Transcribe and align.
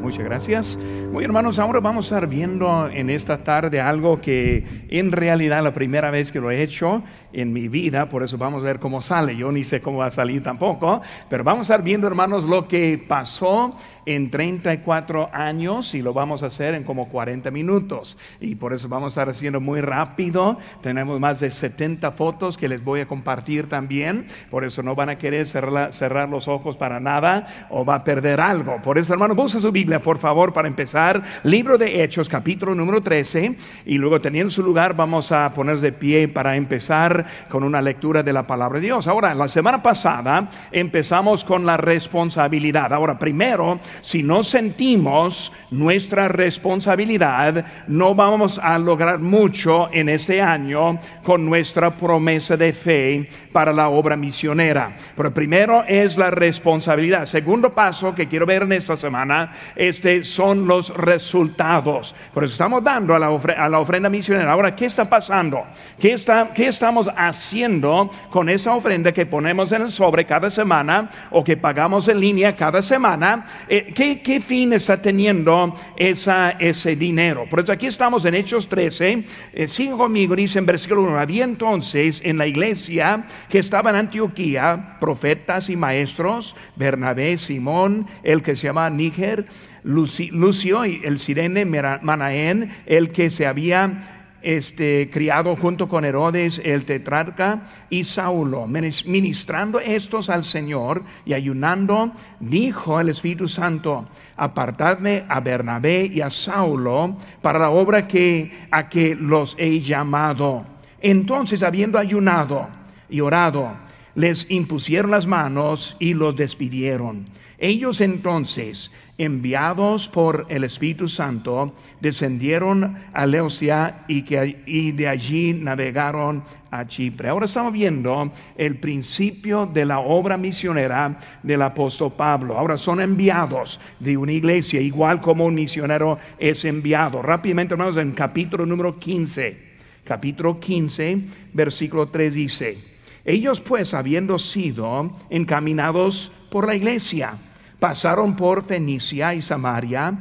muchas 0.00 0.24
gracias. 0.24 0.78
Muy 1.12 1.24
hermanos, 1.24 1.58
ahora 1.58 1.80
vamos 1.80 2.10
a 2.10 2.16
estar 2.16 2.28
viendo 2.28 2.88
en 2.88 3.10
esta 3.10 3.38
tarde 3.38 3.80
algo 3.80 4.20
que 4.20 4.64
en 4.88 5.12
realidad 5.12 5.62
la 5.62 5.72
primera 5.72 6.10
vez 6.10 6.32
que 6.32 6.40
lo 6.40 6.50
he 6.50 6.62
hecho 6.62 7.02
en 7.32 7.52
mi 7.52 7.68
vida, 7.68 8.08
por 8.08 8.22
eso 8.22 8.38
vamos 8.38 8.62
a 8.62 8.66
ver 8.66 8.78
cómo 8.78 9.00
sale. 9.00 9.36
Yo 9.36 9.52
ni 9.52 9.64
sé 9.64 9.80
cómo 9.80 9.98
va 9.98 10.06
a 10.06 10.10
salir 10.10 10.42
tampoco, 10.42 11.00
pero 11.28 11.44
vamos 11.44 11.70
a 11.70 11.74
estar 11.74 11.84
viendo 11.84 12.06
hermanos 12.06 12.44
lo 12.44 12.66
que 12.66 13.02
pasó 13.06 13.76
en 14.06 14.30
34 14.30 15.30
años 15.32 15.94
y 15.94 16.02
lo 16.02 16.12
vamos 16.12 16.42
a 16.42 16.46
hacer 16.46 16.74
en 16.74 16.84
como 16.84 17.08
40 17.08 17.50
minutos. 17.50 18.16
Y 18.40 18.54
por 18.54 18.72
eso 18.72 18.88
vamos 18.88 19.06
a 19.06 19.20
estar 19.20 19.28
haciendo 19.28 19.60
muy 19.60 19.80
rápido. 19.80 20.58
Tenemos 20.80 21.20
más 21.20 21.40
de 21.40 21.50
70 21.50 22.10
fotos 22.12 22.56
que 22.56 22.68
les 22.68 22.82
voy 22.82 23.00
a 23.00 23.06
compartir 23.06 23.68
también. 23.68 24.26
Por 24.50 24.64
eso 24.64 24.82
no 24.82 24.94
van 24.94 25.10
a 25.10 25.16
querer 25.16 25.46
cerrar, 25.46 25.92
cerrar 25.92 26.28
los 26.28 26.48
ojos 26.48 26.76
para 26.76 27.00
nada 27.00 27.68
o 27.70 27.84
va 27.84 27.96
a 27.96 28.04
perder 28.04 28.40
algo. 28.40 28.80
Por 28.82 28.98
eso, 28.98 29.12
hermano, 29.12 29.34
busca 29.34 29.60
su 29.60 29.70
Biblia, 29.70 29.89
por 29.98 30.18
favor, 30.18 30.52
para 30.52 30.68
empezar. 30.68 31.22
Libro 31.42 31.76
de 31.76 32.04
Hechos, 32.04 32.28
capítulo 32.28 32.74
número 32.74 33.00
13. 33.00 33.56
Y 33.86 33.98
luego, 33.98 34.20
teniendo 34.20 34.50
su 34.50 34.62
lugar, 34.62 34.94
vamos 34.94 35.32
a 35.32 35.52
ponernos 35.52 35.80
de 35.80 35.92
pie 35.92 36.28
para 36.28 36.54
empezar 36.54 37.26
con 37.48 37.64
una 37.64 37.82
lectura 37.82 38.22
de 38.22 38.32
la 38.32 38.44
palabra 38.44 38.78
de 38.78 38.86
Dios. 38.86 39.08
Ahora, 39.08 39.34
la 39.34 39.48
semana 39.48 39.82
pasada 39.82 40.48
empezamos 40.70 41.44
con 41.44 41.66
la 41.66 41.76
responsabilidad. 41.76 42.92
Ahora, 42.92 43.18
primero, 43.18 43.80
si 44.00 44.22
no 44.22 44.42
sentimos 44.42 45.52
nuestra 45.70 46.28
responsabilidad, 46.28 47.64
no 47.88 48.14
vamos 48.14 48.60
a 48.62 48.78
lograr 48.78 49.18
mucho 49.18 49.88
en 49.92 50.08
este 50.08 50.42
año 50.42 50.98
con 51.24 51.44
nuestra 51.44 51.90
promesa 51.90 52.56
de 52.56 52.72
fe 52.72 53.28
para 53.52 53.72
la 53.72 53.88
obra 53.88 54.16
misionera. 54.16 54.94
Pero 55.16 55.32
primero 55.32 55.84
es 55.88 56.16
la 56.16 56.30
responsabilidad. 56.30 57.24
Segundo 57.24 57.70
paso 57.70 58.14
que 58.14 58.28
quiero 58.28 58.46
ver 58.46 58.62
en 58.62 58.72
esta 58.72 58.96
semana, 58.96 59.52
este 59.80 60.22
son 60.24 60.66
los 60.66 60.94
resultados. 60.94 62.14
Por 62.34 62.44
eso 62.44 62.52
estamos 62.52 62.84
dando 62.84 63.14
a 63.14 63.18
la, 63.18 63.28
a 63.28 63.68
la 63.68 63.78
ofrenda 63.78 64.10
misionera. 64.10 64.52
Ahora, 64.52 64.76
¿qué 64.76 64.84
está 64.84 65.08
pasando? 65.08 65.64
¿Qué, 65.98 66.12
está, 66.12 66.50
¿Qué 66.54 66.68
estamos 66.68 67.10
haciendo 67.16 68.10
con 68.28 68.50
esa 68.50 68.74
ofrenda 68.74 69.10
que 69.10 69.24
ponemos 69.24 69.72
en 69.72 69.82
el 69.82 69.90
sobre 69.90 70.26
cada 70.26 70.50
semana 70.50 71.08
o 71.30 71.42
que 71.42 71.56
pagamos 71.56 72.08
en 72.08 72.20
línea 72.20 72.52
cada 72.54 72.82
semana? 72.82 73.46
Eh, 73.68 73.90
¿qué, 73.94 74.20
¿Qué 74.20 74.38
fin 74.40 74.74
está 74.74 75.00
teniendo 75.00 75.74
esa, 75.96 76.50
ese 76.50 76.94
dinero? 76.94 77.46
Por 77.48 77.60
eso 77.60 77.72
aquí 77.72 77.86
estamos 77.86 78.26
en 78.26 78.34
Hechos 78.34 78.68
13. 78.68 79.24
Eh, 79.54 79.66
sigue 79.66 79.92
conmigo, 79.92 80.36
dice 80.36 80.58
en 80.58 80.66
versículo 80.66 81.04
1. 81.04 81.18
Había 81.18 81.44
entonces 81.44 82.20
en 82.22 82.36
la 82.36 82.46
iglesia 82.46 83.24
que 83.48 83.58
estaba 83.58 83.88
en 83.88 83.96
Antioquía 83.96 84.98
profetas 85.00 85.70
y 85.70 85.76
maestros, 85.76 86.54
Bernabé, 86.76 87.38
Simón, 87.38 88.06
el 88.22 88.42
que 88.42 88.54
se 88.54 88.66
llama 88.66 88.90
Níger, 88.90 89.46
Lucio 89.82 90.86
y 90.86 91.00
el 91.04 91.18
sirene 91.18 91.64
Manaén, 91.64 92.70
el 92.86 93.10
que 93.10 93.30
se 93.30 93.46
había 93.46 94.20
este, 94.42 95.10
criado 95.12 95.54
junto 95.56 95.88
con 95.88 96.04
Herodes 96.04 96.60
el 96.64 96.84
tetrarca 96.84 97.62
y 97.90 98.04
Saulo, 98.04 98.66
ministrando 98.66 99.80
estos 99.80 100.30
al 100.30 100.44
Señor 100.44 101.02
y 101.24 101.34
ayunando, 101.34 102.12
dijo 102.40 103.00
el 103.00 103.10
Espíritu 103.10 103.48
Santo, 103.48 104.08
apartadme 104.36 105.24
a 105.28 105.40
Bernabé 105.40 106.06
y 106.06 106.20
a 106.20 106.30
Saulo 106.30 107.16
para 107.42 107.58
la 107.58 107.70
obra 107.70 108.06
que 108.06 108.50
a 108.70 108.88
que 108.88 109.14
los 109.14 109.54
he 109.58 109.80
llamado. 109.80 110.64
Entonces, 111.00 111.62
habiendo 111.62 111.98
ayunado 111.98 112.68
y 113.08 113.20
orado, 113.20 113.72
les 114.14 114.50
impusieron 114.50 115.10
las 115.10 115.26
manos 115.26 115.96
y 115.98 116.14
los 116.14 116.36
despidieron. 116.36 117.26
Ellos 117.58 118.00
entonces, 118.00 118.90
enviados 119.20 120.08
por 120.08 120.46
el 120.48 120.64
Espíritu 120.64 121.06
Santo, 121.06 121.74
descendieron 122.00 122.96
a 123.12 123.26
Leocia 123.26 124.04
y, 124.08 124.22
que, 124.22 124.62
y 124.64 124.92
de 124.92 125.08
allí 125.08 125.52
navegaron 125.52 126.42
a 126.70 126.86
Chipre. 126.86 127.28
Ahora 127.28 127.44
estamos 127.44 127.72
viendo 127.72 128.32
el 128.56 128.76
principio 128.76 129.66
de 129.66 129.84
la 129.84 129.98
obra 130.00 130.38
misionera 130.38 131.18
del 131.42 131.60
apóstol 131.60 132.12
Pablo. 132.16 132.56
Ahora 132.56 132.78
son 132.78 133.02
enviados 133.02 133.78
de 133.98 134.16
una 134.16 134.32
iglesia, 134.32 134.80
igual 134.80 135.20
como 135.20 135.44
un 135.44 135.54
misionero 135.54 136.16
es 136.38 136.64
enviado. 136.64 137.20
Rápidamente, 137.20 137.74
hermanos, 137.74 137.98
en 137.98 138.12
capítulo 138.12 138.64
número 138.64 138.98
15, 138.98 139.56
capítulo 140.02 140.58
15, 140.58 141.18
versículo 141.52 142.08
3 142.08 142.34
dice, 142.34 142.78
ellos 143.24 143.60
pues, 143.60 143.92
habiendo 143.92 144.38
sido 144.38 145.10
encaminados 145.28 146.32
por 146.50 146.66
la 146.66 146.74
iglesia, 146.74 147.38
pasaron 147.80 148.36
por 148.36 148.62
Fenicia 148.62 149.34
y 149.34 149.42
Samaria, 149.42 150.16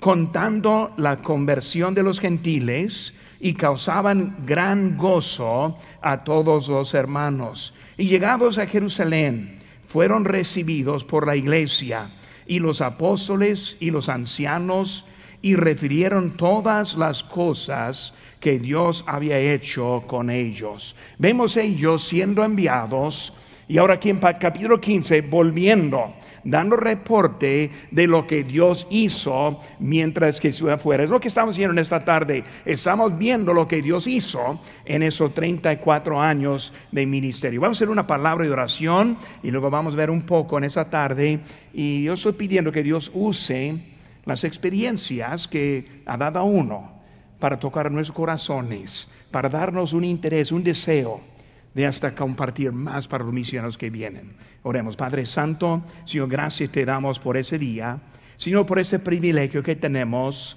contando 0.00 0.92
la 0.96 1.16
conversión 1.18 1.94
de 1.94 2.02
los 2.02 2.18
gentiles 2.18 3.14
y 3.38 3.52
causaban 3.52 4.38
gran 4.44 4.96
gozo 4.96 5.76
a 6.00 6.24
todos 6.24 6.68
los 6.68 6.94
hermanos. 6.94 7.74
Y 7.96 8.06
llegados 8.06 8.58
a 8.58 8.66
Jerusalén, 8.66 9.58
fueron 9.86 10.24
recibidos 10.24 11.04
por 11.04 11.26
la 11.26 11.36
iglesia 11.36 12.10
y 12.46 12.58
los 12.58 12.80
apóstoles 12.80 13.76
y 13.78 13.90
los 13.90 14.08
ancianos 14.08 15.04
y 15.42 15.54
refirieron 15.54 16.36
todas 16.36 16.96
las 16.96 17.22
cosas 17.22 18.14
que 18.40 18.58
Dios 18.58 19.04
había 19.06 19.38
hecho 19.38 20.02
con 20.06 20.30
ellos. 20.30 20.96
Vemos 21.18 21.56
ellos 21.56 22.04
siendo 22.04 22.42
enviados 22.42 23.34
y 23.68 23.78
ahora 23.78 23.94
aquí 23.94 24.10
en 24.10 24.18
capítulo 24.18 24.80
15 24.80 25.22
volviendo 25.22 26.14
dando 26.44 26.76
reporte 26.76 27.70
de 27.90 28.06
lo 28.06 28.26
que 28.26 28.44
Dios 28.44 28.86
hizo 28.90 29.60
mientras 29.78 30.40
que 30.40 30.48
estuvo 30.48 30.70
afuera. 30.70 31.04
Es 31.04 31.10
lo 31.10 31.20
que 31.20 31.28
estamos 31.28 31.54
haciendo 31.54 31.72
en 31.72 31.78
esta 31.78 32.00
tarde. 32.00 32.44
Estamos 32.64 33.16
viendo 33.16 33.54
lo 33.54 33.66
que 33.66 33.82
Dios 33.82 34.06
hizo 34.06 34.60
en 34.84 35.02
esos 35.02 35.32
34 35.34 36.20
años 36.20 36.72
de 36.90 37.06
ministerio. 37.06 37.60
Vamos 37.60 37.76
a 37.76 37.78
hacer 37.78 37.90
una 37.90 38.06
palabra 38.06 38.44
de 38.44 38.50
oración 38.50 39.16
y 39.42 39.50
luego 39.50 39.70
vamos 39.70 39.94
a 39.94 39.98
ver 39.98 40.10
un 40.10 40.26
poco 40.26 40.58
en 40.58 40.64
esta 40.64 40.84
tarde. 40.84 41.40
Y 41.72 42.04
yo 42.04 42.14
estoy 42.14 42.32
pidiendo 42.32 42.72
que 42.72 42.82
Dios 42.82 43.10
use 43.14 43.76
las 44.24 44.44
experiencias 44.44 45.48
que 45.48 46.02
ha 46.06 46.16
dado 46.16 46.40
a 46.40 46.44
uno 46.44 47.02
para 47.38 47.58
tocar 47.58 47.90
nuestros 47.90 48.16
corazones, 48.16 49.10
para 49.30 49.48
darnos 49.48 49.92
un 49.92 50.04
interés, 50.04 50.52
un 50.52 50.62
deseo 50.62 51.31
de 51.74 51.86
hasta 51.86 52.14
compartir 52.14 52.72
más 52.72 53.08
para 53.08 53.24
los 53.24 53.32
misioneros 53.32 53.78
que 53.78 53.90
vienen. 53.90 54.34
Oremos, 54.62 54.96
Padre 54.96 55.26
Santo, 55.26 55.82
Señor, 56.04 56.28
gracias 56.28 56.70
te 56.70 56.84
damos 56.84 57.18
por 57.18 57.36
ese 57.36 57.58
día, 57.58 57.98
Señor, 58.36 58.66
por 58.66 58.78
ese 58.78 58.98
privilegio 58.98 59.62
que 59.62 59.76
tenemos 59.76 60.56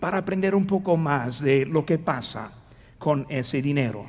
para 0.00 0.18
aprender 0.18 0.54
un 0.54 0.66
poco 0.66 0.96
más 0.96 1.40
de 1.40 1.64
lo 1.64 1.86
que 1.86 1.98
pasa 1.98 2.52
con 2.98 3.26
ese 3.28 3.62
dinero, 3.62 4.06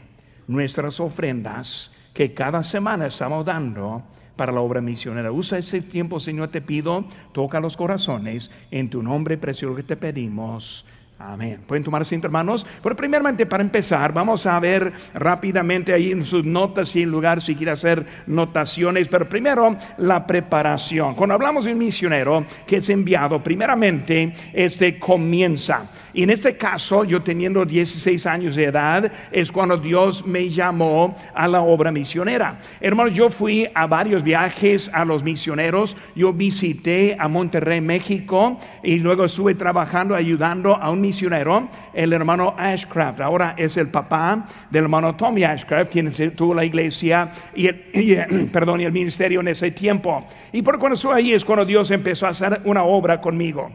nuestras 0.47 0.99
ofrendas 0.99 1.91
que 2.13 2.33
cada 2.33 2.63
semana 2.63 3.07
estamos 3.07 3.45
dando 3.45 4.03
para 4.35 4.51
la 4.51 4.61
obra 4.61 4.81
misionera. 4.81 5.31
Usa 5.31 5.57
ese 5.57 5.81
tiempo, 5.81 6.19
Señor, 6.19 6.49
te 6.49 6.61
pido, 6.61 7.05
toca 7.31 7.59
los 7.59 7.77
corazones, 7.77 8.51
en 8.71 8.89
tu 8.89 9.03
nombre 9.03 9.37
precioso 9.37 9.75
que 9.75 9.83
te 9.83 9.95
pedimos. 9.95 10.85
Amén. 11.19 11.61
Pueden 11.65 11.83
tomar 11.83 12.01
asiento, 12.01 12.27
hermanos. 12.27 12.65
Pero 12.81 12.95
primeramente, 12.95 13.45
para 13.45 13.63
empezar, 13.63 14.11
vamos 14.11 14.45
a 14.45 14.59
ver 14.59 14.91
rápidamente 15.13 15.93
ahí 15.93 16.11
en 16.11 16.25
sus 16.25 16.43
notas 16.43 16.95
en 16.95 17.09
lugar 17.09 17.39
si 17.39 17.55
quiere 17.55 17.71
hacer 17.71 18.05
notaciones. 18.27 19.07
Pero 19.07 19.29
primero, 19.29 19.77
la 19.97 20.25
preparación. 20.27 21.15
Cuando 21.15 21.35
hablamos 21.35 21.65
de 21.65 21.71
un 21.71 21.77
misionero 21.77 22.45
que 22.67 22.77
es 22.77 22.89
enviado, 22.89 23.41
primeramente, 23.41 24.33
este 24.51 24.99
comienza. 24.99 25.85
Y 26.13 26.23
en 26.23 26.29
este 26.29 26.57
caso, 26.57 27.03
yo 27.05 27.21
teniendo 27.21 27.63
16 27.63 28.25
años 28.25 28.55
de 28.55 28.65
edad, 28.65 29.11
es 29.31 29.51
cuando 29.51 29.77
Dios 29.77 30.25
me 30.25 30.49
llamó 30.49 31.15
a 31.33 31.47
la 31.47 31.61
obra 31.61 31.91
misionera. 31.91 32.59
Hermanos, 32.81 33.15
yo 33.15 33.29
fui 33.29 33.67
a 33.73 33.87
varios 33.87 34.23
viajes 34.23 34.91
a 34.93 35.05
los 35.05 35.23
misioneros. 35.23 35.95
Yo 36.15 36.33
visité 36.33 37.15
a 37.17 37.27
Monterrey, 37.27 37.81
México, 37.81 38.59
y 38.83 38.99
luego 38.99 39.25
estuve 39.25 39.55
trabajando, 39.55 40.15
ayudando 40.15 40.75
a 40.75 40.89
un 40.91 41.02
misionero, 41.03 41.69
el 41.93 42.13
hermano 42.13 42.55
Ashcraft. 42.57 43.21
Ahora 43.21 43.53
es 43.57 43.77
el 43.77 43.89
papá 43.89 44.45
del 44.69 44.85
hermano 44.85 45.15
Tommy 45.15 45.43
Ashcraft, 45.43 45.91
quien 45.91 46.11
tuvo 46.35 46.53
la 46.53 46.65
iglesia 46.65 47.31
y 47.53 47.67
el, 47.67 48.49
perdón, 48.51 48.81
y 48.81 48.85
el 48.85 48.91
ministerio 48.91 49.41
en 49.41 49.49
ese 49.49 49.71
tiempo. 49.71 50.25
Y 50.51 50.61
por 50.61 50.79
cuando 50.79 50.95
estuve 50.95 51.15
ahí 51.15 51.33
es 51.33 51.45
cuando 51.45 51.65
Dios 51.65 51.91
empezó 51.91 52.25
a 52.25 52.29
hacer 52.29 52.61
una 52.65 52.83
obra 52.83 53.19
conmigo. 53.19 53.69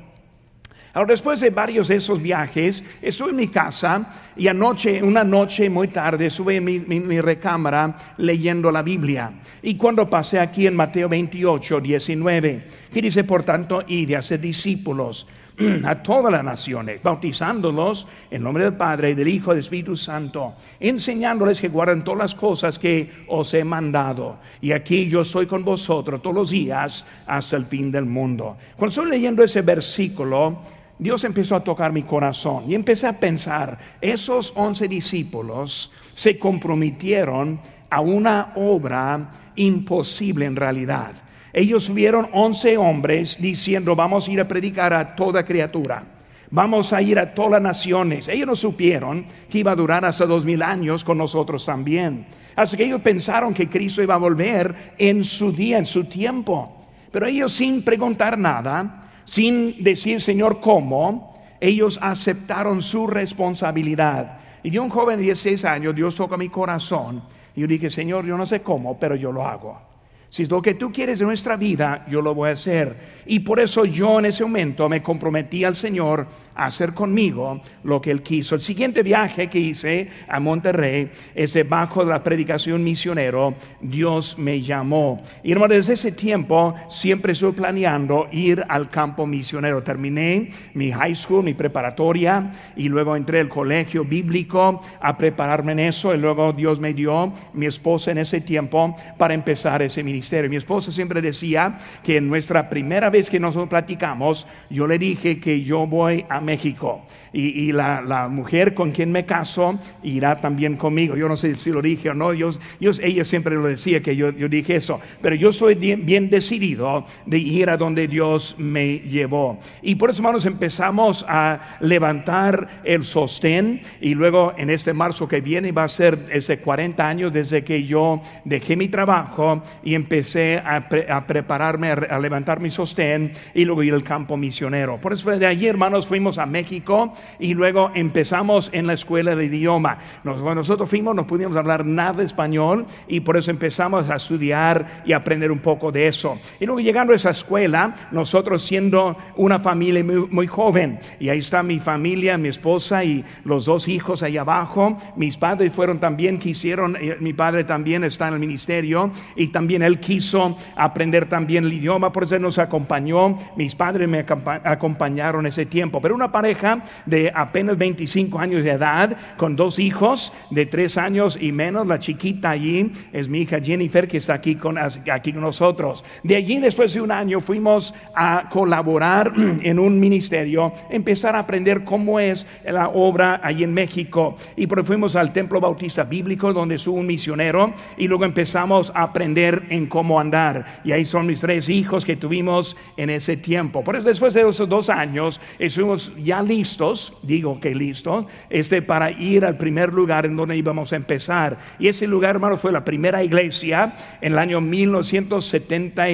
Ahora, 0.95 1.13
después 1.13 1.39
de 1.41 1.51
varios 1.51 1.89
de 1.89 1.97
esos 1.97 2.21
viajes, 2.21 2.83
estuve 3.03 3.31
en 3.31 3.37
mi 3.37 3.49
casa 3.49 4.11
y 4.37 4.49
anoche, 4.49 5.03
una 5.03 5.23
noche 5.23 5.69
muy 5.69 5.89
tarde, 5.89 6.27
estuve 6.27 6.57
en 6.57 6.65
mi, 6.65 7.21
recámara 7.21 7.95
leyendo 8.17 8.73
la 8.73 8.83
Biblia. 8.83 9.31
Y 9.63 9.77
cuando 9.77 10.09
pasé 10.09 10.41
aquí 10.41 10.67
en 10.67 10.75
Mateo 10.75 11.09
28, 11.09 11.81
19, 11.81 12.67
que 12.93 13.03
dice, 13.03 13.23
por 13.25 13.43
tanto, 13.45 13.85
y 13.87 14.07
de 14.07 14.17
hacer 14.17 14.41
discípulos 14.41 15.27
a 15.85 15.97
todas 15.97 16.33
las 16.33 16.45
naciones, 16.45 17.03
bautizándolos 17.03 18.07
en 18.31 18.43
nombre 18.43 18.65
del 18.65 18.75
Padre, 18.75 19.15
del 19.15 19.29
Hijo 19.29 19.51
y 19.51 19.57
del 19.57 19.61
Espíritu 19.61 19.97
Santo, 19.97 20.55
enseñándoles 20.79 21.61
que 21.61 21.69
guarden 21.69 22.05
todas 22.05 22.19
las 22.19 22.35
cosas 22.35 22.79
que 22.79 23.25
os 23.29 23.53
he 23.55 23.65
mandado. 23.65 24.39
Y 24.61 24.73
aquí 24.73 25.09
yo 25.09 25.23
estoy 25.23 25.47
con 25.47 25.65
vosotros 25.65 26.23
todos 26.23 26.37
los 26.37 26.51
días 26.51 27.05
hasta 27.27 27.57
el 27.57 27.67
fin 27.67 27.91
del 27.91 28.07
mundo. 28.07 28.57
Cuando 28.77 28.91
estoy 28.91 29.11
leyendo 29.11 29.43
ese 29.43 29.63
versículo, 29.63 30.59
Dios 30.99 31.25
empezó 31.25 31.57
a 31.57 31.65
tocar 31.65 31.93
mi 31.93 32.03
corazón 32.03 32.65
y 32.71 32.75
empecé 32.75 33.07
a 33.07 33.19
pensar, 33.19 33.79
esos 34.01 34.53
once 34.57 34.87
discípulos 34.89 35.93
se 36.15 36.39
comprometieron 36.39 37.61
a 37.91 38.01
una 38.01 38.53
obra 38.57 39.31
imposible 39.57 40.45
en 40.45 40.57
realidad. 40.57 41.13
Ellos 41.53 41.93
vieron 41.93 42.29
once 42.33 42.77
hombres 42.77 43.39
diciendo, 43.41 43.97
vamos 43.97 44.29
a 44.29 44.33
ir 44.33 44.41
a 44.41 44.49
predicar 44.49 44.93
a 44.93 45.15
toda 45.15 45.45
criatura. 45.45 46.05
Vamos 46.51 46.93
a 46.93 47.03
ir 47.03 47.19
a 47.19 47.35
todas 47.35 47.53
las 47.53 47.63
naciones. 47.63 48.29
Ellos 48.29 48.47
no 48.47 48.57
supieron 48.57 49.27
que 49.51 49.59
iba 49.59 49.73
a 49.73 49.77
durar 49.77 50.05
hasta 50.05 50.25
dos 50.25 50.45
mil 50.45 50.63
años 50.63 51.05
con 51.05 51.19
nosotros 51.19 51.65
también. 51.65 52.27
Así 52.57 52.77
que 52.77 52.85
ellos 52.85 53.03
pensaron 53.03 53.53
que 53.53 53.69
Cristo 53.69 54.03
iba 54.03 54.15
a 54.15 54.19
volver 54.19 54.95
en 54.97 55.23
su 55.25 55.53
día, 55.53 55.79
en 55.79 55.87
su 55.87 56.05
tiempo. 56.05 56.87
Pero 57.11 57.27
ellos 57.27 57.53
sin 57.53 57.83
preguntar 57.83 58.39
nada, 58.39 59.11
sin 59.25 59.83
decir, 59.83 60.21
Señor, 60.21 60.61
¿cómo? 60.61 61.39
Ellos 61.61 61.99
aceptaron 62.01 62.81
su 62.81 63.07
responsabilidad. 63.07 64.39
Y 64.63 64.71
de 64.71 64.81
un 64.81 64.89
joven 64.89 65.19
de 65.19 65.25
16 65.25 65.65
años, 65.67 65.95
Dios 65.95 66.15
toca 66.15 66.37
mi 66.37 66.49
corazón. 66.49 67.23
Y 67.55 67.61
yo 67.61 67.67
dije, 67.67 67.91
Señor, 67.91 68.25
yo 68.25 68.37
no 68.37 68.47
sé 68.47 68.61
cómo, 68.61 68.99
pero 68.99 69.17
yo 69.17 69.33
lo 69.33 69.47
hago. 69.47 69.88
Si 70.31 70.43
es 70.43 70.51
lo 70.51 70.61
que 70.61 70.75
tú 70.75 70.93
quieres 70.93 71.21
de 71.21 71.25
nuestra 71.25 71.57
vida, 71.57 72.05
yo 72.07 72.21
lo 72.21 72.35
voy 72.35 72.51
a 72.51 72.53
hacer. 72.53 73.19
Y 73.25 73.41
por 73.41 73.61
eso 73.61 73.87
yo 73.87 74.19
en 74.19 74.27
ese 74.27 74.45
momento 74.45 74.87
me 74.87 75.03
comprometí 75.03 75.65
al 75.65 75.75
Señor 75.75 76.27
a 76.55 76.67
hacer 76.67 76.93
conmigo 76.93 77.63
lo 77.85 78.01
que 78.01 78.11
Él 78.11 78.23
quiso. 78.23 78.55
El 78.55 78.61
siguiente 78.61 79.03
viaje 79.03 79.49
que 79.49 79.59
hice 79.59 80.09
a 80.29 80.39
Monterrey 80.39 81.11
es 81.35 81.55
debajo 81.55 82.05
de 82.05 82.11
la 82.11 82.23
predicación 82.23 82.85
misionero. 82.85 83.55
Dios 83.81 84.39
me 84.39 84.61
llamó. 84.61 85.23
Y 85.43 85.53
hermano, 85.53 85.73
desde 85.73 85.95
ese 85.95 86.13
tiempo 86.13 86.75
siempre 86.91 87.33
estoy 87.33 87.53
planeando 87.53 88.29
ir 88.31 88.63
al 88.69 88.91
campo 88.91 89.27
misionero. 89.27 89.83
Terminé 89.83 90.51
mi 90.75 90.93
high 90.93 91.15
school, 91.15 91.43
mi 91.43 91.55
preparatoria, 91.55 92.53
y 92.77 92.91
luego 92.91 93.17
entré 93.17 93.41
al 93.41 93.49
colegio 93.49 94.05
bíblico 94.05 94.83
a 95.01 95.17
prepararme 95.17 95.73
en 95.73 95.79
eso. 95.81 96.15
Y 96.15 96.19
luego 96.19 96.53
Dios 96.53 96.81
me 96.81 96.93
dio 96.93 97.33
mi 97.55 97.65
esposa 97.65 98.11
en 98.11 98.19
ese 98.19 98.43
tiempo 98.43 98.95
para 99.17 99.33
empezar 99.33 99.81
ese 99.81 100.03
ministerio 100.03 100.18
mi 100.49 100.57
esposa 100.57 100.93
siempre 100.93 101.21
decía 101.21 101.79
que 102.03 102.17
en 102.17 102.29
nuestra 102.29 102.69
primera 102.69 103.11
vez 103.11 103.31
que 103.31 103.41
nosotros 103.41 103.69
platicamos, 103.69 104.47
yo 104.71 104.87
le 104.87 104.99
dije 104.99 105.39
que 105.39 105.63
yo 105.63 105.87
voy 105.87 106.25
a 106.29 106.41
México 106.41 107.03
y, 107.33 107.73
la, 107.73 108.29
mujer 108.29 108.75
con 108.75 108.91
quien 108.91 109.13
me 109.13 109.25
caso 109.25 109.79
irá 110.03 110.37
también 110.37 110.77
conmigo. 110.77 111.17
Yo 111.17 111.29
no 111.29 111.37
sé 111.37 111.55
si 111.55 111.71
lo 111.71 111.83
dije 111.83 112.11
o 112.11 112.15
no, 112.15 112.33
yo, 112.33 112.51
ella 112.81 113.25
siempre 113.25 113.55
lo 113.55 113.65
decía 113.65 114.01
que 114.01 114.17
yo, 114.17 114.31
yo 114.31 114.49
dije 114.49 114.77
eso, 114.77 115.01
pero 115.21 115.37
yo 115.37 115.53
soy 115.53 115.75
bien, 115.75 116.31
decidido 116.31 117.05
de 117.27 117.39
ir 117.39 117.71
a 117.71 117.77
donde 117.77 118.09
Dios 118.09 118.57
me 118.59 118.99
llevó. 119.01 119.59
Y 119.83 119.95
por 119.95 120.11
eso, 120.11 120.21
hermanos, 120.21 120.47
empezamos 120.47 121.25
a 121.29 121.79
levantar 121.81 122.83
el 122.85 123.05
sostén 123.05 123.81
y 124.01 124.15
luego 124.15 124.55
en 124.57 124.71
este 124.71 124.93
marzo 124.93 125.29
que 125.29 125.41
viene 125.41 125.73
va 125.73 125.85
a 125.85 125.89
ser 125.89 126.27
ese 126.31 126.59
40 126.59 127.07
años 127.07 127.33
desde 127.33 127.63
que 127.63 127.85
yo 127.85 128.21
dejé 128.45 128.77
mi 128.77 128.89
trabajo 128.89 129.63
y 129.83 129.95
empecé 129.95 130.08
empecé 130.09 130.57
a, 130.57 131.27
prepararme, 131.27 131.91
a, 131.91 132.19
levantar 132.19 132.61
mi 132.61 132.71
sostén 132.71 133.31
y 133.53 133.67
luego 133.67 133.83
ir 133.83 133.93
al 133.93 134.03
campo 134.03 134.39
misionero. 134.39 134.97
Por 134.97 135.13
eso 135.13 135.31
de 135.31 135.47
allí, 135.47 135.67
hermanos, 135.67 136.07
fuimos 136.07 136.39
a 136.39 136.47
México 136.47 137.13
y 137.39 137.53
luego 137.53 137.91
empezamos 137.95 138.71
en 138.73 138.87
la 138.87 138.95
escuela 138.95 139.37
de 139.37 139.45
idioma. 139.45 139.99
nosotros 140.25 140.89
fuimos, 140.89 141.15
no 141.15 141.27
pudimos 141.27 141.57
hablar 141.57 141.85
nada 141.85 142.15
de 142.15 142.25
español 142.25 142.87
y 143.07 143.21
por 143.21 143.37
eso 143.37 143.51
empezamos 143.51 144.09
a 144.09 144.17
estudiar 144.17 145.03
y 145.05 145.13
aprender 145.13 145.53
un 145.53 145.59
poco 145.59 145.93
de 145.93 146.09
eso. 146.09 146.39
Y 146.59 146.65
luego 146.65 146.81
llegando 146.81 147.13
a 147.13 147.17
esa 147.17 147.31
escuela, 147.31 147.95
nosotros 148.11 148.63
siendo 148.63 149.15
una 149.37 149.59
familia 149.59 150.03
muy, 150.03 150.27
muy 150.31 150.47
joven, 150.47 151.01
y 151.21 151.29
ahí 151.29 151.39
está 151.39 151.63
mi 151.63 151.79
familia, 151.79 152.39
mi 152.39 152.49
esposa 152.49 153.05
y 153.05 153.23
los 153.45 153.67
dos 153.67 153.89
hijos 153.89 154.23
ahí 154.23 154.39
abajo. 154.39 154.97
Mis 155.17 155.37
padres 155.37 155.71
fueron 155.73 155.99
también, 155.99 156.39
quisieron, 156.39 156.97
eh, 156.97 157.17
mi 157.21 157.35
padre 157.35 157.65
también 157.65 158.05
está 158.05 158.29
en 158.29 158.35
el 158.35 158.41
ministerio 158.41 159.11
y 159.37 159.49
también 159.49 159.83
él 159.83 159.98
quiso 159.99 160.57
aprender 160.77 161.29
también 161.29 161.65
el 161.65 161.73
idioma, 161.73 162.13
por 162.13 162.25
eso 162.25 162.39
nos 162.39 162.59
acompañó. 162.59 163.37
Mis 163.57 163.75
padres 163.75 164.09
me 164.09 164.21
acompañaron 164.21 165.47
ese 165.47 165.67
tiempo. 165.67 166.01
Pero 166.01 166.15
una 166.15 166.33
pareja 166.33 166.83
de 167.07 167.31
apenas 167.35 167.77
25 167.77 168.39
años 168.39 168.65
de 168.65 168.71
edad, 168.71 169.17
con 169.37 169.57
dos 169.57 169.79
hijos 169.79 170.33
de 170.51 170.67
tres 170.67 170.97
años 170.97 171.39
y 171.41 171.53
menos, 171.53 171.87
la 171.87 171.99
chiquita 171.99 172.51
allí 172.51 172.91
es 173.13 173.29
mi 173.29 173.41
hija 173.41 173.61
Jennifer, 173.61 174.09
que 174.09 174.19
está 174.19 174.35
aquí 174.35 174.55
con, 174.55 174.79
aquí 174.79 175.33
con 175.33 175.43
nosotros. 175.43 176.05
De 176.23 176.37
allí, 176.37 176.59
después 176.59 176.95
de 176.95 177.01
un 177.01 177.13
año, 177.13 177.41
fuimos 177.41 177.95
a 178.15 178.45
colaborar 178.51 179.33
en 179.63 179.79
un 179.79 180.01
ministerio, 180.01 180.73
empezar 180.91 181.37
a 181.37 181.41
aprender 181.41 181.85
cómo 181.85 182.21
es 182.21 182.47
la 182.65 182.89
obra 182.89 183.41
allí 183.43 183.65
en 183.65 183.75
México. 183.75 184.37
Y 184.57 184.67
fuimos 184.67 185.17
al 185.17 185.33
Templo 185.33 185.61
Bautista 185.61 186.05
Bíblico, 186.05 186.53
donde 186.53 186.77
estuvo 186.77 186.99
un 186.99 187.07
misionero, 187.07 187.73
y 187.97 188.07
luego 188.07 188.25
empezamos 188.25 188.93
a 188.95 189.03
aprender 189.03 189.65
en 189.71 189.87
cómo 189.89 190.21
andar. 190.21 190.81
Y 190.85 190.93
ahí 190.93 191.05
son 191.05 191.27
mis 191.27 191.41
tres 191.41 191.69
hijos 191.69 192.05
que 192.05 192.17
tuvimos 192.17 192.77
en 192.97 193.11
ese 193.11 193.37
tiempo. 193.37 193.83
Por 193.83 193.97
eso 193.97 194.07
después 194.07 194.35
de 194.35 194.49
esos 194.49 194.69
dos 194.69 194.91
años 194.91 195.41
estuvimos 195.59 196.13
ya 196.17 196.43
listos, 196.43 197.15
digo 197.23 197.59
que 197.61 197.75
listos, 197.75 198.27
este, 198.51 198.83
para 198.83 199.11
ir 199.11 199.45
al 199.45 199.57
primer 199.57 199.93
lugar 199.93 200.27
en 200.27 200.37
donde 200.37 200.57
íbamos 200.57 200.93
a 200.93 200.97
empezar. 200.97 201.59
Y 201.79 201.89
ese 201.89 202.07
lugar, 202.07 202.37
hermanos, 202.37 202.61
fue 202.61 202.73
la 202.73 202.85
primera 202.85 203.23
iglesia 203.23 203.95
en 204.21 204.33
el 204.33 204.39
año 204.39 204.61
1970, 204.61 206.05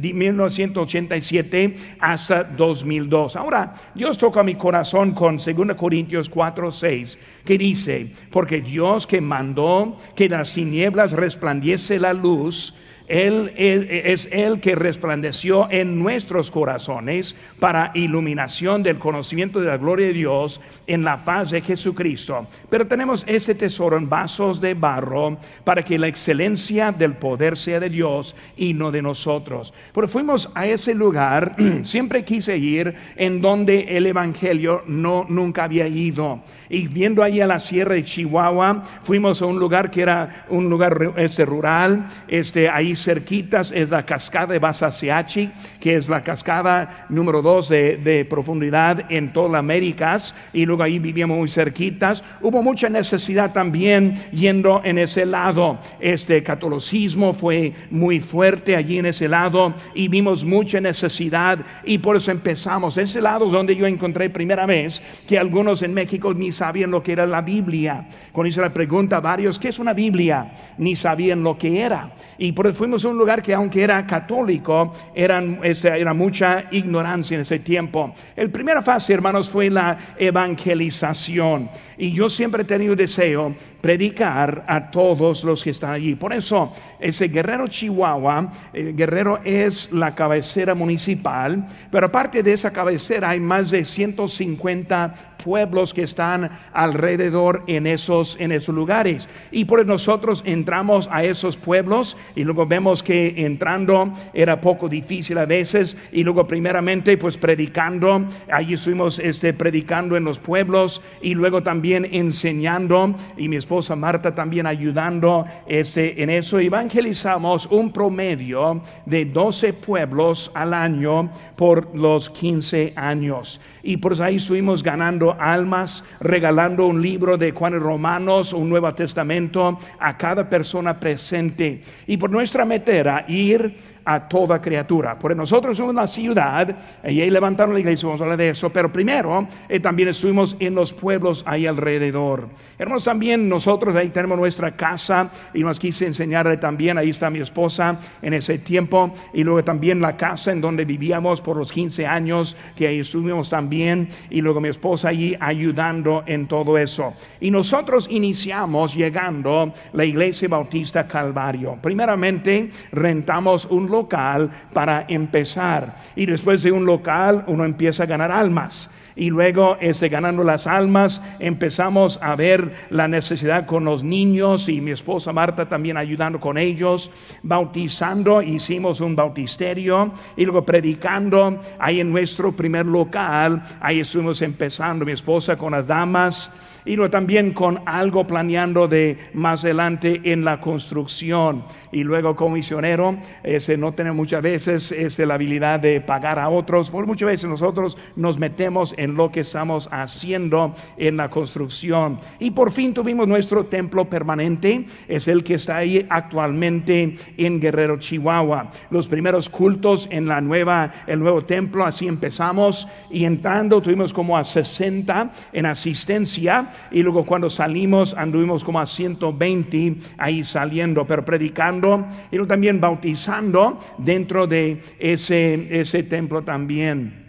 1987 0.00 1.76
hasta 2.00 2.44
2002. 2.44 3.36
Ahora, 3.36 3.74
Dios 3.94 4.18
toca 4.18 4.42
mi 4.42 4.54
corazón 4.54 5.12
con 5.12 5.36
2 5.36 5.76
Corintios 5.76 6.28
4, 6.28 6.70
6, 6.70 7.18
que 7.44 7.58
dice, 7.58 8.12
porque 8.30 8.60
Dios 8.60 9.06
que 9.06 9.20
mandó 9.20 9.96
que 10.14 10.28
las 10.28 10.52
tinieblas 10.52 11.12
resplandiese 11.12 11.98
la 11.98 12.12
luz, 12.12 12.74
él, 13.08 13.52
es 13.56 14.28
el 14.32 14.60
que 14.60 14.74
resplandeció 14.74 15.70
en 15.70 15.98
nuestros 15.98 16.50
corazones 16.50 17.36
para 17.60 17.92
iluminación 17.94 18.82
del 18.82 18.98
conocimiento 18.98 19.60
de 19.60 19.68
la 19.68 19.76
gloria 19.76 20.08
de 20.08 20.12
Dios 20.12 20.60
en 20.86 21.04
la 21.04 21.16
faz 21.16 21.50
de 21.50 21.60
Jesucristo. 21.60 22.46
Pero 22.68 22.86
tenemos 22.86 23.24
ese 23.28 23.54
tesoro 23.54 23.96
en 23.96 24.08
vasos 24.08 24.60
de 24.60 24.74
barro 24.74 25.38
para 25.64 25.82
que 25.82 25.98
la 25.98 26.08
excelencia 26.08 26.92
del 26.92 27.14
poder 27.14 27.56
sea 27.56 27.80
de 27.80 27.88
Dios 27.88 28.34
y 28.56 28.74
no 28.74 28.90
de 28.90 29.02
nosotros. 29.02 29.72
Pero 29.94 30.08
fuimos 30.08 30.50
a 30.54 30.66
ese 30.66 30.94
lugar, 30.94 31.54
siempre 31.84 32.24
quise 32.24 32.56
ir 32.56 32.94
en 33.16 33.40
donde 33.40 33.96
el 33.96 34.06
Evangelio 34.06 34.82
no 34.86 35.26
nunca 35.28 35.64
había 35.64 35.86
ido. 35.86 36.40
Y 36.68 36.88
viendo 36.88 37.22
ahí 37.22 37.40
a 37.40 37.46
la 37.46 37.58
sierra 37.58 37.94
de 37.94 38.04
Chihuahua, 38.04 38.82
fuimos 39.02 39.40
a 39.42 39.46
un 39.46 39.58
lugar 39.58 39.90
que 39.90 40.02
era 40.02 40.46
un 40.48 40.68
lugar 40.68 41.14
este, 41.16 41.44
rural, 41.44 42.06
este, 42.26 42.68
ahí 42.68 42.95
cerquitas 43.02 43.72
es 43.72 43.90
la 43.90 44.04
cascada 44.04 44.52
de 44.52 44.58
Basaseachi, 44.58 45.50
que 45.80 45.96
es 45.96 46.08
la 46.08 46.22
cascada 46.22 47.06
número 47.08 47.42
dos 47.42 47.68
de, 47.68 48.26
profundidad 48.28 49.10
en 49.10 49.32
toda 49.32 49.48
las 49.50 49.58
Américas, 49.60 50.34
y 50.52 50.66
luego 50.66 50.82
ahí 50.82 50.98
vivíamos 50.98 51.38
muy 51.38 51.48
cerquitas. 51.48 52.22
Hubo 52.40 52.62
mucha 52.62 52.88
necesidad 52.88 53.52
también 53.52 54.22
yendo 54.32 54.80
en 54.84 54.98
ese 54.98 55.26
lado. 55.26 55.78
Este 56.00 56.42
catolicismo 56.42 57.32
fue 57.32 57.72
muy 57.90 58.20
fuerte 58.20 58.76
allí 58.76 58.98
en 58.98 59.06
ese 59.06 59.28
lado 59.28 59.74
y 59.94 60.08
vimos 60.08 60.44
mucha 60.44 60.80
necesidad 60.80 61.58
y 61.84 61.98
por 61.98 62.16
eso 62.16 62.30
empezamos. 62.30 62.96
Ese 62.98 63.20
lado 63.20 63.46
es 63.46 63.52
donde 63.52 63.76
yo 63.76 63.86
encontré 63.86 64.30
primera 64.30 64.66
vez 64.66 65.02
que 65.26 65.38
algunos 65.38 65.82
en 65.82 65.94
México 65.94 66.32
ni 66.34 66.52
sabían 66.52 66.90
lo 66.90 67.02
que 67.02 67.12
era 67.12 67.26
la 67.26 67.40
Biblia. 67.40 68.06
Cuando 68.32 68.48
hice 68.48 68.60
la 68.60 68.70
pregunta 68.70 69.16
a 69.16 69.20
varios, 69.20 69.58
¿qué 69.58 69.68
es 69.68 69.78
una 69.78 69.92
Biblia? 69.92 70.52
Ni 70.78 70.96
sabían 70.96 71.42
lo 71.42 71.56
que 71.56 71.80
era. 71.80 72.12
Y 72.38 72.52
por 72.52 72.66
eso 72.66 72.85
fuimos 72.86 73.04
un 73.04 73.18
lugar 73.18 73.42
que 73.42 73.52
aunque 73.52 73.82
era 73.82 74.06
católico, 74.06 74.94
eran, 75.12 75.58
era 75.64 76.14
mucha 76.14 76.66
ignorancia 76.70 77.34
en 77.34 77.40
ese 77.40 77.58
tiempo. 77.58 78.14
El 78.36 78.48
primera 78.50 78.80
fase, 78.80 79.12
hermanos, 79.12 79.50
fue 79.50 79.68
la 79.68 80.14
evangelización. 80.16 81.68
Y 81.98 82.12
yo 82.12 82.28
siempre 82.28 82.62
he 82.62 82.64
tenido 82.64 82.94
deseo 82.94 83.56
predicar 83.86 84.64
a 84.66 84.90
todos 84.90 85.44
los 85.44 85.62
que 85.62 85.70
están 85.70 85.92
allí. 85.92 86.16
Por 86.16 86.32
eso, 86.32 86.72
ese 86.98 87.28
Guerrero 87.28 87.68
Chihuahua, 87.68 88.50
eh, 88.72 88.92
Guerrero 88.96 89.38
es 89.44 89.92
la 89.92 90.12
cabecera 90.12 90.74
municipal, 90.74 91.64
pero 91.88 92.06
aparte 92.06 92.42
de 92.42 92.52
esa 92.52 92.72
cabecera 92.72 93.30
hay 93.30 93.38
más 93.38 93.70
de 93.70 93.84
150 93.84 95.36
pueblos 95.44 95.94
que 95.94 96.02
están 96.02 96.50
alrededor 96.72 97.62
en 97.68 97.86
esos, 97.86 98.36
en 98.40 98.50
esos 98.50 98.74
lugares. 98.74 99.28
Y 99.52 99.66
por 99.66 99.78
eso 99.78 99.86
nosotros 99.86 100.42
entramos 100.44 101.08
a 101.12 101.22
esos 101.22 101.56
pueblos 101.56 102.16
y 102.34 102.42
luego 102.42 102.66
vemos 102.66 103.04
que 103.04 103.46
entrando 103.46 104.12
era 104.34 104.60
poco 104.60 104.88
difícil 104.88 105.38
a 105.38 105.46
veces 105.46 105.96
y 106.10 106.24
luego 106.24 106.42
primeramente 106.44 107.16
pues 107.16 107.38
predicando, 107.38 108.26
allí 108.50 108.74
estuvimos 108.74 109.20
este, 109.20 109.52
predicando 109.52 110.16
en 110.16 110.24
los 110.24 110.40
pueblos 110.40 111.00
y 111.22 111.34
luego 111.34 111.62
también 111.62 112.08
enseñando 112.10 113.14
y 113.36 113.48
mi 113.48 113.54
esposa 113.54 113.75
Marta 113.96 114.32
también 114.32 114.66
ayudando 114.66 115.44
este, 115.66 116.22
en 116.22 116.30
eso. 116.30 116.58
Evangelizamos 116.58 117.66
un 117.66 117.92
promedio 117.92 118.80
de 119.04 119.26
12 119.26 119.72
pueblos 119.74 120.50
al 120.54 120.72
año 120.72 121.30
por 121.56 121.94
los 121.94 122.30
15 122.30 122.94
años 122.96 123.60
y 123.86 123.98
por 123.98 124.20
ahí 124.20 124.36
estuvimos 124.36 124.82
ganando 124.82 125.36
almas, 125.38 126.02
regalando 126.20 126.86
un 126.86 127.00
libro 127.00 127.36
de 127.36 127.52
Juan 127.52 127.78
Romanos, 127.78 128.52
un 128.52 128.68
Nuevo 128.68 128.92
Testamento 128.92 129.78
a 130.00 130.16
cada 130.16 130.48
persona 130.48 130.98
presente. 130.98 131.82
Y 132.06 132.16
por 132.16 132.30
nuestra 132.30 132.64
meta 132.64 132.92
era 132.92 133.24
ir 133.28 133.95
a 134.06 134.28
toda 134.28 134.60
criatura. 134.60 135.16
Porque 135.18 135.36
nosotros 135.36 135.76
somos 135.76 135.92
una 135.92 136.06
ciudad, 136.06 136.74
y 137.04 137.20
ahí 137.20 137.28
levantaron 137.28 137.74
la 137.74 137.80
iglesia, 137.80 138.06
vamos 138.06 138.20
a 138.20 138.24
hablar 138.24 138.38
de 138.38 138.50
eso, 138.50 138.70
pero 138.70 138.90
primero 138.90 139.46
eh, 139.68 139.80
también 139.80 140.08
estuvimos 140.08 140.56
en 140.60 140.74
los 140.74 140.92
pueblos 140.92 141.42
ahí 141.46 141.66
alrededor. 141.66 142.48
Hermanos, 142.78 143.04
también 143.04 143.48
nosotros 143.48 143.96
ahí 143.96 144.08
tenemos 144.08 144.38
nuestra 144.38 144.76
casa 144.76 145.30
y 145.52 145.64
nos 145.64 145.78
quise 145.78 146.06
enseñarle 146.06 146.56
también, 146.56 146.96
ahí 146.96 147.10
está 147.10 147.28
mi 147.30 147.40
esposa 147.40 147.98
en 148.22 148.34
ese 148.34 148.58
tiempo, 148.58 149.12
y 149.34 149.42
luego 149.42 149.64
también 149.64 150.00
la 150.00 150.16
casa 150.16 150.52
en 150.52 150.60
donde 150.60 150.84
vivíamos 150.84 151.40
por 151.40 151.56
los 151.56 151.72
15 151.72 152.06
años, 152.06 152.56
que 152.76 152.86
ahí 152.86 153.00
estuvimos 153.00 153.50
también, 153.50 154.08
y 154.30 154.40
luego 154.40 154.60
mi 154.60 154.68
esposa 154.68 155.08
allí 155.08 155.36
ayudando 155.40 156.22
en 156.26 156.46
todo 156.46 156.78
eso. 156.78 157.14
Y 157.40 157.50
nosotros 157.50 158.06
iniciamos 158.08 158.94
llegando 158.94 159.72
la 159.92 160.04
iglesia 160.04 160.48
bautista 160.48 161.08
Calvario. 161.08 161.78
Primeramente 161.82 162.70
rentamos 162.92 163.64
un 163.64 163.88
local 163.96 164.50
para 164.72 165.04
empezar. 165.08 165.96
Y 166.14 166.26
después 166.26 166.62
de 166.62 166.72
un 166.72 166.84
local 166.84 167.44
uno 167.46 167.64
empieza 167.64 168.02
a 168.02 168.06
ganar 168.06 168.30
almas. 168.30 168.90
Y 169.16 169.30
luego, 169.30 169.78
este, 169.80 170.10
ganando 170.10 170.44
las 170.44 170.66
almas, 170.66 171.22
empezamos 171.40 172.18
a 172.22 172.36
ver 172.36 172.72
la 172.90 173.08
necesidad 173.08 173.64
con 173.64 173.86
los 173.86 174.04
niños 174.04 174.68
y 174.68 174.82
mi 174.82 174.90
esposa 174.90 175.32
Marta 175.32 175.66
también 175.68 175.96
ayudando 175.96 176.38
con 176.38 176.58
ellos, 176.58 177.10
bautizando, 177.42 178.42
hicimos 178.42 179.00
un 179.00 179.16
bautisterio 179.16 180.12
y 180.36 180.44
luego 180.44 180.66
predicando 180.66 181.58
ahí 181.78 182.00
en 182.00 182.12
nuestro 182.12 182.52
primer 182.52 182.84
local. 182.84 183.62
Ahí 183.80 184.00
estuvimos 184.00 184.42
empezando, 184.42 185.06
mi 185.06 185.12
esposa 185.12 185.56
con 185.56 185.72
las 185.72 185.86
damas 185.86 186.52
y 186.86 186.94
luego 186.94 187.10
también 187.10 187.52
con 187.52 187.80
algo 187.84 188.26
planeando 188.26 188.86
de 188.86 189.18
más 189.34 189.64
adelante 189.64 190.20
en 190.24 190.44
la 190.44 190.60
construcción. 190.60 191.64
Y 191.90 192.04
luego 192.04 192.36
como 192.36 192.54
misionero, 192.54 193.16
ese 193.42 193.76
no 193.76 193.92
tener 193.92 194.12
muchas 194.12 194.40
veces 194.40 194.92
ese, 194.92 195.26
la 195.26 195.34
habilidad 195.34 195.80
de 195.80 196.00
pagar 196.00 196.38
a 196.38 196.48
otros, 196.48 196.90
por 196.90 197.06
muchas 197.06 197.26
veces 197.26 197.50
nosotros 197.50 197.98
nos 198.14 198.38
metemos 198.38 198.94
en 198.96 199.05
lo 199.14 199.30
que 199.30 199.40
estamos 199.40 199.88
haciendo 199.92 200.74
en 200.96 201.16
la 201.16 201.28
construcción. 201.28 202.18
Y 202.38 202.50
por 202.50 202.72
fin 202.72 202.94
tuvimos 202.94 203.28
nuestro 203.28 203.66
templo 203.66 204.08
permanente, 204.08 204.86
es 205.08 205.28
el 205.28 205.44
que 205.44 205.54
está 205.54 205.76
ahí 205.76 206.06
actualmente 206.08 207.16
en 207.36 207.60
Guerrero, 207.60 207.98
Chihuahua. 207.98 208.70
Los 208.90 209.06
primeros 209.06 209.48
cultos 209.48 210.08
en 210.10 210.26
la 210.26 210.40
nueva, 210.40 210.92
el 211.06 211.20
nuevo 211.20 211.42
templo, 211.42 211.84
así 211.84 212.06
empezamos 212.06 212.88
y 213.10 213.24
entrando 213.24 213.80
tuvimos 213.80 214.12
como 214.12 214.36
a 214.36 214.44
60 214.44 215.32
en 215.52 215.66
asistencia 215.66 216.70
y 216.90 217.02
luego 217.02 217.24
cuando 217.24 217.50
salimos 217.50 218.14
anduvimos 218.14 218.64
como 218.64 218.80
a 218.80 218.86
120 218.86 219.96
ahí 220.18 220.44
saliendo, 220.44 221.06
pero 221.06 221.24
predicando 221.24 222.06
y 222.30 222.36
luego 222.36 222.48
también 222.48 222.80
bautizando 222.80 223.78
dentro 223.98 224.46
de 224.46 224.80
ese, 224.98 225.66
ese 225.80 226.02
templo 226.02 226.42
también. 226.42 227.25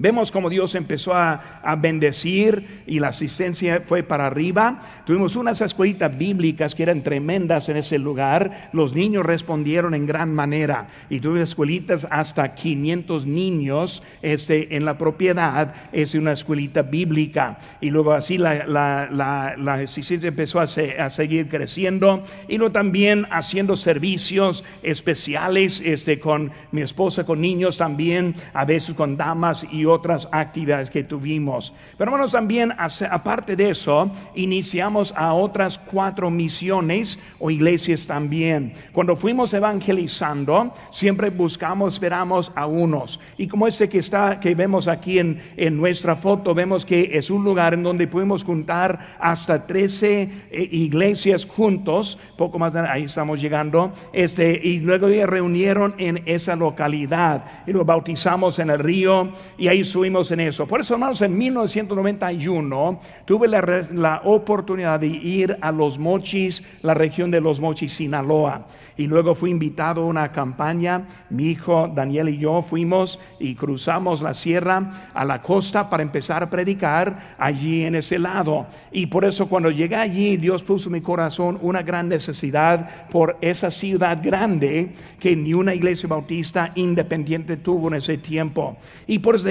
Vemos 0.00 0.30
como 0.30 0.48
Dios 0.48 0.76
empezó 0.76 1.12
a, 1.12 1.42
bendecir 1.80 2.84
y 2.86 3.00
la 3.00 3.08
asistencia 3.08 3.82
fue 3.84 4.04
para 4.04 4.26
arriba. 4.26 4.78
Tuvimos 5.04 5.34
unas 5.34 5.60
escuelitas 5.60 6.16
bíblicas 6.16 6.74
que 6.74 6.84
eran 6.84 7.02
tremendas 7.02 7.68
en 7.68 7.76
ese 7.76 7.98
lugar. 7.98 8.70
Los 8.72 8.94
niños 8.94 9.26
respondieron 9.26 9.94
en 9.94 10.06
gran 10.06 10.32
manera 10.32 10.86
y 11.10 11.18
tuvimos 11.18 11.48
escuelitas 11.48 12.06
hasta 12.10 12.54
500 12.54 13.26
niños 13.26 14.04
este, 14.22 14.76
en 14.76 14.84
la 14.84 14.96
propiedad. 14.96 15.74
Es 15.92 16.14
una 16.14 16.32
escuelita 16.32 16.82
bíblica. 16.82 17.58
Y 17.80 17.90
luego 17.90 18.12
así 18.12 18.38
la, 18.38 18.66
la, 18.66 19.74
asistencia 19.74 20.28
empezó 20.28 20.60
a, 20.60 20.64
a, 20.64 21.10
seguir 21.10 21.48
creciendo 21.48 22.22
y 22.46 22.56
luego 22.56 22.72
también 22.72 23.26
haciendo 23.30 23.74
servicios 23.74 24.64
especiales 24.84 25.82
este, 25.84 26.20
con 26.20 26.52
mi 26.70 26.82
esposa, 26.82 27.24
con 27.24 27.40
niños 27.40 27.76
también, 27.76 28.36
a 28.54 28.64
veces 28.64 28.94
con 28.94 29.16
damas 29.16 29.66
y 29.70 29.87
otras 29.88 30.28
actividades 30.32 30.90
que 30.90 31.04
tuvimos. 31.04 31.74
Pero 31.96 32.10
hermanos, 32.10 32.32
también 32.32 32.72
aparte 32.76 33.56
de 33.56 33.70
eso, 33.70 34.10
iniciamos 34.34 35.12
a 35.16 35.32
otras 35.32 35.78
cuatro 35.78 36.30
misiones 36.30 37.18
o 37.38 37.50
iglesias 37.50 38.06
también. 38.06 38.72
Cuando 38.92 39.16
fuimos 39.16 39.52
evangelizando, 39.54 40.72
siempre 40.90 41.30
buscamos, 41.30 41.94
esperamos 41.94 42.52
a 42.54 42.66
unos. 42.66 43.20
Y 43.36 43.48
como 43.48 43.66
este 43.66 43.88
que 43.88 43.98
está, 43.98 44.40
que 44.40 44.54
vemos 44.54 44.88
aquí 44.88 45.18
en, 45.18 45.40
en 45.56 45.76
nuestra 45.76 46.16
foto, 46.16 46.54
vemos 46.54 46.84
que 46.84 47.10
es 47.12 47.30
un 47.30 47.44
lugar 47.44 47.74
en 47.74 47.82
donde 47.82 48.06
pudimos 48.06 48.44
juntar 48.44 49.16
hasta 49.18 49.66
13 49.66 50.22
eh, 50.50 50.68
iglesias 50.72 51.44
juntos, 51.46 52.18
poco 52.36 52.58
más 52.58 52.74
ahí 52.74 53.04
estamos 53.04 53.40
llegando, 53.40 53.92
este, 54.12 54.60
y 54.62 54.80
luego 54.80 55.08
reunieron 55.08 55.94
en 55.98 56.22
esa 56.26 56.56
localidad 56.56 57.44
y 57.66 57.72
lo 57.72 57.84
bautizamos 57.84 58.58
en 58.58 58.70
el 58.70 58.78
río 58.78 59.32
y 59.56 59.68
ahí 59.68 59.77
subimos 59.84 60.30
en 60.30 60.40
eso. 60.40 60.66
Por 60.66 60.80
eso, 60.80 60.94
hermanos, 60.94 61.20
en 61.22 61.36
1991 61.36 63.00
tuve 63.24 63.48
la, 63.48 64.22
oportunidad 64.24 65.00
de 65.00 65.06
ir 65.06 65.56
a 65.60 65.72
Los 65.72 65.98
Mochis, 65.98 66.62
la 66.82 66.94
región 66.94 67.30
de 67.30 67.40
Los 67.40 67.60
Mochis, 67.60 67.92
Sinaloa. 67.92 68.66
Y 68.96 69.06
luego 69.06 69.34
fui 69.34 69.50
invitado 69.50 70.02
a 70.02 70.06
una 70.06 70.28
campaña. 70.32 71.06
Mi 71.30 71.46
hijo 71.46 71.88
Daniel 71.88 72.28
y 72.28 72.38
yo 72.38 72.62
fuimos 72.62 73.20
y 73.38 73.54
cruzamos 73.54 74.22
la 74.22 74.34
sierra 74.34 75.10
a 75.14 75.24
la 75.24 75.40
costa 75.40 75.88
para 75.88 76.02
empezar 76.02 76.42
a 76.42 76.50
predicar 76.50 77.36
allí 77.38 77.84
en 77.84 77.94
ese 77.94 78.18
lado. 78.18 78.66
Y 78.92 79.06
por 79.06 79.24
eso 79.24 79.48
cuando 79.48 79.70
llegué 79.70 79.96
allí, 79.96 80.36
Dios 80.36 80.62
puso 80.62 80.88
en 80.88 80.94
mi 80.94 81.00
corazón 81.00 81.58
una 81.62 81.82
gran 81.82 82.08
necesidad 82.08 83.08
por 83.08 83.36
esa 83.40 83.70
ciudad 83.70 84.18
grande 84.22 84.92
que 85.18 85.34
ni 85.36 85.54
una 85.54 85.74
iglesia 85.74 86.08
bautista 86.08 86.72
independiente 86.74 87.56
tuvo 87.56 87.88
en 87.88 87.94
ese 87.94 88.18
tiempo. 88.18 88.76
Y 89.06 89.18
por 89.18 89.36
eso 89.36 89.48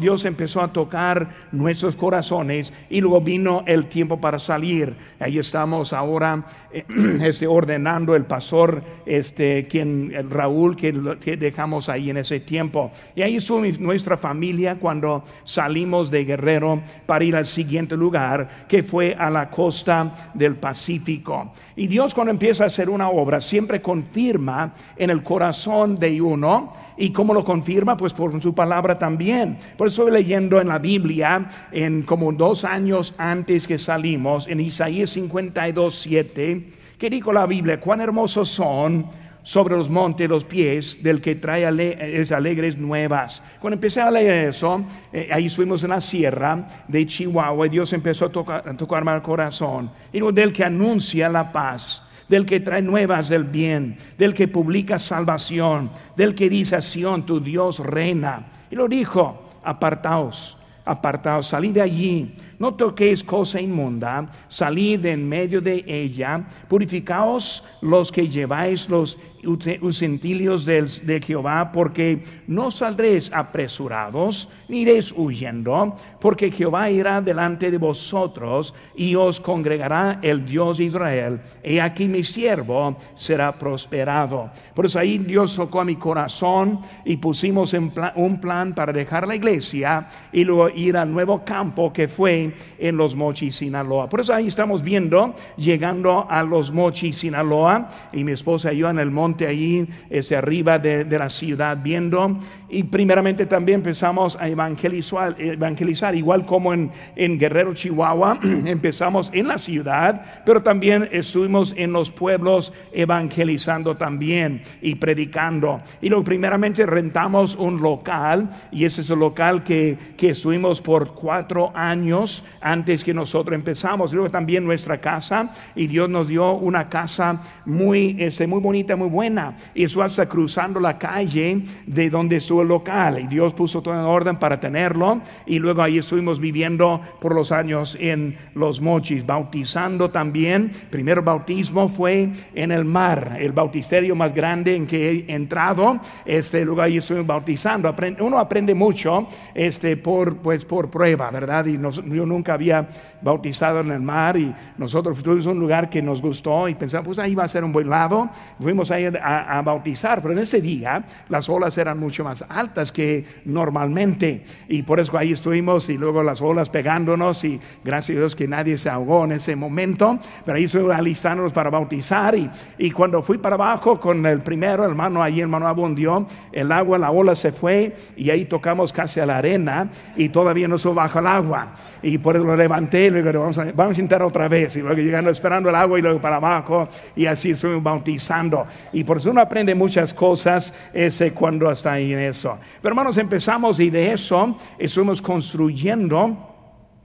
Dios 0.00 0.24
empezó 0.24 0.62
a 0.62 0.72
tocar 0.72 1.28
nuestros 1.52 1.94
corazones 1.94 2.72
y 2.88 3.02
luego 3.02 3.20
vino 3.20 3.62
el 3.66 3.86
tiempo 3.86 4.18
para 4.18 4.38
salir. 4.38 4.94
Ahí 5.20 5.38
estamos 5.38 5.92
ahora 5.92 6.44
eh, 6.72 6.84
este, 7.22 7.46
ordenando 7.46 8.16
el 8.16 8.24
pastor, 8.24 8.82
este, 9.04 9.64
quien, 9.64 10.10
el 10.14 10.30
Raúl, 10.30 10.74
que, 10.74 11.18
que, 11.22 11.36
dejamos 11.36 11.90
ahí 11.90 12.08
en 12.08 12.16
ese 12.16 12.40
tiempo. 12.40 12.92
Y 13.14 13.20
ahí 13.20 13.36
estuvo 13.36 13.60
nuestra 13.78 14.16
familia 14.16 14.76
cuando 14.76 15.22
salimos 15.44 16.10
de 16.10 16.24
Guerrero 16.24 16.80
para 17.04 17.24
ir 17.24 17.36
al 17.36 17.46
siguiente 17.46 17.94
lugar, 17.94 18.66
que 18.66 18.82
fue 18.82 19.14
a 19.14 19.28
la 19.28 19.50
costa 19.50 20.30
del 20.32 20.56
Pacífico. 20.56 21.52
Y 21.76 21.88
Dios 21.88 22.14
cuando 22.14 22.30
empieza 22.30 22.64
a 22.64 22.68
hacer 22.68 22.88
una 22.88 23.10
obra, 23.10 23.38
siempre 23.38 23.82
confirma 23.82 24.72
en 24.96 25.10
el 25.10 25.22
corazón 25.22 25.96
de 25.96 26.22
uno 26.22 26.72
¿Y 26.96 27.10
cómo 27.10 27.32
lo 27.34 27.44
confirma? 27.44 27.96
Pues 27.96 28.12
por 28.12 28.40
su 28.40 28.54
palabra 28.54 28.98
también. 28.98 29.41
Por 29.76 29.88
eso 29.88 30.02
estoy 30.02 30.12
leyendo 30.12 30.60
en 30.60 30.68
la 30.68 30.78
Biblia, 30.78 31.48
en 31.70 32.02
como 32.02 32.32
dos 32.32 32.64
años 32.64 33.14
antes 33.18 33.66
que 33.66 33.78
salimos, 33.78 34.48
en 34.48 34.60
Isaías 34.60 35.10
52, 35.10 35.94
7, 35.94 36.70
que 36.98 37.10
dijo 37.10 37.32
la 37.32 37.46
Biblia, 37.46 37.80
cuán 37.80 38.00
hermosos 38.00 38.48
son 38.48 39.06
sobre 39.42 39.76
los 39.76 39.90
montes 39.90 40.28
los 40.28 40.44
pies 40.44 41.02
del 41.02 41.20
que 41.20 41.34
trae 41.34 41.66
alegres 41.66 42.78
nuevas. 42.78 43.42
Cuando 43.60 43.74
empecé 43.74 44.00
a 44.00 44.10
leer 44.10 44.48
eso, 44.48 44.84
eh, 45.12 45.28
ahí 45.32 45.46
estuvimos 45.46 45.82
en 45.82 45.90
la 45.90 46.00
sierra 46.00 46.66
de 46.86 47.06
Chihuahua 47.06 47.66
y 47.66 47.70
Dios 47.70 47.92
empezó 47.92 48.26
a, 48.26 48.30
tocar, 48.30 48.68
a 48.68 48.74
tocarme 48.74 49.14
el 49.14 49.22
corazón. 49.22 49.90
Y 50.12 50.20
del 50.32 50.52
que 50.52 50.64
anuncia 50.64 51.28
la 51.28 51.50
paz 51.50 52.08
del 52.32 52.46
que 52.46 52.60
trae 52.60 52.80
nuevas 52.80 53.28
del 53.28 53.44
bien, 53.44 53.94
del 54.16 54.32
que 54.32 54.48
publica 54.48 54.98
salvación, 54.98 55.90
del 56.16 56.34
que 56.34 56.48
dice 56.48 56.76
a 56.76 56.80
Sión, 56.80 57.26
tu 57.26 57.40
Dios 57.40 57.78
reina. 57.78 58.46
Y 58.70 58.74
lo 58.74 58.88
dijo, 58.88 59.50
apartaos, 59.62 60.56
apartaos, 60.86 61.48
salid 61.48 61.74
de 61.74 61.82
allí, 61.82 62.34
no 62.62 62.74
toquéis 62.78 63.24
cosa 63.24 63.58
inmunda, 63.58 64.30
salid 64.46 65.04
en 65.06 65.28
medio 65.28 65.60
de 65.60 65.82
ella, 65.84 66.46
purificaos 66.68 67.64
los 67.82 68.12
que 68.12 68.28
lleváis 68.28 68.88
los 68.88 69.18
utensilios 69.44 70.64
de 70.64 71.20
Jehová, 71.20 71.72
porque 71.72 72.22
no 72.46 72.70
saldréis 72.70 73.32
apresurados, 73.32 74.48
ni 74.68 74.82
iréis 74.82 75.12
huyendo, 75.12 75.96
porque 76.20 76.52
Jehová 76.52 76.90
irá 76.90 77.20
delante 77.20 77.70
de 77.70 77.78
vosotros 77.78 78.72
y 78.94 79.14
os 79.16 79.40
congregará 79.40 80.20
el 80.22 80.46
Dios 80.46 80.78
de 80.78 80.84
Israel. 80.84 81.40
Y 81.64 81.78
aquí 81.78 82.06
mi 82.06 82.22
siervo 82.22 82.96
será 83.14 83.58
prosperado. 83.58 84.50
Por 84.74 84.86
eso 84.86 84.98
ahí 84.98 85.18
Dios 85.18 85.56
tocó 85.56 85.80
a 85.80 85.84
mi 85.84 85.96
corazón 85.96 86.80
y 87.04 87.16
pusimos 87.16 87.74
un 87.74 88.40
plan 88.40 88.74
para 88.74 88.92
dejar 88.92 89.26
la 89.26 89.34
iglesia 89.34 90.06
y 90.32 90.44
luego 90.44 90.68
ir 90.68 90.96
al 90.96 91.12
nuevo 91.12 91.44
campo 91.44 91.92
que 91.92 92.06
fue 92.06 92.51
en 92.78 92.96
los 92.96 93.16
Mochis, 93.16 93.56
Sinaloa. 93.56 94.08
Por 94.08 94.20
eso 94.20 94.34
ahí 94.34 94.46
estamos 94.46 94.82
viendo, 94.82 95.34
llegando 95.56 96.26
a 96.28 96.42
los 96.42 96.72
Mochis, 96.72 97.16
Sinaloa, 97.18 97.88
y 98.12 98.24
mi 98.24 98.32
esposa 98.32 98.72
y 98.72 98.78
yo 98.78 98.90
en 98.90 98.98
el 98.98 99.10
monte 99.10 99.46
allí, 99.46 99.86
ese 100.10 100.36
arriba 100.36 100.78
de, 100.78 101.04
la 101.04 101.28
ciudad, 101.28 101.78
viendo. 101.82 102.38
Y 102.68 102.84
primeramente 102.84 103.46
también 103.46 103.80
empezamos 103.80 104.36
a 104.36 104.48
evangelizar, 104.48 105.36
evangelizar 105.38 106.14
igual 106.14 106.46
como 106.46 106.72
en, 106.72 106.90
en 107.16 107.38
Guerrero, 107.38 107.74
Chihuahua, 107.74 108.38
empezamos 108.42 109.30
en 109.32 109.48
la 109.48 109.58
ciudad, 109.58 110.42
pero 110.44 110.62
también 110.62 111.08
estuvimos 111.12 111.74
en 111.76 111.92
los 111.92 112.10
pueblos 112.10 112.72
evangelizando 112.92 113.96
también 113.96 114.62
y 114.80 114.94
predicando. 114.94 115.80
Y 116.00 116.08
luego 116.08 116.24
primeramente 116.24 116.86
rentamos 116.86 117.56
un 117.56 117.80
local, 117.80 118.50
y 118.70 118.84
ese 118.84 119.02
es 119.02 119.10
el 119.10 119.18
local 119.18 119.64
que, 119.64 119.96
que 120.16 120.30
estuvimos 120.30 120.80
por 120.80 121.14
cuatro 121.14 121.72
años 121.74 122.41
antes 122.60 123.04
que 123.04 123.14
nosotros 123.14 123.54
empezamos. 123.54 124.12
Luego 124.12 124.30
también 124.30 124.64
nuestra 124.64 125.00
casa, 125.00 125.50
y 125.74 125.86
Dios 125.86 126.08
nos 126.08 126.28
dio 126.28 126.52
una 126.52 126.88
casa 126.88 127.40
muy, 127.66 128.16
este, 128.18 128.46
muy 128.46 128.60
bonita, 128.60 128.96
muy 128.96 129.08
buena 129.08 129.56
y 129.74 129.84
eso 129.84 130.02
hasta 130.02 130.28
cruzando 130.28 130.80
la 130.80 130.98
calle 130.98 131.62
de 131.86 132.10
donde 132.10 132.36
estuvo 132.36 132.62
el 132.62 132.68
local. 132.68 133.20
Y 133.20 133.26
Dios 133.26 133.54
puso 133.54 133.82
todo 133.82 133.94
en 133.94 134.00
orden 134.00 134.36
para 134.36 134.58
tenerlo. 134.60 135.20
Y 135.46 135.58
luego 135.58 135.82
ahí 135.82 135.98
estuvimos 135.98 136.40
viviendo 136.40 137.00
por 137.20 137.34
los 137.34 137.52
años 137.52 137.96
en 138.00 138.36
los 138.54 138.80
mochis, 138.80 139.24
bautizando 139.24 140.10
también. 140.10 140.70
Primer 140.90 141.22
bautismo 141.22 141.88
fue 141.88 142.30
en 142.54 142.72
el 142.72 142.84
mar, 142.84 143.36
el 143.40 143.52
bautisterio 143.52 144.14
más 144.14 144.34
grande 144.34 144.76
en 144.76 144.86
que 144.86 145.10
he 145.10 145.32
entrado. 145.32 146.00
Este 146.24 146.64
lugar 146.64 146.86
ahí 146.86 146.98
estoy 146.98 147.22
bautizando. 147.22 147.94
uno 148.20 148.38
aprende 148.38 148.74
mucho 148.74 149.28
este, 149.54 149.96
por, 149.96 150.36
pues, 150.38 150.64
por 150.64 150.90
prueba, 150.90 151.30
¿verdad? 151.30 151.66
Y 151.66 151.78
yo 151.78 152.21
nunca 152.26 152.54
había 152.54 152.88
bautizado 153.20 153.80
en 153.80 153.90
el 153.90 154.00
mar 154.00 154.36
y 154.36 154.54
nosotros 154.78 155.20
fuimos 155.22 155.46
a 155.46 155.50
un 155.50 155.60
lugar 155.60 155.88
que 155.88 156.02
nos 156.02 156.20
gustó 156.20 156.68
y 156.68 156.74
pensamos, 156.74 157.06
pues 157.06 157.18
ahí 157.18 157.34
va 157.34 157.44
a 157.44 157.48
ser 157.48 157.64
un 157.64 157.72
buen 157.72 157.88
lado. 157.88 158.28
Fuimos 158.60 158.90
ahí 158.90 159.06
a, 159.06 159.62
bautizar, 159.62 160.20
pero 160.20 160.34
en 160.34 160.40
ese 160.40 160.60
día 160.60 161.04
las 161.28 161.48
olas 161.48 161.76
eran 161.78 161.98
mucho 161.98 162.24
más 162.24 162.44
altas 162.48 162.90
que 162.90 163.24
normalmente 163.44 164.44
y 164.68 164.82
por 164.82 165.00
eso 165.00 165.16
ahí 165.16 165.32
estuvimos 165.32 165.88
y 165.88 165.96
luego 165.98 166.22
las 166.22 166.40
olas 166.42 166.68
pegándonos 166.68 167.44
y 167.44 167.60
gracias 167.84 168.16
a 168.16 168.20
Dios 168.20 168.36
que 168.36 168.48
nadie 168.48 168.76
se 168.78 168.90
ahogó 168.90 169.24
en 169.24 169.32
ese 169.32 169.54
momento, 169.56 170.18
pero 170.44 170.56
ahí 170.56 170.64
estuvimos 170.64 170.96
alistándonos 170.96 171.52
para 171.52 171.70
bautizar 171.70 172.34
y, 172.34 172.50
y 172.78 172.90
cuando 172.90 173.22
fui 173.22 173.38
para 173.38 173.54
abajo 173.54 174.00
con 174.00 174.24
el 174.26 174.40
primero 174.40 174.84
hermano, 174.84 175.22
ahí 175.22 175.40
hermano 175.40 175.68
abundió, 175.68 176.26
el 176.50 176.72
agua, 176.72 176.98
la 176.98 177.10
ola 177.10 177.34
se 177.34 177.52
fue 177.52 177.94
y 178.16 178.30
ahí 178.30 178.46
tocamos 178.46 178.92
casi 178.92 179.20
a 179.20 179.26
la 179.26 179.38
arena 179.38 179.90
y 180.16 180.28
todavía 180.28 180.68
no 180.68 180.78
subo 180.78 180.94
bajo 180.94 181.18
el 181.18 181.26
agua 181.26 181.74
por 182.18 182.36
eso 182.36 182.44
lo 182.44 182.56
levanté 182.56 183.06
y 183.06 183.10
luego 183.10 183.40
vamos 183.40 183.58
a, 183.58 183.64
vamos 183.64 183.98
a 183.98 184.00
intentar 184.00 184.22
otra 184.22 184.48
vez 184.48 184.76
y 184.76 184.80
luego 184.80 184.96
llegando 184.96 185.30
esperando 185.30 185.68
el 185.68 185.74
agua 185.74 185.98
y 185.98 186.02
luego 186.02 186.20
para 186.20 186.36
abajo 186.36 186.88
y 187.14 187.26
así 187.26 187.50
estuvimos 187.50 187.82
bautizando 187.82 188.66
y 188.92 189.02
y 189.02 189.04
por 189.04 189.16
eso 189.16 189.32
uno 189.32 189.40
aprende 189.40 189.74
muchas 189.74 190.14
cosas 190.14 190.72
ese 190.92 191.32
cuando 191.32 191.68
está 191.68 191.94
ahí 191.94 192.12
en 192.12 192.20
eso. 192.20 192.56
Pero 192.80 192.92
hermanos, 192.92 193.18
empezamos 193.18 193.80
y 193.80 193.90
de 193.90 194.12
eso 194.12 194.56
estuvimos 194.78 195.20
construyendo 195.20 196.51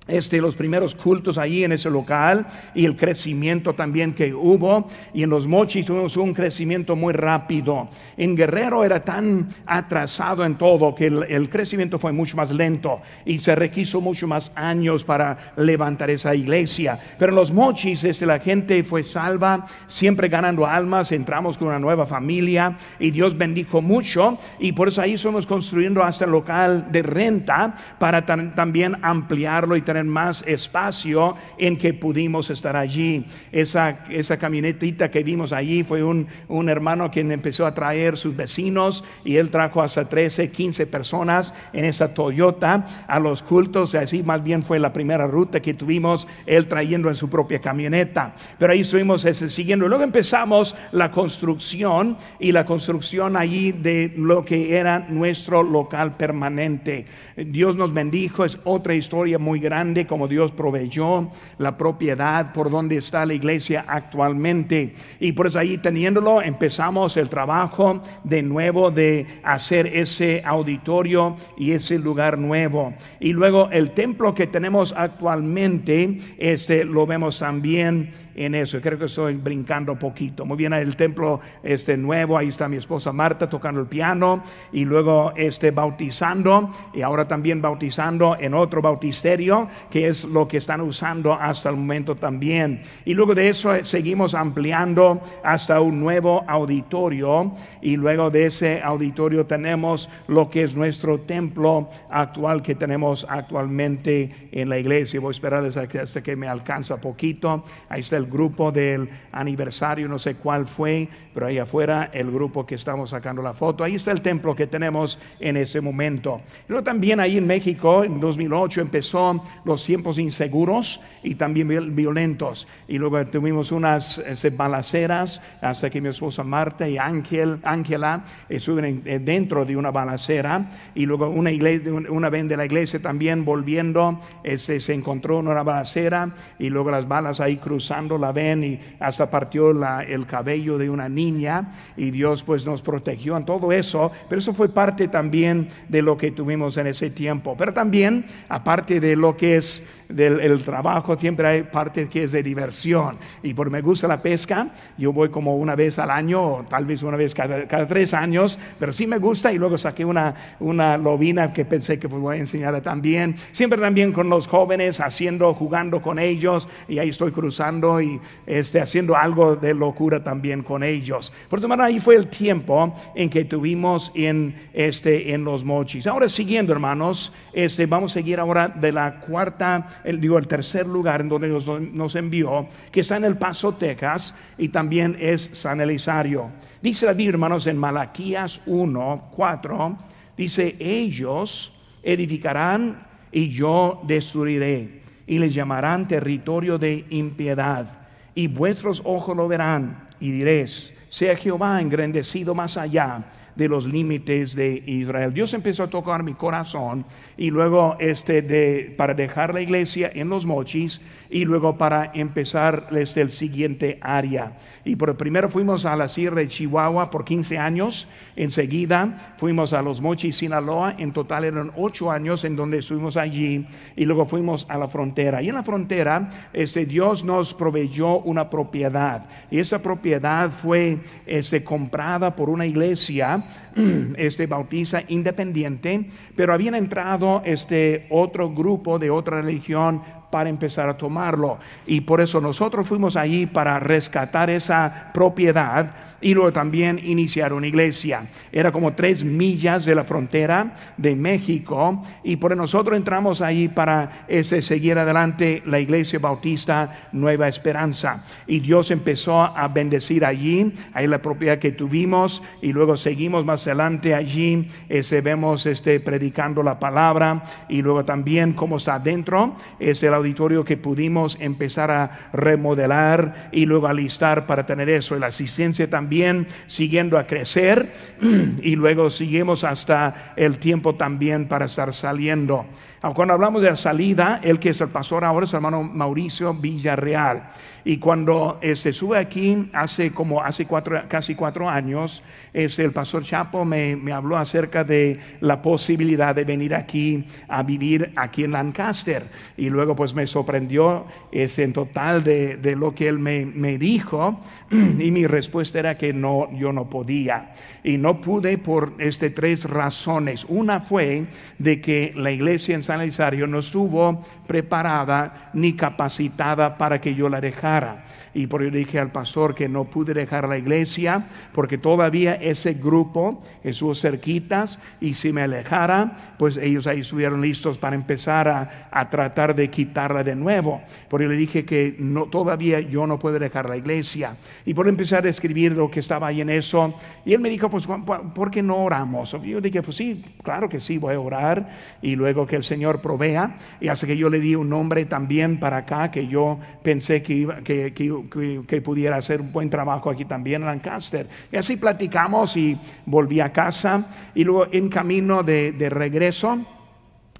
este, 0.07 0.41
los 0.41 0.55
primeros 0.55 0.95
cultos 0.95 1.37
ahí 1.37 1.63
en 1.63 1.71
ese 1.71 1.89
local 1.89 2.45
y 2.73 2.85
el 2.85 2.95
crecimiento 2.95 3.73
también 3.73 4.13
que 4.13 4.33
hubo. 4.33 4.87
Y 5.13 5.23
en 5.23 5.29
los 5.29 5.47
mochis 5.47 5.85
tuvimos 5.85 6.17
un 6.17 6.33
crecimiento 6.33 6.95
muy 6.95 7.13
rápido. 7.13 7.89
En 8.15 8.35
Guerrero 8.35 8.83
era 8.83 9.01
tan 9.01 9.47
atrasado 9.65 10.45
en 10.45 10.55
todo 10.55 10.95
que 10.95 11.07
el, 11.07 11.49
crecimiento 11.49 11.99
fue 11.99 12.11
mucho 12.11 12.37
más 12.37 12.51
lento 12.51 13.01
y 13.25 13.37
se 13.37 13.55
requiso 13.55 14.01
mucho 14.01 14.27
más 14.27 14.51
años 14.55 15.03
para 15.03 15.53
levantar 15.57 16.09
esa 16.09 16.35
iglesia. 16.35 16.99
Pero 17.17 17.31
en 17.31 17.35
los 17.35 17.51
mochis 17.51 18.03
este, 18.03 18.25
la 18.25 18.39
gente 18.39 18.83
fue 18.83 19.03
salva, 19.03 19.65
siempre 19.87 20.27
ganando 20.27 20.65
almas. 20.65 21.11
Entramos 21.11 21.57
con 21.57 21.69
una 21.69 21.79
nueva 21.79 22.05
familia 22.05 22.77
y 22.99 23.11
Dios 23.11 23.37
bendijo 23.37 23.81
mucho. 23.81 24.37
Y 24.59 24.71
por 24.73 24.89
eso 24.89 25.01
ahí 25.01 25.13
estamos 25.13 25.45
construyendo 25.45 26.03
hasta 26.03 26.25
el 26.25 26.31
local 26.31 26.87
de 26.91 27.03
renta 27.03 27.75
para 27.99 28.25
también 28.25 28.97
ampliarlo 29.01 29.75
y 29.75 29.81
tener 29.81 29.96
más 30.05 30.43
espacio 30.45 31.35
en 31.57 31.77
que 31.77 31.93
pudimos 31.93 32.49
estar 32.49 32.75
allí. 32.75 33.25
Esa, 33.51 34.05
esa 34.09 34.37
camionetita 34.37 35.09
que 35.09 35.23
vimos 35.23 35.53
allí 35.53 35.83
fue 35.83 36.03
un, 36.03 36.27
un 36.47 36.69
hermano 36.69 37.09
quien 37.09 37.31
empezó 37.31 37.65
a 37.65 37.73
traer 37.73 38.17
sus 38.17 38.35
vecinos 38.35 39.03
y 39.23 39.37
él 39.37 39.49
trajo 39.49 39.81
hasta 39.81 40.07
13, 40.07 40.51
15 40.51 40.87
personas 40.87 41.53
en 41.73 41.85
esa 41.85 42.13
Toyota 42.13 43.05
a 43.07 43.19
los 43.19 43.41
cultos. 43.41 43.95
Así 43.95 44.23
más 44.23 44.43
bien 44.43 44.63
fue 44.63 44.79
la 44.79 44.93
primera 44.93 45.25
ruta 45.25 45.61
que 45.61 45.73
tuvimos 45.73 46.27
él 46.45 46.67
trayendo 46.67 47.09
en 47.09 47.15
su 47.15 47.29
propia 47.29 47.59
camioneta. 47.59 48.35
Pero 48.57 48.73
ahí 48.73 48.81
estuvimos 48.81 49.25
ese, 49.25 49.49
siguiendo. 49.49 49.87
Luego 49.87 50.03
empezamos 50.03 50.75
la 50.91 51.11
construcción 51.11 52.17
y 52.39 52.51
la 52.51 52.65
construcción 52.65 53.37
allí 53.37 53.71
de 53.71 54.13
lo 54.15 54.43
que 54.43 54.75
era 54.75 54.99
nuestro 55.09 55.63
local 55.63 56.17
permanente. 56.17 57.05
Dios 57.35 57.75
nos 57.75 57.93
bendijo, 57.93 58.45
es 58.45 58.59
otra 58.63 58.93
historia 58.93 59.39
muy 59.39 59.59
grande 59.59 59.86
como 60.07 60.27
Dios 60.27 60.51
proveyó 60.51 61.29
la 61.57 61.77
propiedad 61.77 62.53
por 62.53 62.69
donde 62.69 62.97
está 62.97 63.25
la 63.25 63.33
iglesia 63.33 63.85
actualmente. 63.87 64.93
Y 65.19 65.31
por 65.31 65.47
eso 65.47 65.59
ahí 65.59 65.77
teniéndolo 65.77 66.41
empezamos 66.41 67.17
el 67.17 67.29
trabajo 67.29 68.01
de 68.23 68.41
nuevo 68.41 68.91
de 68.91 69.25
hacer 69.43 69.87
ese 69.87 70.41
auditorio 70.45 71.35
y 71.57 71.71
ese 71.71 71.97
lugar 71.97 72.37
nuevo. 72.37 72.93
Y 73.19 73.33
luego 73.33 73.69
el 73.71 73.91
templo 73.91 74.33
que 74.33 74.47
tenemos 74.47 74.93
actualmente, 74.97 76.19
este 76.37 76.83
lo 76.83 77.05
vemos 77.05 77.39
también 77.39 78.11
en 78.37 78.55
eso. 78.55 78.79
Creo 78.79 78.97
que 78.97 79.05
estoy 79.05 79.35
brincando 79.35 79.97
poquito. 79.97 80.45
Muy 80.45 80.55
bien, 80.55 80.71
el 80.73 80.95
templo 80.95 81.41
este 81.63 81.97
nuevo, 81.97 82.37
ahí 82.37 82.47
está 82.47 82.69
mi 82.69 82.77
esposa 82.77 83.11
Marta 83.11 83.49
tocando 83.49 83.81
el 83.81 83.87
piano 83.87 84.43
y 84.71 84.85
luego 84.85 85.33
este 85.35 85.71
bautizando 85.71 86.69
y 86.93 87.01
ahora 87.01 87.27
también 87.27 87.61
bautizando 87.61 88.37
en 88.39 88.53
otro 88.53 88.81
bautisterio, 88.81 89.67
que 89.89 90.07
es 90.07 90.23
lo 90.23 90.47
que 90.47 90.57
están 90.57 90.81
usando 90.81 91.33
hasta 91.33 91.69
el 91.69 91.75
momento 91.75 92.15
también. 92.15 92.81
Y 93.05 93.13
luego 93.13 93.33
de 93.33 93.49
eso 93.49 93.73
eh, 93.73 93.83
seguimos 93.83 94.35
ampliando 94.35 95.21
hasta 95.43 95.81
un 95.81 95.99
nuevo 95.99 96.43
auditorio 96.47 97.53
y 97.81 97.97
luego 97.97 98.29
de 98.29 98.45
ese 98.45 98.81
auditorio 98.81 99.45
tenemos 99.45 100.09
lo 100.27 100.49
que 100.49 100.63
es 100.63 100.75
nuestro 100.75 101.21
templo 101.21 101.89
actual 102.09 102.61
que 102.61 102.75
tenemos 102.75 103.25
actualmente 103.27 104.49
en 104.51 104.69
la 104.69 104.77
iglesia. 104.77 105.19
Voy 105.19 105.29
a 105.29 105.31
esperar 105.31 105.65
hasta 105.65 106.21
que 106.21 106.35
me 106.35 106.47
alcanza 106.47 106.97
poquito. 107.01 107.63
Ahí 107.89 108.01
está 108.01 108.17
el 108.17 108.26
grupo 108.27 108.71
del 108.71 109.09
aniversario, 109.31 110.07
no 110.07 110.19
sé 110.19 110.35
cuál 110.35 110.67
fue, 110.67 111.07
pero 111.33 111.47
ahí 111.47 111.57
afuera 111.59 112.09
el 112.13 112.31
grupo 112.31 112.65
que 112.65 112.75
estamos 112.75 113.11
sacando 113.11 113.41
la 113.41 113.53
foto. 113.53 113.83
Ahí 113.83 113.95
está 113.95 114.11
el 114.11 114.21
templo 114.21 114.55
que 114.55 114.67
tenemos 114.67 115.19
en 115.39 115.57
ese 115.57 115.81
momento. 115.81 116.41
Pero 116.67 116.83
también 116.83 117.19
ahí 117.19 117.37
en 117.37 117.45
México, 117.45 118.03
en 118.03 118.19
2008, 118.19 118.81
empezó 118.81 119.41
los 119.65 119.85
tiempos 119.85 120.17
inseguros 120.19 121.01
y 121.23 121.35
también 121.35 121.95
violentos. 121.95 122.67
Y 122.87 122.97
luego 122.97 123.25
tuvimos 123.25 123.71
unas 123.71 124.21
balaceras 124.55 125.41
hasta 125.61 125.89
que 125.89 126.01
mi 126.01 126.09
esposa 126.09 126.43
Marta 126.43 126.87
y 126.87 126.97
Ángel, 126.97 127.59
Ángela 127.63 128.23
estuvieron 128.49 129.03
dentro 129.23 129.65
de 129.65 129.75
una 129.75 129.91
balacera. 129.91 130.69
Y 130.95 131.05
luego 131.05 131.29
una, 131.29 131.51
iglesia, 131.51 131.91
una 131.91 132.29
vez 132.29 132.47
de 132.47 132.57
la 132.57 132.65
iglesia 132.65 133.01
también 133.01 133.45
volviendo, 133.45 134.19
ese, 134.43 134.79
se 134.79 134.93
encontró 134.93 135.39
en 135.39 135.47
una 135.47 135.63
balacera 135.63 136.33
y 136.59 136.69
luego 136.69 136.91
las 136.91 137.07
balas 137.07 137.39
ahí 137.39 137.57
cruzando 137.57 138.16
la 138.17 138.31
ven 138.31 138.63
y 138.63 138.79
hasta 138.99 139.29
partió 139.29 139.71
el 140.01 140.25
cabello 140.25 140.77
de 140.77 140.89
una 140.89 141.09
niña 141.09 141.71
y 141.95 142.11
Dios 142.11 142.43
pues 142.43 142.65
nos 142.65 142.81
protegió 142.81 143.37
en 143.37 143.45
todo 143.45 143.71
eso, 143.71 144.11
pero 144.27 144.39
eso 144.39 144.53
fue 144.53 144.69
parte 144.69 145.07
también 145.07 145.67
de 145.87 146.01
lo 146.01 146.17
que 146.17 146.31
tuvimos 146.31 146.77
en 146.77 146.87
ese 146.87 147.09
tiempo. 147.09 147.55
Pero 147.57 147.73
también, 147.73 148.25
aparte 148.49 148.99
de 148.99 149.15
lo 149.15 149.35
que 149.35 149.57
es 149.57 149.83
del 150.09 150.61
trabajo, 150.61 151.15
siempre 151.15 151.47
hay 151.47 151.63
parte 151.63 152.07
que 152.07 152.23
es 152.23 152.31
de 152.31 152.43
diversión. 152.43 153.17
Y 153.43 153.53
por 153.53 153.69
me 153.69 153.81
gusta 153.81 154.07
la 154.07 154.21
pesca, 154.21 154.69
yo 154.97 155.11
voy 155.11 155.29
como 155.29 155.55
una 155.55 155.75
vez 155.75 155.99
al 155.99 156.11
año, 156.11 156.41
o 156.41 156.63
tal 156.63 156.85
vez 156.85 157.03
una 157.03 157.17
vez 157.17 157.33
cada, 157.33 157.87
tres 157.87 158.13
años, 158.13 158.59
pero 158.79 158.91
sí 158.91 159.07
me 159.07 159.17
gusta 159.17 159.51
y 159.51 159.57
luego 159.57 159.77
saqué 159.77 160.05
una, 160.05 160.55
una 160.59 160.97
lobina 160.97 161.53
que 161.53 161.65
pensé 161.65 161.99
que 161.99 162.07
pues 162.09 162.21
voy 162.21 162.37
a 162.37 162.39
enseñar 162.39 162.81
también. 162.81 163.35
Siempre 163.51 163.79
también 163.79 164.11
con 164.11 164.29
los 164.29 164.47
jóvenes, 164.47 164.99
haciendo, 164.99 165.53
jugando 165.53 166.01
con 166.01 166.19
ellos, 166.19 166.67
y 166.87 166.99
ahí 166.99 167.09
estoy 167.09 167.31
cruzando 167.31 168.01
y 168.01 168.19
este, 168.45 168.81
haciendo 168.81 169.15
algo 169.15 169.55
de 169.55 169.73
locura 169.73 170.23
también 170.23 170.63
con 170.63 170.83
ellos. 170.83 171.31
Por 171.49 171.59
eso, 171.59 171.67
ahí 171.81 171.99
fue 171.99 172.15
el 172.15 172.27
tiempo 172.27 172.93
en 173.15 173.29
que 173.29 173.45
tuvimos 173.45 174.11
en, 174.15 174.55
este, 174.73 175.33
en 175.33 175.43
los 175.43 175.63
mochis. 175.63 176.07
Ahora 176.07 176.27
siguiendo, 176.29 176.73
hermanos, 176.73 177.33
este, 177.53 177.85
vamos 177.85 178.11
a 178.11 178.13
seguir 178.15 178.39
ahora 178.39 178.67
de 178.67 178.91
la 178.91 179.19
cuarta 179.19 179.96
el, 180.03 180.19
digo, 180.19 180.37
el 180.37 180.47
tercer 180.47 180.85
lugar 180.87 181.21
en 181.21 181.29
donde 181.29 181.47
nos, 181.47 182.15
envió, 182.15 182.67
que 182.91 183.01
está 183.01 183.17
en 183.17 183.25
El 183.25 183.37
Paso, 183.37 183.73
Texas, 183.75 184.35
y 184.57 184.69
también 184.69 185.17
es 185.19 185.49
San 185.53 185.81
Elisario. 185.81 186.51
Dice 186.81 187.05
la 187.05 187.13
Biblia, 187.13 187.33
hermanos, 187.33 187.67
en 187.67 187.77
Malaquías 187.77 188.61
1, 188.65 189.29
4, 189.35 189.97
dice, 190.37 190.75
ellos 190.79 191.73
edificarán 192.03 193.05
y 193.31 193.49
yo 193.49 194.01
destruiré, 194.03 195.01
y 195.25 195.39
les 195.39 195.53
llamarán 195.53 196.07
territorio 196.07 196.77
de 196.77 197.05
impiedad, 197.09 197.87
y 198.33 198.47
vuestros 198.47 199.01
ojos 199.03 199.35
lo 199.35 199.47
verán, 199.47 200.07
y 200.19 200.31
diréis, 200.31 200.93
sea 201.09 201.35
Jehová 201.35 201.81
engrandecido 201.81 202.53
más 202.53 202.77
allá 202.77 203.23
de 203.57 203.67
los 203.67 203.87
límites 203.87 204.55
de 204.55 204.83
Israel. 204.85 205.33
Dios 205.33 205.53
empezó 205.53 205.83
a 205.83 205.87
tocar 205.87 206.23
mi 206.23 206.33
corazón 206.33 207.05
y 207.35 207.49
luego 207.49 207.97
este 207.99 208.41
de, 208.41 208.93
para 208.95 209.13
dejar 209.13 209.53
la 209.53 209.61
iglesia 209.61 210.11
en 210.13 210.29
los 210.29 210.45
mochis 210.45 211.01
y 211.29 211.43
luego 211.43 211.77
para 211.77 212.11
empezar 212.13 212.87
desde 212.91 213.21
el 213.21 213.31
siguiente 213.31 213.97
área. 214.01 214.57
Y 214.85 214.95
por 214.95 215.17
primero 215.17 215.49
fuimos 215.49 215.85
a 215.85 215.95
la 215.95 216.07
Sierra 216.07 216.41
de 216.41 216.47
Chihuahua 216.47 217.09
por 217.09 217.25
15 217.25 217.57
años, 217.57 218.07
enseguida 218.35 219.33
fuimos 219.37 219.73
a 219.73 219.81
los 219.81 220.01
mochis 220.01 220.37
Sinaloa, 220.37 220.95
en 220.97 221.11
total 221.11 221.45
eran 221.45 221.71
8 221.75 222.11
años 222.11 222.45
en 222.45 222.55
donde 222.55 222.77
estuvimos 222.77 223.17
allí 223.17 223.65
y 223.95 224.05
luego 224.05 224.25
fuimos 224.25 224.65
a 224.69 224.77
la 224.77 224.87
frontera. 224.87 225.41
Y 225.41 225.49
en 225.49 225.55
la 225.55 225.63
frontera 225.63 226.29
este, 226.53 226.85
Dios 226.85 227.23
nos 227.23 227.53
proveyó 227.53 228.19
una 228.19 228.49
propiedad 228.49 229.27
y 229.49 229.59
esa 229.59 229.81
propiedad 229.81 230.49
fue 230.49 230.99
este, 231.25 231.63
comprada 231.63 232.35
por 232.35 232.49
una 232.49 232.65
iglesia 232.65 233.46
este 234.17 234.47
bautiza 234.47 235.01
independiente, 235.07 236.09
pero 236.35 236.53
habían 236.53 236.75
entrado 236.75 237.41
este 237.45 238.07
otro 238.09 238.49
grupo 238.51 238.99
de 238.99 239.09
otra 239.09 239.41
religión 239.41 240.01
para 240.29 240.49
empezar 240.49 240.89
a 240.89 240.97
tomarlo. 240.97 241.57
Y 241.85 242.01
por 242.01 242.21
eso 242.21 242.41
nosotros 242.41 242.87
fuimos 242.87 243.15
allí 243.15 243.45
para 243.45 243.79
rescatar 243.79 244.49
esa 244.49 245.11
propiedad 245.13 245.93
y 246.21 246.33
luego 246.33 246.51
también 246.51 246.99
iniciar 247.03 247.53
una 247.53 247.67
iglesia. 247.67 248.27
Era 248.51 248.71
como 248.71 248.93
tres 248.93 249.23
millas 249.23 249.85
de 249.85 249.95
la 249.95 250.03
frontera 250.03 250.73
de 250.97 251.15
México 251.15 252.01
y 252.23 252.35
por 252.35 252.51
eso 252.51 252.61
nosotros 252.61 252.97
entramos 252.97 253.41
allí 253.41 253.67
para 253.67 254.25
ese, 254.27 254.61
seguir 254.61 254.97
adelante 254.97 255.61
la 255.65 255.79
iglesia 255.79 256.19
bautista 256.19 257.09
Nueva 257.11 257.47
Esperanza. 257.47 258.23
Y 258.47 258.59
Dios 258.59 258.91
empezó 258.91 259.41
a 259.41 259.67
bendecir 259.67 260.25
allí, 260.25 260.73
ahí 260.93 261.07
la 261.07 261.21
propiedad 261.21 261.59
que 261.59 261.71
tuvimos 261.71 262.43
y 262.61 262.73
luego 262.73 262.95
seguimos 262.95 263.45
más 263.45 263.65
adelante 263.67 264.13
allí, 264.13 264.67
ese, 264.89 265.21
vemos 265.21 265.65
este, 265.65 265.99
predicando 265.99 266.63
la 266.63 266.79
palabra 266.79 267.43
y 267.69 267.81
luego 267.81 268.03
también 268.03 268.53
como 268.53 268.77
está 268.77 268.95
adentro, 268.95 269.55
es 269.79 270.01
el 270.03 270.13
auditorio 270.17 270.65
que 270.65 270.77
pudimos 270.77 271.37
empezar 271.39 271.91
a 271.91 272.29
remodelar 272.33 273.49
y 273.51 273.65
luego 273.65 273.87
alistar 273.87 274.45
para 274.45 274.65
tener 274.65 274.89
eso. 274.89 275.17
La 275.17 275.27
asistencia 275.27 275.89
también 275.89 276.47
siguiendo 276.65 277.17
a 277.17 277.25
crecer 277.25 277.91
y 278.61 278.75
luego 278.75 279.09
seguimos 279.09 279.63
hasta 279.63 280.33
el 280.35 280.57
tiempo 280.57 280.95
también 280.95 281.47
para 281.47 281.65
estar 281.65 281.93
saliendo. 281.93 282.65
Cuando 283.13 283.33
hablamos 283.33 283.61
de 283.61 283.69
la 283.69 283.75
salida, 283.75 284.39
el 284.43 284.59
que 284.59 284.69
es 284.69 284.81
el 284.81 284.89
pastor 284.89 285.23
ahora 285.23 285.45
es 285.45 285.53
el 285.53 285.57
hermano 285.57 285.83
Mauricio 285.83 286.53
Villarreal. 286.53 287.49
Y 287.87 287.99
cuando 287.99 288.59
se 288.61 288.71
este, 288.71 288.91
sube 288.91 289.17
aquí, 289.17 289.69
hace 289.71 290.11
como 290.11 290.43
hace 290.43 290.65
cuatro, 290.65 291.01
casi 291.07 291.35
cuatro 291.35 291.69
años, 291.69 292.21
este, 292.53 292.83
el 292.83 292.91
pastor 292.91 293.23
Chapo 293.23 293.63
me, 293.63 293.95
me, 293.95 294.11
habló 294.11 294.35
acerca 294.35 294.83
de 294.83 295.17
la 295.39 295.61
posibilidad 295.61 296.35
de 296.35 296.43
venir 296.43 296.75
aquí 296.75 297.23
a 297.47 297.63
vivir 297.63 298.11
aquí 298.17 298.43
en 298.43 298.51
Lancaster. 298.51 299.23
Y 299.55 299.69
luego 299.69 299.95
pues 299.95 300.13
me 300.13 300.27
sorprendió 300.27 301.05
ese 301.31 301.63
en 301.63 301.71
total 301.71 302.25
de, 302.25 302.57
de 302.57 302.75
lo 302.75 302.93
que 302.93 303.07
él 303.07 303.19
me, 303.19 303.45
me, 303.45 303.77
dijo. 303.77 304.41
Y 304.99 305.09
mi 305.11 305.25
respuesta 305.25 305.79
era 305.79 305.97
que 305.97 306.11
no, 306.11 306.51
yo 306.57 306.73
no 306.73 306.89
podía. 306.89 307.53
Y 307.85 307.97
no 307.97 308.19
pude 308.19 308.57
por 308.57 308.95
este, 308.97 309.29
tres 309.29 309.63
razones. 309.63 310.45
Una 310.49 310.81
fue 310.81 311.27
de 311.57 311.79
que 311.79 312.11
la 312.17 312.31
iglesia 312.31 312.75
en 312.75 312.83
San 312.83 312.99
Elisario 312.99 313.47
no 313.47 313.59
estuvo 313.59 314.25
preparada 314.45 315.51
ni 315.53 315.71
capacitada 315.71 316.77
para 316.77 316.99
que 316.99 317.15
yo 317.15 317.29
la 317.29 317.39
dejara 317.39 317.76
cara 317.79 318.03
y 318.37 318.45
por 318.45 318.61
ello 318.61 318.77
dije 318.77 318.99
al 318.99 319.11
pastor 319.11 319.55
que 319.55 319.67
no 319.67 319.85
pude 319.85 320.13
dejar 320.13 320.47
la 320.47 320.59
iglesia 320.59 321.25
porque 321.53 321.79
todavía 321.79 322.35
ese 322.35 322.73
grupo 322.73 323.41
estuvo 323.63 323.95
cerquitas 323.95 324.79
y 325.01 325.15
si 325.15 325.33
me 325.33 325.41
alejara, 325.41 326.35
pues 326.37 326.57
ellos 326.57 326.85
ahí 326.85 326.99
estuvieron 326.99 327.41
listos 327.41 327.79
para 327.79 327.95
empezar 327.95 328.47
a, 328.47 328.89
a 328.91 329.09
tratar 329.09 329.55
de 329.55 329.71
quitarla 329.71 330.23
de 330.23 330.35
nuevo. 330.35 330.83
Por 331.09 331.23
ello 331.23 331.31
le 331.31 331.37
dije 331.37 331.65
que 331.65 331.95
no, 331.97 332.25
todavía 332.25 332.79
yo 332.79 333.07
no 333.07 333.17
puedo 333.17 333.39
dejar 333.39 333.67
la 333.67 333.75
iglesia. 333.75 334.37
Y 334.65 334.75
por 334.75 334.87
empezar 334.87 335.25
a 335.25 335.29
escribir 335.29 335.71
lo 335.71 335.89
que 335.89 335.99
estaba 335.99 336.27
ahí 336.27 336.41
en 336.41 336.51
eso, 336.51 336.93
y 337.25 337.33
él 337.33 337.39
me 337.39 337.49
dijo, 337.49 337.71
pues, 337.71 337.87
¿por 338.35 338.51
qué 338.51 338.61
no 338.61 338.77
oramos? 338.77 339.35
Yo 339.43 339.59
dije, 339.59 339.81
pues 339.81 339.97
sí, 339.97 340.23
claro 340.43 340.69
que 340.69 340.79
sí, 340.79 340.99
voy 340.99 341.15
a 341.15 341.19
orar. 341.19 341.69
Y 342.03 342.15
luego 342.15 342.45
que 342.45 342.55
el 342.55 342.63
Señor 342.63 343.01
provea. 343.01 343.57
Y 343.81 343.87
hace 343.87 344.05
que 344.05 344.15
yo 344.15 344.29
le 344.29 344.39
di 344.39 344.53
un 344.53 344.69
nombre 344.69 345.05
también 345.05 345.59
para 345.59 345.77
acá, 345.77 346.11
que 346.11 346.27
yo 346.27 346.59
pensé 346.83 347.23
que, 347.23 347.33
iba, 347.33 347.61
que, 347.61 347.93
que 347.93 348.26
que, 348.27 348.81
pudiera 348.81 349.17
hacer 349.17 349.41
un 349.41 349.51
buen 349.51 349.69
trabajo 349.69 350.09
aquí 350.09 350.25
también 350.25 350.61
en 350.61 350.67
Lancaster. 350.67 351.27
Y 351.51 351.57
así 351.57 351.77
platicamos 351.77 352.55
y 352.57 352.77
volví 353.05 353.39
a 353.39 353.49
casa 353.49 354.09
y 354.35 354.43
luego 354.43 354.67
en 354.71 354.89
camino 354.89 355.43
de, 355.43 355.71
de 355.71 355.89
regreso, 355.89 356.59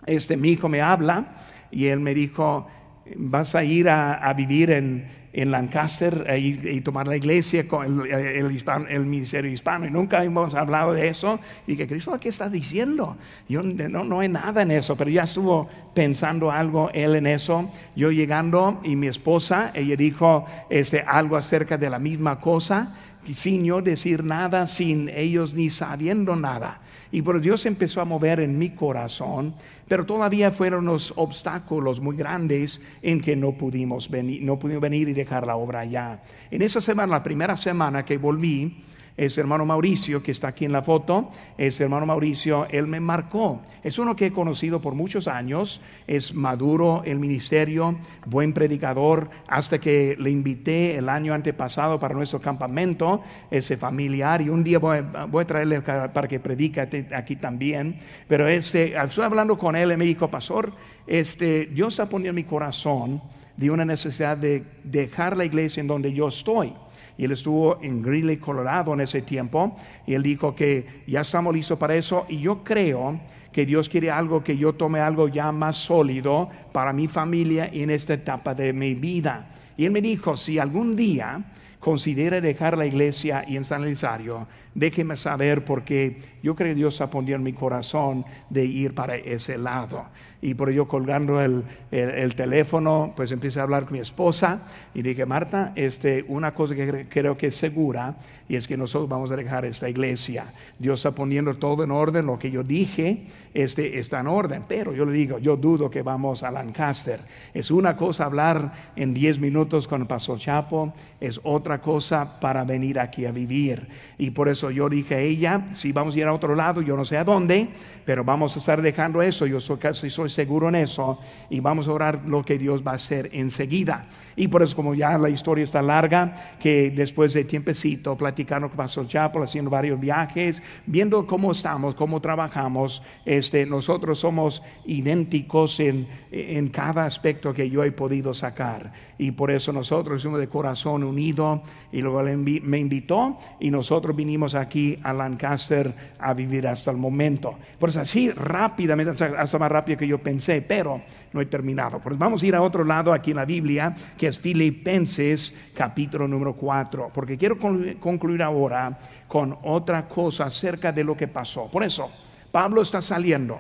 este, 0.06 0.38
mi 0.38 0.50
hijo 0.50 0.70
me 0.70 0.82
habla 0.82 1.36
y 1.72 1.86
él 1.88 2.00
me 2.00 2.14
dijo, 2.14 2.68
vas 3.16 3.56
a 3.56 3.64
ir 3.64 3.90
a 3.90 4.34
vivir 4.34 4.72
en, 4.72 5.08
en 5.38 5.52
Lancaster 5.52 6.36
y, 6.40 6.82
tomar 6.82 7.08
la 7.08 7.16
iglesia 7.16 7.68
con 7.68 8.08
el, 8.08 8.62
el, 8.90 9.06
ministerio 9.06 9.52
hispano. 9.52 9.86
Y 9.86 9.92
nunca 9.92 10.24
hemos 10.24 10.56
hablado 10.56 10.94
de 10.94 11.10
eso. 11.10 11.40
Y 11.68 11.78
que 11.78 11.88
Cristo, 11.88 12.18
¿qué 12.20 12.30
estás 12.30 12.52
diciendo? 12.52 13.18
Yo 13.48 13.62
no, 13.62 14.04
no 14.04 14.22
hay 14.22 14.30
nada 14.30 14.64
en 14.64 14.72
eso, 14.72 14.96
pero 14.98 15.12
ya 15.12 15.24
estuvo 15.24 15.70
pensando 15.94 16.52
algo 16.52 16.90
él 16.92 17.16
en 17.16 17.28
eso. 17.28 17.70
Yo 17.96 18.10
llegando 18.10 18.82
y 18.84 18.96
mi 18.96 19.06
esposa, 19.06 19.70
ella 19.76 19.96
dijo 19.96 20.46
este, 20.72 21.02
algo 21.02 21.38
acerca 21.38 21.78
de 21.78 21.92
la 21.92 22.00
misma 22.00 22.40
cosa, 22.40 22.96
sin 23.32 23.64
yo 23.64 23.84
decir 23.84 24.24
nada, 24.24 24.66
sin 24.66 25.08
ellos 25.08 25.54
ni 25.54 25.70
sabiendo 25.70 26.36
nada. 26.36 26.82
Y 27.12 27.22
por 27.22 27.40
Dios 27.40 27.66
empezó 27.66 28.02
a 28.02 28.06
mover 28.06 28.40
en 28.40 28.58
mi 28.58 28.72
corazón, 28.72 29.54
pero 29.88 30.06
todavía 30.06 30.52
fueron 30.52 30.86
los 30.86 31.14
obstáculos 31.16 32.02
muy 32.02 32.16
grandes 32.16 32.82
en 33.02 33.22
que 33.22 33.36
no 33.36 33.54
pudimos 33.54 34.10
venir, 34.10 34.42
no 34.44 34.60
pudimos 34.60 34.82
venir 34.82 35.10
y 35.10 35.14
dejar 35.14 35.48
la 35.48 35.56
obra 35.56 35.82
allá. 35.82 36.22
En 36.52 36.62
esa 36.62 36.82
semana, 36.82 37.14
la 37.14 37.24
primera 37.24 37.56
semana 37.56 38.04
que 38.04 38.18
volví, 38.18 38.84
es 39.18 39.38
hermano 39.38 39.66
Mauricio, 39.66 40.22
que 40.22 40.32
está 40.32 40.50
aquí 40.50 40.66
en 40.66 40.72
la 40.72 40.84
foto, 40.84 41.30
es 41.58 41.82
hermano 41.82 42.06
Mauricio, 42.06 42.68
él 42.70 42.88
me 42.88 43.00
marcó. 43.00 43.62
Es 43.84 43.98
uno 43.98 44.16
que 44.16 44.28
he 44.28 44.32
conocido 44.32 44.80
por 44.80 44.94
muchos 44.94 45.28
años, 45.28 45.82
es 46.06 46.36
maduro 46.36 47.02
el 47.04 47.20
ministerio, 47.20 47.98
buen 48.28 48.54
predicador, 48.54 49.30
hasta 49.48 49.80
que 49.80 50.16
le 50.20 50.30
invité 50.30 50.96
el 50.96 51.10
año 51.10 51.34
antepasado 51.34 52.00
para 52.00 52.14
nuestro 52.14 52.40
campamento, 52.40 53.22
ese 53.50 53.76
familiar, 53.76 54.42
y 54.42 54.50
un 54.50 54.64
día 54.64 54.78
voy, 54.78 55.00
a 55.00 55.48
traerle 55.48 55.82
para 55.82 56.28
que 56.28 56.40
predique 56.40 56.80
aquí 56.80 57.36
también. 57.36 57.98
Pero 58.28 58.48
este, 58.48 58.96
estoy 58.96 59.26
hablando 59.26 59.58
con 59.58 59.76
él. 59.76 59.92
Y 59.92 59.98
me 59.98 60.06
dijo, 60.06 60.28
pastor, 60.28 60.72
este, 61.06 61.66
Dios 61.66 62.00
ha 62.00 62.08
ponido 62.08 62.30
en 62.30 62.36
mi 62.36 62.44
corazón 62.44 63.22
de 63.58 63.70
una 63.72 63.84
necesidad 63.84 64.38
de 64.38 64.64
dejar 64.84 65.36
la 65.36 65.46
iglesia 65.46 65.82
en 65.82 65.88
donde 65.88 66.14
yo 66.14 66.28
estoy 66.28 66.74
y 67.18 67.26
él 67.26 67.32
estuvo 67.32 67.80
en 67.82 68.02
Greeley, 68.02 68.38
Colorado 68.38 68.94
en 68.94 69.02
ese 69.02 69.22
tiempo, 69.22 69.76
y 70.06 70.14
él 70.14 70.24
dijo 70.24 70.56
que 70.56 71.04
ya 71.08 71.22
estamos 71.22 71.54
listos 71.54 71.78
para 71.78 71.96
eso, 71.96 72.26
y 72.30 72.40
yo 72.40 72.64
creo 72.64 73.20
que 73.52 73.66
Dios 73.66 73.90
quiere 73.90 74.12
algo, 74.12 74.44
que 74.44 74.56
yo 74.56 74.74
tome 74.74 75.00
algo 75.00 75.28
ya 75.28 75.52
más 75.52 75.78
sólido 75.78 76.48
para 76.72 76.94
mi 76.94 77.08
familia 77.08 77.70
en 77.74 77.90
esta 77.90 78.14
etapa 78.14 78.54
de 78.54 78.72
mi 78.72 78.94
vida. 78.94 79.50
Y 79.76 79.86
él 79.86 79.92
me 79.92 80.02
dijo, 80.02 80.36
si 80.36 80.60
algún 80.60 80.96
día 80.96 81.44
considera 81.80 82.40
dejar 82.40 82.78
la 82.78 82.86
iglesia 82.86 83.46
y 83.48 83.56
en 83.56 83.64
San 83.64 83.84
Elisario, 83.84 84.48
déjeme 84.76 85.16
saber 85.16 85.66
porque 85.66 86.18
yo 86.44 86.56
creo 86.56 86.74
que 86.74 86.76
Dios 86.76 87.02
ha 87.02 87.10
ponido 87.10 87.36
en 87.36 87.44
mi 87.44 87.54
corazón 87.54 88.26
de 88.50 88.66
ir 88.66 88.94
para 88.94 89.16
ese 89.16 89.58
lado. 89.58 90.06
Y 90.42 90.54
por 90.54 90.70
ello 90.70 90.88
colgando 90.88 91.42
el, 91.42 91.64
el, 91.92 92.36
teléfono, 92.36 93.14
pues 93.16 93.32
empecé 93.32 93.60
a 93.60 93.64
hablar 93.64 93.86
con 93.86 93.94
mi 93.94 94.00
esposa 94.00 94.68
y 94.94 95.02
dije, 95.02 95.26
Marta, 95.26 95.72
este, 95.76 96.24
una 96.28 96.54
cosa 96.54 96.76
que 96.76 97.08
creo 97.10 97.36
que 97.36 97.48
es 97.48 97.56
segura 97.56 98.16
y 98.50 98.56
es 98.56 98.68
que 98.68 98.78
nosotros 98.78 99.10
vamos 99.10 99.32
a 99.32 99.36
dejar 99.36 99.66
esta 99.66 99.90
iglesia. 99.90 100.54
Dios 100.80 101.00
está 101.00 101.12
poniendo 101.12 101.54
todo 101.56 101.84
en 101.84 101.92
orden, 101.92 102.26
lo 102.26 102.40
que 102.40 102.52
yo 102.52 102.64
dije 102.64 103.26
este, 103.54 103.98
está 104.00 104.20
en 104.20 104.28
orden, 104.28 104.64
pero 104.68 104.94
yo 104.94 105.04
le 105.06 105.12
digo, 105.12 105.40
yo 105.40 105.58
dudo 105.58 105.90
que 105.90 106.02
vamos 106.02 106.44
a 106.44 106.52
Lancaster. 106.52 107.20
Es 107.54 107.72
una 107.72 107.98
cosa 107.98 108.26
hablar 108.26 108.72
en 108.96 109.14
10 109.14 109.40
minutos 109.40 109.88
con 109.88 110.02
el 110.02 110.08
pastor 110.08 110.38
Chapo, 110.38 110.94
es 111.20 111.42
otra 111.44 111.82
cosa 111.82 112.40
para 112.40 112.64
venir 112.64 113.00
aquí 113.00 113.26
a 113.26 113.32
vivir. 113.32 113.88
Y 114.18 114.30
por 114.30 114.48
eso 114.48 114.72
yo 114.72 114.88
dije 114.88 115.16
a 115.16 115.20
ella, 115.20 115.66
si 115.72 115.92
vamos 115.92 116.16
a 116.16 116.20
ir 116.20 116.26
a 116.26 116.34
otro 116.34 116.56
lado, 116.56 116.82
yo 116.82 116.96
no 116.96 117.04
sé 117.04 117.18
a 117.18 117.24
dónde, 117.24 117.68
pero 118.06 118.24
vamos 118.24 118.56
a 118.56 118.60
estar 118.60 118.82
dejando 118.82 119.22
eso, 119.22 119.46
yo 119.46 119.60
soy, 119.60 119.78
casi 119.78 120.10
soy 120.10 120.27
seguro 120.30 120.70
en 120.70 120.76
eso, 120.76 121.20
y 121.50 121.60
vamos 121.60 121.88
a 121.88 121.94
orar 121.94 122.26
lo 122.26 122.44
que 122.44 122.58
Dios 122.58 122.86
va 122.86 122.92
a 122.92 122.96
hacer 122.96 123.30
enseguida. 123.34 124.08
Y 124.36 124.48
por 124.48 124.62
eso 124.62 124.76
como 124.76 124.94
ya 124.94 125.18
la 125.18 125.30
historia 125.30 125.64
está 125.64 125.82
larga, 125.82 126.56
que 126.60 126.92
después 126.92 127.34
de 127.34 127.44
tiempecito, 127.44 128.16
platicando 128.16 128.68
con 128.68 128.78
Pastor 128.78 129.08
Chapo, 129.08 129.42
haciendo 129.42 129.72
varios 129.72 130.00
viajes, 130.00 130.62
viendo 130.86 131.26
cómo 131.26 131.52
estamos, 131.52 131.96
cómo 131.96 132.22
trabajamos, 132.22 133.02
este, 133.26 133.66
nosotros 133.66 134.20
somos 134.20 134.62
idénticos 134.86 135.80
en, 135.80 136.08
en 136.32 136.68
cada 136.68 137.06
aspecto 137.06 137.54
que 137.54 137.70
yo 137.70 137.84
he 137.84 137.92
podido 137.92 138.34
sacar. 138.34 138.92
Y 139.18 139.32
por 139.32 139.52
eso 139.52 139.74
nosotros 139.74 140.22
somos 140.22 140.40
de 140.40 140.48
corazón 140.48 141.04
unido. 141.04 141.62
Y 141.92 142.02
luego 142.02 142.22
me 142.24 142.80
invitó 142.80 143.38
y 143.60 143.70
nosotros 143.70 144.16
vinimos 144.16 144.56
aquí 144.56 144.98
a 145.04 145.14
Lancaster 145.14 145.94
a 146.20 146.34
vivir 146.34 146.68
hasta 146.68 146.92
el 146.92 146.98
momento. 146.98 147.58
Por 147.80 147.90
eso 147.90 148.02
así 148.02 148.32
rápidamente, 148.32 149.24
hasta 149.24 149.60
más 149.60 149.72
rápido 149.72 149.98
que 149.98 150.08
yo 150.08 150.17
pensé, 150.20 150.62
pero 150.62 151.02
no 151.34 151.42
he 151.42 151.46
terminado. 151.46 152.00
Pues 152.00 152.18
vamos 152.18 152.42
a 152.42 152.48
ir 152.48 152.56
a 152.56 152.62
otro 152.62 152.84
lado 152.84 153.14
aquí 153.14 153.32
en 153.32 153.38
la 153.38 153.46
Biblia, 153.46 153.96
que 154.18 154.28
es 154.28 154.40
Filipenses 154.40 155.54
capítulo 155.74 156.28
número 156.28 156.54
4, 156.54 157.12
porque 157.14 157.38
quiero 157.38 157.58
concluir 158.00 158.44
ahora 158.44 158.98
con 159.28 159.58
otra 159.64 160.08
cosa 160.08 160.46
acerca 160.46 160.92
de 160.92 161.04
lo 161.04 161.16
que 161.16 161.28
pasó. 161.28 161.70
Por 161.70 161.84
eso, 161.84 162.12
Pablo 162.52 162.82
está 162.82 163.02
saliendo, 163.02 163.60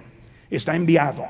está 0.49 0.75
enviado. 0.75 1.25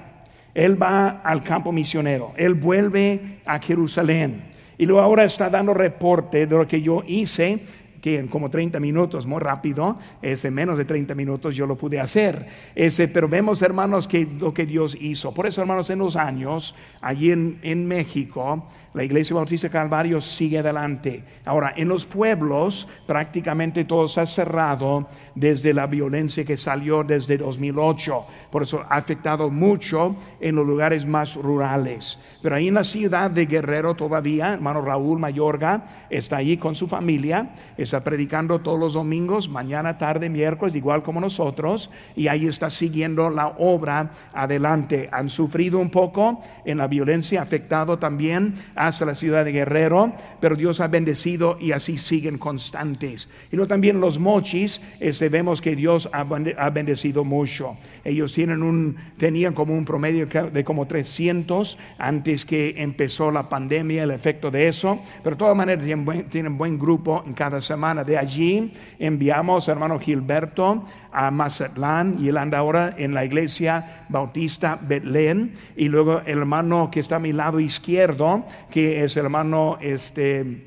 Él 0.53 0.81
va 0.81 1.21
al 1.23 1.43
campo 1.43 1.71
misionero, 1.71 2.33
él 2.35 2.55
vuelve 2.55 3.39
a 3.45 3.59
Jerusalén 3.59 4.47
y 4.77 4.85
luego 4.85 5.01
ahora 5.01 5.23
está 5.23 5.49
dando 5.49 5.73
reporte 5.73 6.45
de 6.45 6.55
lo 6.55 6.67
que 6.67 6.81
yo 6.81 7.03
hice 7.05 7.65
que 8.01 8.19
en 8.19 8.27
como 8.27 8.49
30 8.49 8.79
minutos, 8.79 9.25
muy 9.25 9.39
rápido, 9.39 9.97
ese 10.21 10.51
menos 10.51 10.77
de 10.77 10.85
30 10.85 11.15
minutos 11.15 11.55
yo 11.55 11.65
lo 11.65 11.75
pude 11.75 11.99
hacer. 11.99 12.47
Ese, 12.75 13.07
pero 13.07 13.27
vemos, 13.27 13.61
hermanos, 13.61 14.07
que 14.07 14.27
lo 14.39 14.53
que 14.53 14.65
Dios 14.65 14.97
hizo. 14.99 15.33
Por 15.33 15.47
eso, 15.47 15.61
hermanos, 15.61 15.89
en 15.89 15.99
los 15.99 16.15
años, 16.15 16.75
allí 17.01 17.31
en, 17.31 17.59
en 17.61 17.87
México, 17.87 18.67
la 18.97 19.03
Iglesia 19.03 19.35
Bautista 19.35 19.69
Calvario 19.69 20.19
sigue 20.19 20.57
adelante. 20.57 21.23
Ahora, 21.45 21.71
en 21.77 21.87
los 21.87 22.03
pueblos 22.03 22.87
prácticamente 23.05 23.85
todo 23.85 24.07
se 24.07 24.21
ha 24.21 24.25
cerrado 24.25 25.07
desde 25.35 25.71
la 25.71 25.85
violencia 25.85 26.43
que 26.43 26.57
salió 26.57 27.03
desde 27.03 27.37
2008. 27.37 28.25
Por 28.49 28.63
eso 28.63 28.81
ha 28.89 28.95
afectado 28.95 29.51
mucho 29.51 30.15
en 30.39 30.55
los 30.55 30.65
lugares 30.65 31.05
más 31.05 31.35
rurales. 31.35 32.19
Pero 32.41 32.55
ahí 32.55 32.69
en 32.69 32.73
la 32.73 32.83
ciudad 32.83 33.29
de 33.29 33.45
Guerrero 33.45 33.93
todavía, 33.93 34.53
hermano 34.53 34.81
Raúl 34.81 35.19
Mayorga 35.19 35.85
está 36.09 36.37
allí 36.37 36.57
con 36.57 36.73
su 36.73 36.87
familia, 36.87 37.51
está 37.87 38.01
predicando 38.01 38.59
todos 38.59 38.79
los 38.79 38.93
domingos, 38.93 39.49
mañana, 39.49 39.97
tarde, 39.97 40.29
miércoles, 40.29 40.75
igual 40.75 41.03
como 41.03 41.19
nosotros, 41.19 41.89
y 42.15 42.27
ahí 42.27 42.47
está 42.47 42.69
siguiendo 42.69 43.29
la 43.29 43.47
obra 43.57 44.11
adelante. 44.33 45.09
Han 45.11 45.29
sufrido 45.29 45.79
un 45.79 45.89
poco 45.89 46.41
en 46.65 46.77
la 46.77 46.87
violencia, 46.87 47.41
afectado 47.41 47.97
también 47.97 48.53
hasta 48.75 49.05
la 49.05 49.15
ciudad 49.15 49.45
de 49.45 49.51
Guerrero, 49.51 50.13
pero 50.39 50.55
Dios 50.55 50.79
ha 50.81 50.87
bendecido 50.87 51.57
y 51.59 51.71
así 51.71 51.97
siguen 51.97 52.37
constantes. 52.37 53.29
Y 53.51 53.55
luego 53.55 53.69
también 53.69 53.99
los 53.99 54.19
mochis, 54.19 54.81
este, 54.99 55.29
vemos 55.29 55.61
que 55.61 55.75
Dios 55.75 56.09
ha 56.11 56.69
bendecido 56.69 57.23
mucho. 57.23 57.77
Ellos 58.03 58.33
tienen 58.33 58.63
un, 58.63 58.95
tenían 59.17 59.53
como 59.53 59.73
un 59.73 59.85
promedio 59.85 60.27
de 60.27 60.63
como 60.63 60.85
300 60.85 61.77
antes 61.97 62.45
que 62.45 62.75
empezó 62.77 63.31
la 63.31 63.47
pandemia, 63.49 64.03
el 64.03 64.11
efecto 64.11 64.51
de 64.51 64.67
eso, 64.67 64.99
pero 65.23 65.35
de 65.35 65.39
todas 65.39 65.55
maneras 65.55 65.83
tienen 65.83 66.05
buen, 66.05 66.25
tienen 66.25 66.57
buen 66.57 66.77
grupo 66.77 67.23
en 67.25 67.33
cada 67.33 67.61
semana. 67.61 67.76
De 67.77 68.17
allí 68.17 68.73
enviamos 68.97 69.69
a 69.69 69.71
hermano 69.71 69.99
Gilberto 69.99 70.83
a 71.11 71.29
Mazatlán 71.29 72.17
y 72.19 72.29
él 72.29 72.37
anda 72.37 72.57
ahora 72.57 72.95
en 72.97 73.13
la 73.13 73.23
iglesia 73.23 74.05
bautista 74.09 74.79
Betlén 74.81 75.53
y 75.75 75.87
luego 75.87 76.21
el 76.25 76.39
hermano 76.39 76.89
que 76.91 76.99
está 76.99 77.17
a 77.17 77.19
mi 77.19 77.33
lado 77.33 77.59
izquierdo 77.59 78.45
que 78.71 79.03
es 79.03 79.15
hermano, 79.15 79.77
este, 79.79 80.66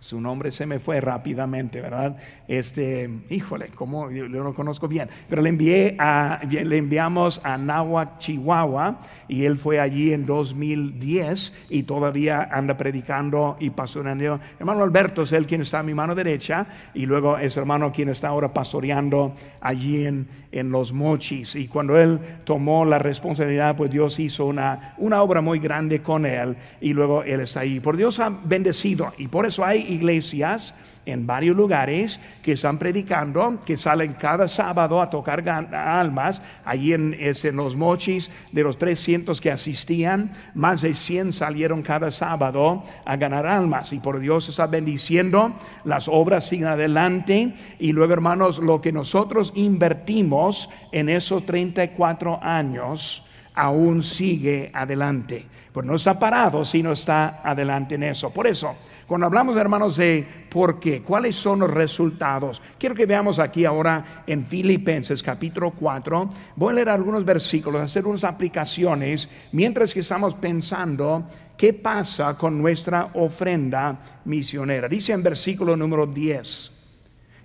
su 0.00 0.18
nombre 0.20 0.50
se 0.50 0.64
me 0.66 0.78
fue 0.78 1.00
rápidamente, 1.00 1.80
¿verdad? 1.80 2.16
Este, 2.48 3.08
híjole, 3.28 3.68
como 3.68 4.10
yo, 4.10 4.26
lo 4.26 4.54
conozco 4.54 4.88
bien, 4.88 5.08
pero 5.28 5.42
le 5.42 5.50
envié 5.50 5.94
a, 5.98 6.40
le 6.50 6.76
enviamos 6.78 7.40
a 7.44 7.58
Nahuatl, 7.58 8.18
Chihuahua, 8.18 8.98
y 9.28 9.44
él 9.44 9.56
fue 9.56 9.78
allí 9.78 10.12
en 10.12 10.24
2010 10.24 11.52
y 11.68 11.82
todavía 11.82 12.48
anda 12.50 12.76
predicando 12.76 13.56
y 13.60 13.70
pastoreando. 13.70 14.40
Hermano 14.58 14.82
Alberto 14.82 15.22
es 15.22 15.32
el 15.32 15.46
quien 15.46 15.60
está 15.60 15.80
a 15.80 15.82
mi 15.82 15.92
mano 15.92 16.14
derecha, 16.14 16.66
y 16.94 17.04
luego 17.04 17.36
es 17.36 17.56
hermano 17.58 17.92
quien 17.92 18.08
está 18.08 18.28
ahora 18.28 18.52
pastoreando 18.54 19.34
allí 19.60 20.06
en, 20.06 20.26
en 20.52 20.70
Los 20.70 20.92
Mochis. 20.92 21.56
Y 21.56 21.68
cuando 21.68 21.98
él 21.98 22.18
tomó 22.44 22.84
la 22.84 22.98
responsabilidad, 22.98 23.76
pues 23.76 23.90
Dios 23.90 24.18
hizo 24.18 24.46
una, 24.46 24.94
una 24.98 25.22
obra 25.22 25.40
muy 25.40 25.58
grande 25.58 26.02
con 26.02 26.26
él, 26.26 26.56
y 26.80 26.92
luego 26.92 27.22
él 27.22 27.40
está 27.40 27.60
ahí. 27.60 27.80
Por 27.80 27.96
Dios 27.96 28.18
ha 28.20 28.28
bendecido, 28.28 29.12
y 29.18 29.28
por 29.28 29.46
eso 29.46 29.64
hay 29.64 29.80
iglesias 29.92 30.74
en 31.06 31.26
varios 31.26 31.56
lugares 31.56 32.20
que 32.42 32.52
están 32.52 32.78
predicando, 32.78 33.58
que 33.64 33.76
salen 33.76 34.12
cada 34.12 34.46
sábado 34.46 35.00
a 35.00 35.08
tocar 35.08 35.48
almas. 35.48 36.42
Allí 36.64 36.92
en, 36.92 37.16
en 37.18 37.56
los 37.56 37.76
mochis, 37.76 38.30
de 38.52 38.62
los 38.62 38.78
300 38.78 39.40
que 39.40 39.50
asistían, 39.50 40.30
más 40.54 40.82
de 40.82 40.94
100 40.94 41.32
salieron 41.32 41.82
cada 41.82 42.10
sábado 42.10 42.82
a 43.04 43.16
ganar 43.16 43.46
almas. 43.46 43.92
Y 43.92 43.98
por 43.98 44.20
Dios 44.20 44.48
está 44.48 44.66
bendiciendo, 44.66 45.54
las 45.84 46.08
obras 46.08 46.46
siguen 46.46 46.68
adelante. 46.68 47.54
Y 47.78 47.92
luego, 47.92 48.12
hermanos, 48.12 48.58
lo 48.58 48.80
que 48.80 48.92
nosotros 48.92 49.52
invertimos 49.54 50.68
en 50.92 51.08
esos 51.08 51.44
34 51.46 52.42
años, 52.42 53.24
aún 53.54 54.02
sigue 54.02 54.70
adelante. 54.72 55.46
Pues 55.72 55.86
no 55.86 55.94
está 55.94 56.18
parado, 56.18 56.64
sino 56.64 56.92
está 56.92 57.40
adelante 57.44 57.94
en 57.94 58.02
eso. 58.02 58.30
Por 58.30 58.46
eso, 58.46 58.74
cuando 59.06 59.26
hablamos, 59.26 59.56
hermanos, 59.56 59.96
de 59.96 60.26
por 60.50 60.80
qué, 60.80 61.02
cuáles 61.02 61.36
son 61.36 61.60
los 61.60 61.70
resultados, 61.70 62.60
quiero 62.78 62.94
que 62.94 63.06
veamos 63.06 63.38
aquí 63.38 63.64
ahora 63.64 64.22
en 64.26 64.44
Filipenses 64.44 65.22
capítulo 65.22 65.70
4. 65.70 66.30
Voy 66.56 66.72
a 66.72 66.74
leer 66.74 66.88
algunos 66.88 67.24
versículos, 67.24 67.82
hacer 67.82 68.06
unas 68.06 68.24
aplicaciones, 68.24 69.28
mientras 69.52 69.94
que 69.94 70.00
estamos 70.00 70.34
pensando 70.34 71.24
qué 71.56 71.72
pasa 71.72 72.36
con 72.36 72.60
nuestra 72.60 73.10
ofrenda 73.14 73.98
misionera. 74.24 74.88
Dice 74.88 75.12
en 75.12 75.22
versículo 75.22 75.76
número 75.76 76.06
10, 76.06 76.72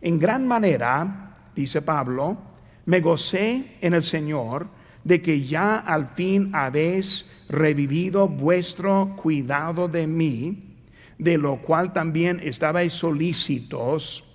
en 0.02 0.20
gran 0.20 0.48
manera, 0.48 1.32
dice 1.56 1.84
Pablo, 1.84 2.38
me 2.86 3.02
gocé 3.02 3.78
en 3.82 3.94
el 3.94 4.04
Señor 4.04 4.68
de 5.06 5.22
que 5.22 5.40
ya 5.40 5.78
al 5.78 6.08
fin 6.08 6.50
habéis 6.54 7.30
revivido 7.48 8.28
vuestro 8.28 9.16
cuidado 9.16 9.88
de 9.88 10.08
mí, 10.08 10.76
de 11.18 11.38
lo 11.38 11.62
cual 11.62 11.94
también 11.94 12.42
estabais 12.44 12.92
solícitos, 12.92 14.26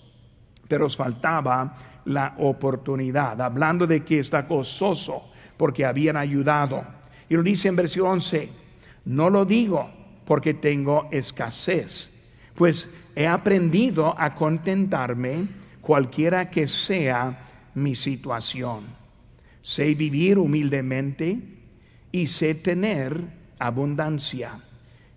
pero 0.69 0.87
os 0.87 0.97
faltaba 0.97 1.75
la 2.05 2.35
oportunidad, 2.39 3.43
hablando 3.43 3.85
de 3.85 4.05
que 4.05 4.21
está 4.21 4.43
gozoso 4.43 5.25
porque 5.57 5.85
habían 5.85 6.17
ayudado. 6.17 6.85
Y 7.29 7.35
lo 7.35 7.43
dice 7.43 7.69
en 7.69 7.77
versículo 7.77 8.13
11, 8.13 8.49
no 9.07 9.29
lo 9.29 9.45
digo 9.45 9.91
porque 10.25 10.55
tengo 10.55 11.09
escasez, 11.11 12.13
pues 12.55 12.89
he 13.17 13.27
aprendido 13.27 14.15
a 14.17 14.37
contentarme 14.37 15.49
cualquiera 15.81 16.49
que 16.49 16.69
sea 16.69 17.41
mi 17.75 17.97
situación 17.97 19.00
sé 19.63 19.95
vivir 19.95 20.39
humildemente 20.39 21.39
y 22.13 22.27
sé 22.27 22.55
tener 22.55 23.23
abundancia. 23.59 24.61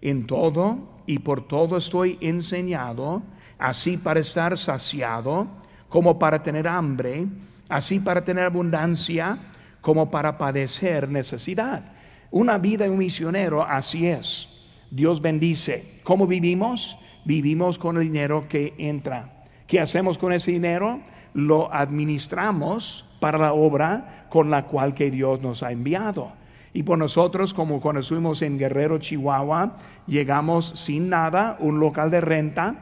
En 0.01 0.25
todo 0.25 0.95
y 1.05 1.19
por 1.19 1.47
todo 1.47 1.77
estoy 1.77 2.17
enseñado, 2.21 3.23
así 3.57 3.97
para 3.97 4.19
estar 4.19 4.57
saciado, 4.57 5.47
como 5.89 6.19
para 6.19 6.41
tener 6.43 6.67
hambre, 6.67 7.27
así 7.69 7.99
para 7.99 8.23
tener 8.23 8.45
abundancia, 8.45 9.37
como 9.81 10.09
para 10.09 10.37
padecer 10.37 11.09
necesidad. 11.09 11.93
Una 12.31 12.57
vida 12.57 12.85
de 12.85 12.89
un 12.89 12.97
misionero 12.97 13.63
así 13.63 14.07
es. 14.07 14.49
Dios 14.89 15.21
bendice. 15.21 15.99
¿Cómo 16.03 16.25
vivimos? 16.25 16.97
Vivimos 17.25 17.77
con 17.77 17.97
el 17.97 18.03
dinero 18.03 18.47
que 18.47 18.73
entra. 18.77 19.45
¿Qué 19.67 19.79
hacemos 19.79 20.17
con 20.17 20.33
ese 20.33 20.51
dinero? 20.51 21.01
Lo 21.33 21.73
administramos 21.73 23.05
para 23.19 23.37
la 23.37 23.53
obra 23.53 24.25
con 24.29 24.49
la 24.49 24.65
cual 24.65 24.93
que 24.93 25.11
Dios 25.11 25.41
nos 25.41 25.63
ha 25.63 25.71
enviado. 25.71 26.31
Y 26.73 26.83
por 26.83 26.97
nosotros, 26.97 27.53
como 27.53 27.79
cuando 27.79 27.99
estuvimos 27.99 28.41
en 28.41 28.57
Guerrero, 28.57 28.97
Chihuahua, 28.97 29.77
llegamos 30.07 30.71
sin 30.75 31.07
nada, 31.09 31.55
un 31.59 31.79
local 31.79 32.09
de 32.09 32.19
renta, 32.19 32.75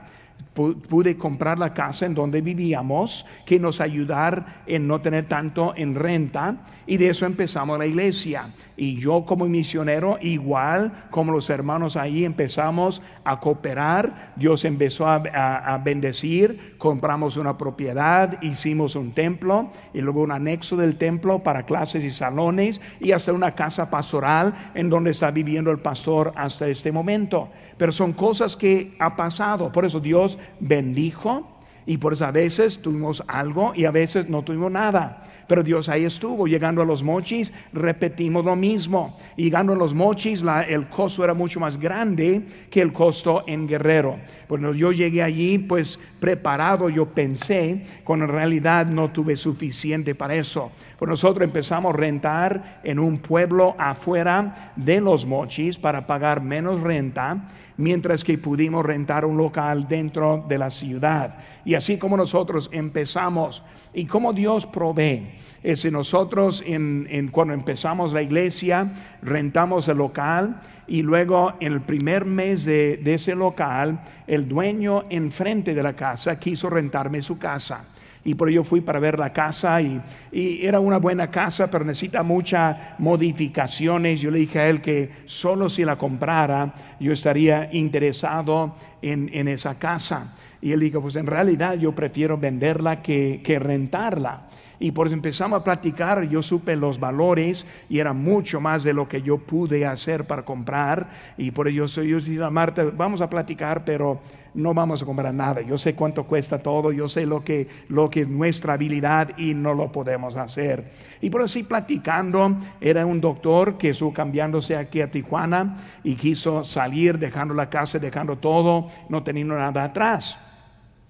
pude 0.54 1.18
comprar 1.18 1.58
la 1.58 1.74
casa 1.74 2.06
en 2.06 2.14
donde 2.14 2.42
vivíamos, 2.42 3.26
que 3.46 3.60
nos 3.60 3.82
ayudar 3.82 4.64
en 4.66 4.88
no 4.88 5.00
tener 5.00 5.26
tanto 5.26 5.74
en 5.76 5.96
renta, 5.96 6.58
y 6.86 6.98
de 6.98 7.10
eso 7.10 7.26
empezamos 7.26 7.80
la 7.80 7.86
iglesia. 7.86 8.54
Y 8.76 8.96
yo 8.96 9.26
como 9.26 9.46
misionero, 9.46 10.18
igual 10.22 11.08
como 11.10 11.32
los 11.32 11.50
hermanos 11.50 11.96
ahí, 11.96 12.26
empezamos 12.26 13.02
a 13.24 13.38
cooperar, 13.38 14.34
Dios 14.36 14.66
empezó 14.66 15.08
a, 15.08 15.16
a 15.16 15.78
bendecir, 15.78 16.76
compramos 16.78 17.38
una 17.38 17.58
propiedad, 17.58 18.42
hicimos 18.42 18.96
un 18.96 19.14
templo, 19.14 19.72
y 19.94 20.02
luego 20.02 20.22
un 20.22 20.32
anexo 20.32 20.76
del 20.76 20.98
templo 20.98 21.40
para 21.40 21.64
clases 21.64 22.04
y 22.04 22.12
salones, 22.12 22.82
y 23.00 23.12
hasta 23.12 23.34
una 23.34 23.52
casa 23.52 23.90
pastoral 23.90 24.54
en 24.74 24.90
donde 24.90 25.12
está 25.12 25.32
viviendo 25.32 25.72
el 25.72 25.80
pastor 25.80 26.34
hasta 26.36 26.68
este 26.68 26.92
momento. 26.92 27.50
Pero 27.82 27.92
son 27.92 28.12
cosas 28.12 28.56
que 28.56 28.94
ha 29.00 29.16
pasado, 29.16 29.72
por 29.72 29.86
eso 29.86 30.00
Dios 30.00 30.38
bendijo 30.60 31.58
y 31.88 31.98
por 31.98 32.14
eso 32.14 32.28
a 32.28 32.32
veces 32.32 32.80
tuvimos 32.80 33.24
algo 33.28 33.74
y 33.76 33.86
a 33.86 33.92
veces 33.92 34.30
no 34.30 34.44
tuvimos 34.44 34.72
nada. 34.72 35.24
Pero 35.48 35.64
Dios 35.64 35.90
ahí 35.90 36.06
estuvo. 36.06 36.46
Llegando 36.46 36.84
a 36.84 36.86
los 36.86 37.02
mochis, 37.02 37.52
repetimos 37.74 38.46
lo 38.46 38.56
mismo. 38.56 39.18
Llegando 39.36 39.74
a 39.74 39.76
los 39.76 39.96
mochis, 39.96 40.44
el 40.68 40.88
costo 40.90 41.24
era 41.24 41.34
mucho 41.34 41.60
más 41.60 41.80
grande 41.80 42.44
que 42.70 42.82
el 42.82 42.94
costo 42.94 43.44
en 43.48 43.68
Guerrero. 43.68 44.20
Cuando 44.48 44.74
yo 44.74 44.92
llegué 44.92 45.24
allí, 45.24 45.58
pues 45.58 46.00
preparado, 46.20 46.88
yo 46.88 47.08
pensé, 47.08 47.84
cuando 48.04 48.26
en 48.26 48.32
realidad 48.32 48.86
no 48.86 49.12
tuve 49.12 49.36
suficiente 49.36 50.14
para 50.14 50.36
eso. 50.36 50.72
Pues 51.00 51.10
nosotros 51.10 51.44
empezamos 51.44 51.96
a 51.96 51.98
rentar 51.98 52.80
en 52.84 53.00
un 53.00 53.18
pueblo 53.18 53.76
afuera 53.80 54.72
de 54.76 55.02
los 55.02 55.26
mochis 55.26 55.80
para 55.80 56.06
pagar 56.06 56.42
menos 56.44 56.80
renta 56.80 57.48
mientras 57.82 58.24
que 58.24 58.38
pudimos 58.38 58.86
rentar 58.86 59.26
un 59.26 59.38
local 59.38 59.88
dentro 59.88 60.46
de 60.48 60.58
la 60.58 60.70
ciudad. 60.70 61.36
Y 61.66 61.76
así 61.76 61.98
como 61.98 62.16
nosotros 62.16 62.70
empezamos 62.72 63.64
y 63.94 64.06
como 64.06 64.34
Dios 64.34 64.66
provee. 64.66 65.32
Es 65.64 65.86
nosotros 65.92 66.64
en, 66.66 67.30
cuando 67.32 67.54
empezamos 67.54 68.14
la 68.14 68.22
iglesia, 68.22 68.94
rentamos 69.22 69.88
el 69.88 69.98
local 69.98 70.62
y 70.88 71.02
luego 71.02 71.54
en 71.60 71.74
el 71.74 71.82
primer 71.82 72.26
mes 72.26 72.66
de 72.66 73.02
ese 73.06 73.36
local, 73.36 74.02
el 74.28 74.48
dueño 74.48 75.04
enfrente 75.10 75.74
de 75.74 75.84
la 75.84 75.94
casa 75.94 76.40
quiso 76.40 76.70
rentarme 76.70 77.22
su 77.22 77.38
casa 77.38 77.86
y 78.24 78.36
por 78.36 78.50
ello 78.50 78.64
fui 78.64 78.82
para 78.82 79.00
ver 79.00 79.18
la 79.18 79.34
casa 79.34 79.82
y, 79.82 80.02
era 80.32 80.80
una 80.80 80.98
buena 80.98 81.30
casa, 81.30 81.70
pero 81.70 81.84
necesita 81.84 82.24
muchas 82.24 82.78
modificaciones. 83.00 84.22
Yo 84.22 84.32
le 84.32 84.40
dije 84.40 84.60
a 84.60 84.70
él 84.70 84.82
que 84.82 85.10
solo 85.26 85.68
si 85.68 85.84
la 85.84 85.98
comprara 85.98 86.74
yo 87.00 87.14
estaría 87.14 87.70
interesado 87.74 88.76
en, 89.02 89.48
esa 89.48 89.78
casa. 89.78 90.36
Y 90.62 90.72
él 90.72 90.80
dijo, 90.80 91.02
pues 91.02 91.16
en 91.16 91.26
realidad 91.26 91.76
yo 91.76 91.94
prefiero 91.94 92.38
venderla 92.38 93.02
que 93.02 93.58
rentarla. 93.60 94.51
Y 94.82 94.92
por 94.92 95.06
eso 95.06 95.16
empezamos 95.16 95.62
a 95.62 95.64
platicar, 95.64 96.24
yo 96.24 96.42
supe 96.42 96.76
los 96.76 97.00
valores 97.00 97.68
y 97.88 98.00
era 98.00 98.14
mucho 98.14 98.60
más 98.60 98.84
de 98.84 98.94
lo 98.94 99.08
que 99.08 99.22
yo 99.22 99.38
pude 99.38 99.86
hacer 99.86 100.26
para 100.26 100.44
comprar. 100.44 101.08
Y 101.38 101.52
por 101.52 101.68
ello 101.68 101.86
yo 101.86 102.20
dije 102.20 102.44
a 102.44 102.50
Marta, 102.50 102.84
vamos 102.86 103.22
a 103.22 103.30
platicar, 103.30 103.86
pero 103.86 104.20
no 104.56 104.74
vamos 104.74 105.04
a 105.04 105.06
comprar 105.06 105.32
nada. 105.36 105.62
Yo 105.62 105.78
sé 105.78 105.94
cuánto 105.94 106.24
cuesta 106.24 106.58
todo, 106.58 106.92
yo 106.92 107.08
sé 107.08 107.28
lo 107.28 107.44
que, 107.44 107.68
lo 107.90 108.10
que 108.10 108.22
es 108.22 108.28
nuestra 108.28 108.74
habilidad 108.74 109.38
y 109.38 109.54
no 109.54 109.76
lo 109.76 109.92
podemos 109.92 110.36
hacer. 110.36 110.90
Y 111.22 111.30
por 111.30 111.44
así 111.44 111.62
platicando, 111.62 112.58
era 112.82 113.06
un 113.06 113.22
doctor 113.22 113.78
que 113.78 113.90
estuvo 113.90 114.12
cambiándose 114.12 114.76
aquí 114.76 115.00
a 115.02 115.12
Tijuana 115.12 115.78
y 116.04 116.16
quiso 116.16 116.64
salir 116.64 117.20
dejando 117.20 117.54
la 117.54 117.70
casa, 117.70 118.00
dejando 118.00 118.40
todo, 118.40 118.88
no 119.10 119.22
teniendo 119.22 119.54
nada 119.56 119.84
atrás. 119.84 120.40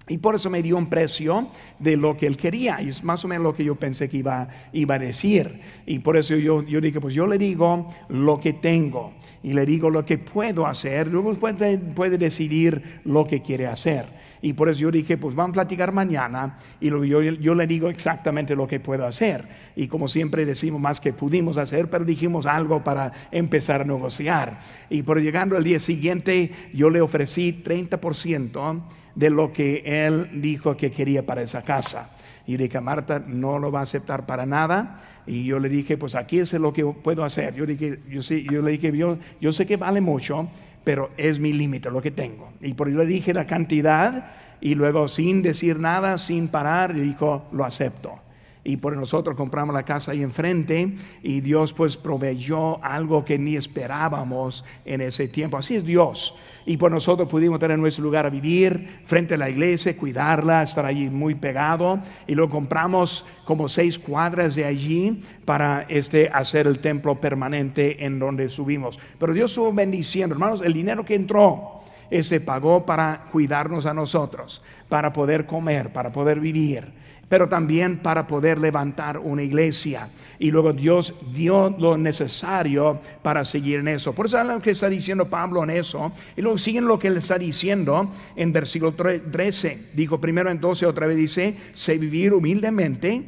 Y 0.08 0.18
por 0.18 0.34
eso 0.34 0.50
me 0.50 0.62
dio 0.62 0.76
un 0.76 0.88
precio 0.88 1.48
de 1.78 1.96
lo 1.96 2.16
que 2.16 2.26
él 2.26 2.36
quería. 2.36 2.82
Y 2.82 2.88
es 2.88 3.04
más 3.04 3.24
o 3.24 3.28
menos 3.28 3.44
lo 3.44 3.54
que 3.54 3.64
yo 3.64 3.76
pensé 3.76 4.08
que 4.08 4.16
iba, 4.16 4.48
iba 4.72 4.96
a 4.96 4.98
decir. 4.98 5.60
Y 5.86 6.00
por 6.00 6.16
eso 6.16 6.34
yo, 6.34 6.62
yo 6.64 6.80
dije, 6.80 7.00
pues 7.00 7.14
yo 7.14 7.26
le 7.26 7.38
digo 7.38 7.88
lo 8.08 8.40
que 8.40 8.54
tengo. 8.54 9.12
Y 9.44 9.52
le 9.52 9.64
digo 9.64 9.90
lo 9.90 10.04
que 10.04 10.18
puedo 10.18 10.66
hacer. 10.66 11.06
Luego 11.06 11.34
puede, 11.34 11.78
puede 11.78 12.18
decidir 12.18 13.00
lo 13.04 13.24
que 13.26 13.42
quiere 13.42 13.68
hacer. 13.68 14.06
Y 14.42 14.54
por 14.54 14.68
eso 14.68 14.80
yo 14.80 14.90
dije, 14.90 15.16
pues 15.16 15.36
vamos 15.36 15.50
a 15.50 15.62
platicar 15.62 15.92
mañana. 15.92 16.58
Y 16.80 16.90
luego 16.90 17.04
yo, 17.04 17.22
yo 17.22 17.54
le 17.54 17.68
digo 17.68 17.88
exactamente 17.88 18.56
lo 18.56 18.66
que 18.66 18.80
puedo 18.80 19.06
hacer. 19.06 19.46
Y 19.76 19.86
como 19.86 20.08
siempre 20.08 20.44
decimos 20.44 20.80
más 20.80 21.00
que 21.00 21.12
pudimos 21.12 21.58
hacer, 21.58 21.88
pero 21.88 22.04
dijimos 22.04 22.46
algo 22.46 22.82
para 22.82 23.12
empezar 23.30 23.82
a 23.82 23.84
negociar. 23.84 24.58
Y 24.90 25.02
por 25.02 25.20
llegando 25.20 25.56
al 25.56 25.62
día 25.62 25.78
siguiente, 25.78 26.50
yo 26.74 26.90
le 26.90 27.00
ofrecí 27.00 27.62
30% 27.64 28.82
de 29.14 29.30
lo 29.30 29.52
que 29.52 29.82
él 29.84 30.40
dijo 30.40 30.76
que 30.76 30.90
quería 30.90 31.24
para 31.24 31.42
esa 31.42 31.62
casa. 31.62 32.10
Y 32.46 32.56
dije, 32.56 32.80
Marta 32.80 33.22
no 33.24 33.58
lo 33.58 33.70
va 33.70 33.80
a 33.80 33.82
aceptar 33.84 34.26
para 34.26 34.46
nada. 34.46 34.98
Y 35.26 35.44
yo 35.44 35.58
le 35.58 35.68
dije, 35.68 35.96
pues 35.96 36.14
aquí 36.14 36.40
es 36.40 36.52
lo 36.54 36.72
que 36.72 36.84
puedo 36.84 37.24
hacer. 37.24 37.54
Yo, 37.54 37.66
dije, 37.66 38.00
yo, 38.08 38.20
yo 38.20 38.62
le 38.62 38.72
dije, 38.72 38.96
yo, 38.96 39.18
yo 39.40 39.52
sé 39.52 39.64
que 39.66 39.76
vale 39.76 40.00
mucho, 40.00 40.48
pero 40.82 41.10
es 41.16 41.38
mi 41.38 41.52
límite 41.52 41.90
lo 41.90 42.02
que 42.02 42.10
tengo. 42.10 42.50
Y 42.60 42.74
por 42.74 42.88
eso 42.88 42.98
le 42.98 43.06
dije 43.06 43.32
la 43.32 43.46
cantidad 43.46 44.32
y 44.60 44.74
luego 44.74 45.06
sin 45.06 45.42
decir 45.42 45.78
nada, 45.78 46.18
sin 46.18 46.48
parar, 46.48 46.94
le 46.94 47.02
dijo, 47.02 47.44
lo 47.52 47.64
acepto 47.64 48.18
y 48.64 48.76
por 48.76 48.96
nosotros 48.96 49.36
compramos 49.36 49.74
la 49.74 49.82
casa 49.82 50.12
ahí 50.12 50.22
enfrente 50.22 50.94
y 51.22 51.40
Dios 51.40 51.72
pues 51.72 51.96
proveyó 51.96 52.82
algo 52.84 53.24
que 53.24 53.36
ni 53.36 53.56
esperábamos 53.56 54.64
en 54.84 55.00
ese 55.00 55.26
tiempo. 55.26 55.56
Así 55.56 55.76
es 55.76 55.84
Dios. 55.84 56.36
Y 56.64 56.76
por 56.76 56.92
nosotros 56.92 57.28
pudimos 57.28 57.58
tener 57.58 57.76
nuestro 57.76 58.04
lugar 58.04 58.26
a 58.26 58.30
vivir 58.30 59.00
frente 59.04 59.34
a 59.34 59.36
la 59.36 59.50
iglesia, 59.50 59.96
cuidarla, 59.96 60.62
estar 60.62 60.86
allí 60.86 61.10
muy 61.10 61.34
pegado. 61.34 62.00
Y 62.28 62.36
lo 62.36 62.48
compramos 62.48 63.26
como 63.44 63.68
seis 63.68 63.98
cuadras 63.98 64.54
de 64.54 64.64
allí 64.64 65.22
para 65.44 65.86
este, 65.88 66.28
hacer 66.28 66.68
el 66.68 66.78
templo 66.78 67.20
permanente 67.20 68.04
en 68.04 68.20
donde 68.20 68.48
subimos. 68.48 68.96
Pero 69.18 69.32
Dios 69.32 69.50
estuvo 69.50 69.72
bendiciendo, 69.72 70.34
hermanos, 70.36 70.62
el 70.62 70.72
dinero 70.72 71.04
que 71.04 71.16
entró. 71.16 71.80
Ese 72.10 72.40
pagó 72.40 72.84
para 72.84 73.24
cuidarnos 73.32 73.86
a 73.86 73.94
nosotros, 73.94 74.62
para 74.90 75.14
poder 75.14 75.46
comer, 75.46 75.94
para 75.94 76.12
poder 76.12 76.40
vivir 76.40 77.01
pero 77.32 77.48
también 77.48 78.00
para 78.00 78.26
poder 78.26 78.58
levantar 78.58 79.16
una 79.16 79.42
iglesia. 79.42 80.06
Y 80.38 80.50
luego 80.50 80.74
Dios 80.74 81.14
dio 81.32 81.74
lo 81.78 81.96
necesario 81.96 83.00
para 83.22 83.42
seguir 83.42 83.78
en 83.78 83.88
eso. 83.88 84.12
Por 84.12 84.26
eso 84.26 84.38
es 84.38 84.46
lo 84.46 84.60
que 84.60 84.72
está 84.72 84.90
diciendo 84.90 85.24
Pablo 85.24 85.64
en 85.64 85.70
eso. 85.70 86.12
Y 86.36 86.42
luego 86.42 86.58
siguen 86.58 86.84
lo 86.84 86.98
que 86.98 87.08
él 87.08 87.16
está 87.16 87.38
diciendo 87.38 88.10
en 88.36 88.52
versículo 88.52 88.92
13. 88.92 89.92
Dijo 89.94 90.20
primero 90.20 90.50
en 90.50 90.60
12, 90.60 90.84
otra 90.84 91.06
vez 91.06 91.16
dice, 91.16 91.56
sé 91.72 91.96
vivir 91.96 92.34
humildemente 92.34 93.22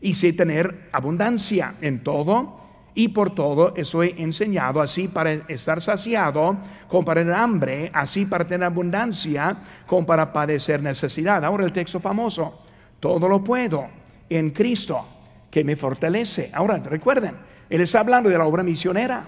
y 0.00 0.14
sé 0.14 0.32
tener 0.32 0.88
abundancia 0.90 1.74
en 1.82 2.02
todo 2.02 2.60
y 2.94 3.08
por 3.08 3.34
todo 3.34 3.74
estoy 3.76 4.14
enseñado, 4.16 4.80
así 4.80 5.06
para 5.08 5.34
estar 5.34 5.82
saciado, 5.82 6.56
como 6.88 7.04
para 7.04 7.20
tener 7.20 7.34
hambre, 7.34 7.90
así 7.92 8.24
para 8.24 8.46
tener 8.46 8.64
abundancia, 8.64 9.54
como 9.86 10.06
para 10.06 10.32
padecer 10.32 10.82
necesidad. 10.82 11.44
Ahora 11.44 11.66
el 11.66 11.72
texto 11.72 12.00
famoso. 12.00 12.69
Todo 13.00 13.28
lo 13.28 13.42
puedo 13.42 13.88
en 14.28 14.50
Cristo 14.50 15.04
que 15.50 15.64
me 15.64 15.74
fortalece. 15.74 16.50
Ahora, 16.52 16.78
recuerden, 16.78 17.34
Él 17.68 17.80
está 17.80 18.00
hablando 18.00 18.28
de 18.28 18.38
la 18.38 18.46
obra 18.46 18.62
misionera. 18.62 19.24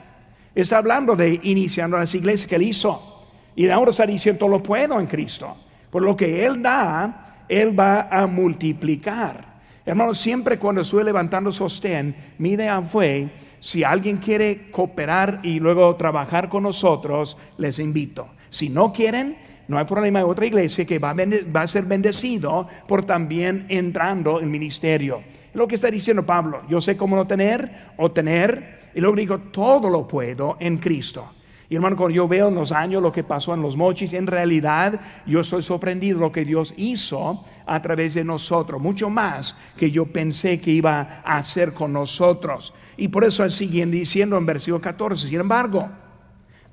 Está 0.55 0.79
hablando 0.79 1.17
de 1.17 1.41
iniciando 1.43 1.97
las 1.97 2.15
iglesias 2.15 2.49
que 2.49 2.57
Él 2.57 2.63
hizo. 2.63 3.25
Y 3.57 3.69
ahora 3.69 3.91
está 3.91 4.07
diciendo, 4.07 4.41
todo 4.41 4.51
lo 4.51 4.63
puedo 4.63 5.01
en 5.01 5.07
Cristo. 5.07 5.57
Por 5.91 6.03
lo 6.03 6.17
que 6.17 6.45
Él 6.45 6.63
da, 6.63 7.45
Él 7.49 7.79
va 7.79 8.09
a 8.11 8.27
multiplicar. 8.27 9.53
Hermanos, 9.85 10.19
siempre 10.19 10.59
cuando 10.59 10.83
estoy 10.83 11.03
levantando 11.03 11.51
sostén, 11.51 12.15
mi 12.39 12.51
idea 12.51 12.81
fue, 12.83 13.29
si 13.59 13.83
alguien 13.83 14.19
quiere 14.19 14.71
cooperar 14.71 15.41
y 15.43 15.59
luego 15.59 15.97
trabajar 15.97 16.49
con 16.49 16.63
nosotros, 16.63 17.37
les 17.59 17.79
invito. 17.79 18.29
Si 18.49 18.69
no 18.69 18.93
quieren, 18.93 19.37
no 19.73 19.79
hay 19.79 19.87
problema 19.87 20.19
de 20.19 20.25
otra 20.27 20.47
iglesia 20.47 20.85
que 20.85 20.99
va 20.99 21.15
a, 21.55 21.67
ser 21.67 21.85
bendecido 21.85 22.69
por 22.87 23.05
también 23.05 23.67
entrando 23.69 24.41
en 24.41 24.51
ministerio. 24.51 25.23
Lo 25.55 25.67
que 25.67 25.75
está 25.77 25.91
diciendo 25.91 26.25
Pablo, 26.25 26.63
yo 26.69 26.81
sé 26.81 26.97
cómo 26.97 27.17
no 27.17 27.27
tener 27.27 27.93
o 27.97 28.11
tener, 28.13 28.91
y 28.95 29.01
luego 29.01 29.17
digo, 29.17 29.39
todo 29.39 29.89
lo 29.89 30.07
puedo 30.07 30.57
en 30.61 30.77
Cristo. 30.77 31.33
Y 31.71 31.77
hermano, 31.77 31.97
cuando 31.97 32.15
yo 32.15 32.29
veo 32.29 32.49
en 32.49 32.55
los 32.55 32.71
años 32.71 33.03
lo 33.03 33.11
que 33.11 33.25
pasó 33.25 33.55
en 33.55 33.63
los 33.63 33.79
mochis, 33.79 34.13
en 34.13 34.27
realidad 34.27 35.01
yo 35.27 35.41
estoy 35.41 35.63
sorprendido 35.63 36.19
lo 36.19 36.31
que 36.31 36.45
Dios 36.45 36.75
hizo 36.77 37.43
a 37.65 37.81
través 37.81 38.13
de 38.13 38.25
nosotros, 38.25 38.81
mucho 38.81 39.09
más 39.09 39.57
que 39.79 39.91
yo 39.91 40.05
pensé 40.05 40.61
que 40.61 40.71
iba 40.71 41.23
a 41.25 41.39
hacer 41.39 41.73
con 41.73 41.95
nosotros. 41.95 42.75
Y 42.99 43.09
por 43.09 43.25
eso 43.25 43.49
siguen 43.49 43.91
diciendo 43.91 44.37
en 44.37 44.45
versículo 44.45 44.83
14, 44.83 45.29
sin 45.29 45.41
embargo, 45.41 45.89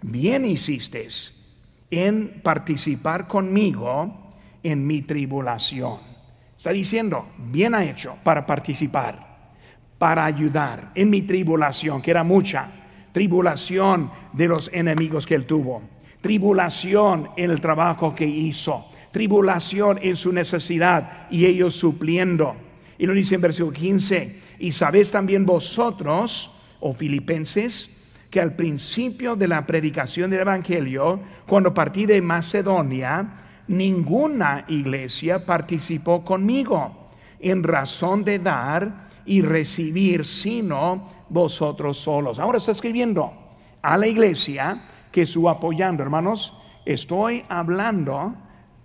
bien 0.02 0.44
hiciste 0.44 1.08
en 1.92 2.42
participar 2.42 3.28
conmigo 3.28 4.32
en 4.64 4.86
mi 4.86 5.02
tribulación. 5.02 5.98
Está 6.56 6.72
diciendo, 6.72 7.30
bien 7.38 7.74
ha 7.74 7.84
hecho 7.84 8.16
para 8.24 8.46
participar, 8.46 9.50
para 9.98 10.26
ayudar 10.26 10.92
en 10.96 11.10
mi 11.10 11.22
tribulación, 11.22 12.02
que 12.02 12.12
era 12.12 12.24
mucha, 12.24 12.72
tribulación 13.12 14.12
de 14.34 14.48
los 14.48 14.70
enemigos 14.74 15.26
que 15.26 15.36
él 15.36 15.46
tuvo, 15.46 15.82
tribulación 16.22 17.30
en 17.38 17.52
el 17.52 17.62
trabajo 17.62 18.14
que 18.14 18.26
hizo, 18.26 18.88
tribulación 19.12 20.00
en 20.02 20.16
su 20.16 20.32
necesidad 20.32 21.28
y 21.32 21.46
ellos 21.46 21.76
supliendo. 21.76 22.56
Y 22.98 23.06
lo 23.06 23.14
dice 23.14 23.36
en 23.36 23.42
versículo 23.42 23.74
15, 23.74 24.40
y 24.60 24.72
sabéis 24.72 25.12
también 25.12 25.46
vosotros, 25.46 26.52
o 26.82 26.90
oh 26.90 26.94
filipenses, 26.94 27.99
que 28.30 28.40
al 28.40 28.56
principio 28.56 29.36
de 29.36 29.48
la 29.48 29.66
predicación 29.66 30.30
del 30.30 30.42
Evangelio, 30.42 31.20
cuando 31.48 31.74
partí 31.74 32.06
de 32.06 32.22
Macedonia, 32.22 33.28
ninguna 33.68 34.66
iglesia 34.68 35.46
participó 35.46 36.24
conmigo 36.24 37.10
en 37.40 37.64
razón 37.64 38.24
de 38.24 38.40
dar 38.40 39.08
y 39.26 39.42
recibir, 39.42 40.26
sino 40.26 41.08
vosotros 41.30 41.98
solos. 41.98 42.40
Ahora 42.40 42.58
está 42.58 42.72
escribiendo 42.72 43.34
a 43.82 43.98
la 43.98 44.08
iglesia 44.08 44.84
que 45.12 45.26
su 45.26 45.50
apoyando, 45.50 46.04
hermanos, 46.04 46.56
estoy 46.86 47.44
hablando 47.50 48.36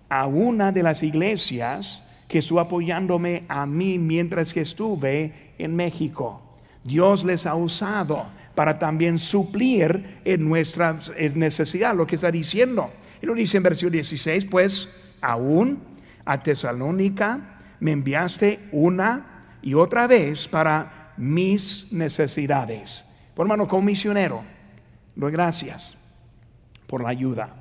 a 0.09 0.27
una 0.27 0.73
de 0.73 0.83
las 0.83 1.03
iglesias 1.03 2.03
que 2.29 2.39
estuvo 2.39 2.61
apoyándome 2.61 3.45
a 3.49 3.67
mí 3.67 3.99
mientras 3.99 4.53
que 4.53 4.61
estuve 4.61 5.55
en 5.59 5.75
México. 5.77 6.41
Dios 6.83 7.25
les 7.25 7.47
ha 7.47 7.55
usado 7.55 8.25
para 8.55 8.79
también 8.79 9.19
suplir 9.19 10.21
en 10.25 10.49
nuestra 10.49 10.97
necesidad, 11.35 11.95
lo 11.95 12.07
que 12.07 12.15
está 12.15 12.31
diciendo. 12.31 12.91
Y 13.21 13.27
lo 13.27 13.35
dice 13.35 13.57
en 13.57 13.63
versículo 13.63 13.93
16, 13.93 14.47
pues 14.47 14.89
aún 15.21 15.79
a 16.25 16.39
Tesalónica 16.39 17.59
me 17.81 17.93
enviaste 17.93 18.69
una 18.73 19.57
y 19.63 19.75
otra 19.75 20.07
vez 20.07 20.47
para 20.47 21.13
mis 21.17 21.89
necesidades. 21.93 23.05
Por 23.35 23.47
hermano, 23.47 23.67
como 23.67 23.83
misionero, 23.83 24.43
doy 25.17 25.33
gracias 25.33 25.97
por 26.87 27.03
la 27.03 27.09
ayuda. 27.09 27.55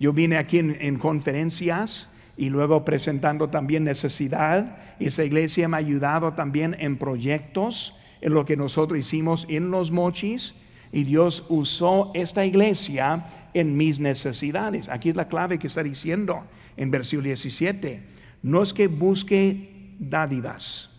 Yo 0.00 0.12
vine 0.12 0.38
aquí 0.38 0.58
en, 0.58 0.76
en 0.80 0.98
conferencias 0.98 2.08
y 2.36 2.50
luego 2.50 2.84
presentando 2.84 3.48
también 3.50 3.84
necesidad. 3.84 4.78
Esa 5.00 5.24
iglesia 5.24 5.68
me 5.68 5.76
ha 5.76 5.80
ayudado 5.80 6.32
también 6.32 6.76
en 6.78 6.96
proyectos 6.96 7.97
en 8.20 8.34
lo 8.34 8.44
que 8.44 8.56
nosotros 8.56 8.98
hicimos 8.98 9.46
en 9.48 9.70
los 9.70 9.90
mochis 9.90 10.54
y 10.92 11.04
Dios 11.04 11.44
usó 11.48 12.10
esta 12.14 12.44
iglesia 12.44 13.26
en 13.54 13.76
mis 13.76 14.00
necesidades. 14.00 14.88
Aquí 14.88 15.10
es 15.10 15.16
la 15.16 15.28
clave 15.28 15.58
que 15.58 15.66
está 15.66 15.82
diciendo 15.82 16.44
en 16.76 16.90
versículo 16.90 17.26
17. 17.26 18.02
No 18.42 18.62
es 18.62 18.72
que 18.72 18.86
busque 18.86 19.96
dádivas, 19.98 20.90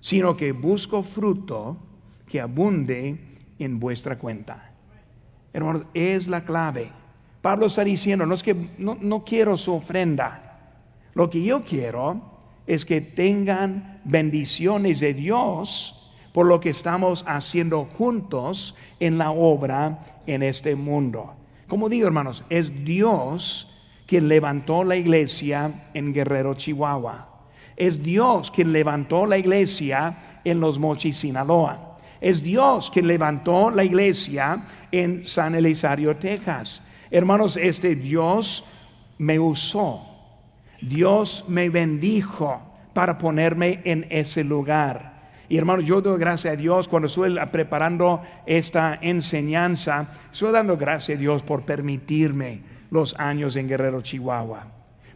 sino 0.00 0.36
que 0.36 0.52
busco 0.52 1.02
fruto 1.02 1.76
que 2.26 2.40
abunde 2.40 3.18
en 3.58 3.78
vuestra 3.78 4.18
cuenta. 4.18 4.72
Hermanos, 5.52 5.84
es 5.94 6.28
la 6.28 6.44
clave. 6.44 6.90
Pablo 7.42 7.66
está 7.66 7.84
diciendo, 7.84 8.26
no 8.26 8.34
es 8.34 8.42
que 8.42 8.54
no, 8.78 8.96
no 9.00 9.24
quiero 9.24 9.56
su 9.56 9.72
ofrenda. 9.74 10.50
Lo 11.14 11.28
que 11.28 11.42
yo 11.42 11.62
quiero 11.64 12.20
es 12.66 12.84
que 12.84 13.00
tengan 13.00 14.00
bendiciones 14.04 15.00
de 15.00 15.14
Dios 15.14 15.99
por 16.32 16.46
lo 16.46 16.60
que 16.60 16.70
estamos 16.70 17.24
haciendo 17.26 17.84
juntos 17.96 18.74
en 19.00 19.18
la 19.18 19.30
obra 19.30 19.98
en 20.26 20.42
este 20.42 20.74
mundo. 20.74 21.34
Como 21.66 21.88
digo, 21.88 22.06
hermanos, 22.06 22.44
es 22.50 22.84
Dios 22.84 23.68
quien 24.06 24.28
levantó 24.28 24.82
la 24.84 24.96
iglesia 24.96 25.88
en 25.94 26.12
Guerrero, 26.12 26.54
Chihuahua. 26.54 27.28
Es 27.76 28.02
Dios 28.02 28.50
quien 28.50 28.72
levantó 28.72 29.24
la 29.24 29.38
iglesia 29.38 30.40
en 30.44 30.60
Los 30.60 30.78
Mochis, 30.78 31.16
Sinaloa. 31.16 31.96
Es 32.20 32.42
Dios 32.42 32.90
quien 32.90 33.06
levantó 33.06 33.70
la 33.70 33.84
iglesia 33.84 34.64
en 34.90 35.26
San 35.26 35.54
Elisario, 35.54 36.16
Texas. 36.16 36.82
Hermanos, 37.10 37.56
este 37.56 37.94
Dios 37.94 38.64
me 39.18 39.38
usó. 39.38 40.06
Dios 40.80 41.44
me 41.48 41.68
bendijo 41.68 42.60
para 42.92 43.16
ponerme 43.16 43.80
en 43.84 44.06
ese 44.10 44.44
lugar. 44.44 45.19
Y 45.50 45.58
hermanos, 45.58 45.84
yo 45.84 46.00
doy 46.00 46.16
gracias 46.16 46.54
a 46.54 46.56
Dios 46.56 46.86
cuando 46.86 47.06
estoy 47.06 47.36
preparando 47.50 48.22
esta 48.46 49.00
enseñanza, 49.02 50.08
estoy 50.30 50.52
dando 50.52 50.76
gracias 50.76 51.18
a 51.18 51.20
Dios 51.20 51.42
por 51.42 51.64
permitirme 51.64 52.60
los 52.92 53.18
años 53.18 53.56
en 53.56 53.66
Guerrero, 53.66 54.00
Chihuahua, 54.00 54.68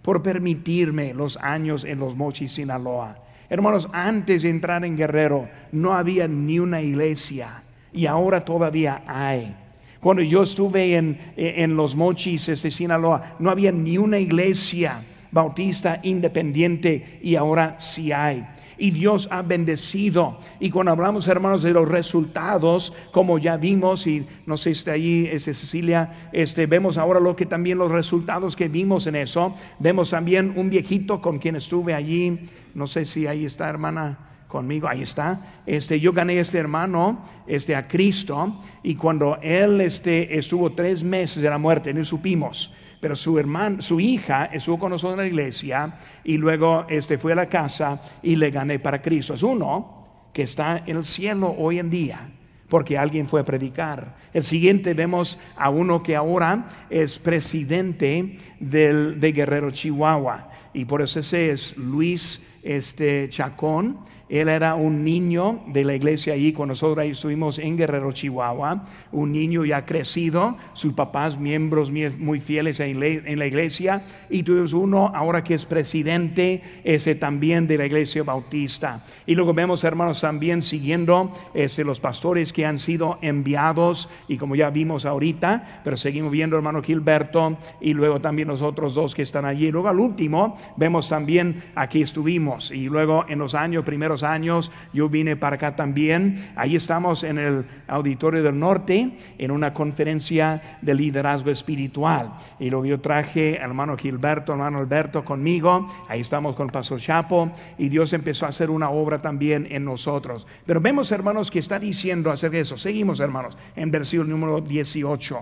por 0.03 0.25
permitirme 0.25 1.15
los 1.15 1.37
años 1.37 1.85
en 1.85 2.01
Los 2.01 2.17
Mochis, 2.17 2.51
Sinaloa. 2.51 3.17
Hermanos, 3.49 3.89
antes 3.93 4.43
de 4.43 4.51
entrar 4.51 4.85
en 4.85 4.97
Guerrero 4.97 5.49
no 5.71 5.95
había 5.95 6.27
ni 6.27 6.59
una 6.59 6.83
iglesia 6.83 7.63
y 7.93 8.07
ahora 8.07 8.45
todavía 8.45 9.05
hay. 9.07 9.55
Cuando 10.01 10.21
yo 10.25 10.43
estuve 10.43 10.97
en, 10.97 11.17
en 11.37 11.77
Los 11.77 11.95
Mochis, 11.95 12.49
este 12.49 12.73
Sinaloa, 12.73 13.37
no 13.39 13.51
había 13.51 13.71
ni 13.71 13.99
una 13.99 14.19
iglesia 14.19 15.01
bautista 15.35 16.01
independiente 16.03 17.19
y 17.21 17.35
ahora 17.37 17.77
sí 17.81 18.13
hay 18.13 18.47
y 18.79 18.91
Dios 18.91 19.29
ha 19.31 19.43
bendecido. 19.43 20.39
Y 20.61 20.71
cuando 20.71 20.93
hablamos, 20.93 21.29
hermanos, 21.29 21.63
de 21.63 21.73
los 21.73 21.89
resultados, 21.89 22.93
como 23.13 23.39
ya 23.39 23.57
vimos, 23.57 24.07
y 24.07 24.27
no 24.47 24.57
sé 24.57 24.75
si 24.75 24.79
está 24.79 24.93
ahí, 24.93 25.29
es 25.31 25.45
Cecilia, 25.45 26.31
este, 26.33 26.67
vemos 26.67 26.99
ahora 26.99 27.21
lo 27.21 27.37
que 27.37 27.47
también 27.47 27.79
los 27.79 27.91
resultados 27.91 28.57
que 28.57 28.69
vimos 28.69 29.07
en 29.07 29.17
eso. 29.17 29.55
Vemos 29.79 30.11
también 30.11 30.55
un 30.57 30.71
viejito 30.71 31.21
con 31.21 31.39
quien 31.39 31.57
estuve 31.57 31.95
allí, 31.95 32.39
no 32.75 32.87
sé 32.87 33.05
si 33.05 33.27
ahí 33.27 33.45
está, 33.45 33.69
hermana 33.69 34.19
conmigo, 34.49 34.89
ahí 34.89 35.03
está. 35.03 35.63
Este, 35.67 35.99
yo 35.99 36.13
gané 36.13 36.39
este 36.39 36.59
hermano, 36.59 37.23
este, 37.47 37.75
a 37.75 37.89
Cristo, 37.89 38.61
y 38.83 38.95
cuando 38.95 39.39
él 39.43 39.81
este, 39.81 40.39
estuvo 40.39 40.73
tres 40.73 41.03
meses 41.03 41.43
de 41.43 41.51
la 41.51 41.59
muerte, 41.59 41.93
no 41.93 42.05
supimos 42.05 42.73
pero 43.05 43.15
su 43.15 43.39
hermana, 43.39 43.83
su 43.83 44.01
hija 44.01 44.47
estuvo 44.47 44.79
con 44.79 44.91
nosotros 44.93 45.19
en 45.19 45.19
la 45.19 45.27
iglesia 45.27 45.99
y 46.25 46.39
luego 46.39 46.87
este 46.89 47.19
fue 47.19 47.33
a 47.33 47.35
la 47.35 47.45
casa 47.45 48.01
y 48.23 48.35
le 48.35 48.51
gané 48.51 48.79
para 48.79 49.03
Cristo. 49.03 49.35
Es 49.35 49.43
uno 49.43 50.31
que 50.33 50.45
está 50.45 50.85
en 50.87 50.97
el 50.97 51.05
cielo 51.05 51.55
hoy 51.59 51.81
en 51.81 51.91
día 51.91 52.31
porque 52.67 52.97
alguien 52.97 53.27
fue 53.27 53.43
a 53.43 53.45
predicar. 53.45 54.17
El 54.33 54.43
siguiente 54.43 54.95
vemos 54.95 55.39
a 55.55 55.69
uno 55.69 56.03
que 56.03 56.17
ahora 56.17 56.67
es 56.89 57.19
presidente 57.19 58.39
del, 58.59 59.21
de 59.21 59.33
Guerrero 59.33 59.71
Chihuahua 59.71 60.49
y 60.73 60.87
por 60.87 61.03
eso 61.03 61.21
ese 61.21 61.51
es 61.51 61.77
Luis 61.77 62.43
este, 62.63 63.29
Chacón 63.29 63.99
él 64.41 64.49
era 64.49 64.75
un 64.75 65.05
niño 65.05 65.61
de 65.69 65.85
la 65.85 65.95
iglesia 65.95 66.35
allí 66.35 66.53
cuando 66.53 66.73
nosotros 66.73 66.99
ahí 66.99 67.11
estuvimos 67.11 67.61
en 67.61 67.77
Guerrero, 67.77 68.11
Chihuahua. 68.11 68.83
Un 69.13 69.31
niño 69.31 69.65
ya 69.65 69.85
crecido, 69.85 70.57
sus 70.73 70.93
papás 70.93 71.39
miembros 71.39 71.93
muy 72.19 72.41
fieles 72.41 72.81
en 72.81 73.39
la 73.39 73.47
iglesia. 73.47 74.03
Y 74.29 74.43
tuvimos 74.43 74.73
uno 74.73 75.13
ahora 75.15 75.45
que 75.45 75.55
es 75.55 75.65
presidente 75.65 76.63
ese 76.83 77.15
también 77.15 77.67
de 77.69 77.79
la 77.79 77.87
iglesia 77.87 78.25
bautista. 78.25 79.05
Y 79.25 79.37
luego 79.37 79.55
vemos 79.55 79.85
hermanos 79.85 80.21
también 80.21 80.63
siguiendo 80.63 81.31
ese, 81.55 81.85
los 81.85 82.01
pastores 82.01 82.53
que 82.53 82.67
han 82.67 82.79
sido 82.79 83.19
enviados. 83.23 84.09
Y 84.27 84.37
como 84.37 84.57
ya 84.57 84.71
vimos 84.71 85.07
ahorita, 85.07 85.83
pero 85.85 85.97
seguimos 85.97 86.33
viendo 86.33 86.57
hermano 86.57 86.83
Gilberto 86.83 87.57
y 87.81 87.95
luego 87.95 88.19
también 88.21 88.49
los 88.49 88.63
otros 88.63 88.97
dos 88.97 89.15
que 89.15 89.23
están 89.23 89.45
allí. 89.45 89.71
Luego 89.71 89.89
al 89.89 90.01
último 90.01 90.57
vemos 90.77 91.09
también 91.09 91.63
aquí 91.77 92.03
estuvimos. 92.03 92.73
Y 92.73 92.89
luego 92.89 93.25
en 93.29 93.39
los 93.39 93.55
años 93.55 93.85
primeros 93.85 94.24
años 94.25 94.73
yo 94.93 95.09
vine 95.09 95.37
para 95.37 95.57
acá 95.57 95.77
también. 95.77 96.53
Ahí 96.57 96.77
estamos 96.77 97.23
en 97.25 97.39
el 97.39 97.65
Auditorio 97.87 98.43
del 98.43 98.59
Norte 98.59 99.17
en 99.39 99.51
una 99.51 99.73
conferencia 99.73 100.79
de 100.83 100.95
liderazgo 100.95 101.51
espiritual. 101.51 102.33
Y 102.59 102.71
luego 102.71 102.87
yo 102.87 103.01
traje 103.01 103.59
al 103.59 103.71
hermano 103.71 103.97
Gilberto, 103.97 104.53
hermano 104.53 104.79
Alberto 104.79 105.25
conmigo. 105.25 105.87
Ahí 106.09 106.21
estamos 106.21 106.57
con 106.57 106.67
el 106.67 106.73
Pastor 106.73 107.01
Chapo 107.01 107.51
y 107.79 107.89
Dios 107.89 108.13
empezó 108.13 108.47
a 108.47 108.49
hacer 108.49 108.71
una 108.71 108.91
obra 108.91 109.19
también 109.19 109.67
en 109.71 109.85
nosotros. 109.85 110.47
Pero 110.65 110.81
vemos, 110.81 111.11
hermanos, 111.13 111.51
que 111.51 111.59
está 111.59 111.79
diciendo 111.79 112.31
hacer 112.31 112.55
eso. 112.55 112.77
Seguimos, 112.77 113.21
hermanos, 113.21 113.57
en 113.77 113.91
versículo 113.91 114.31
número 114.31 114.61
18. 114.61 115.39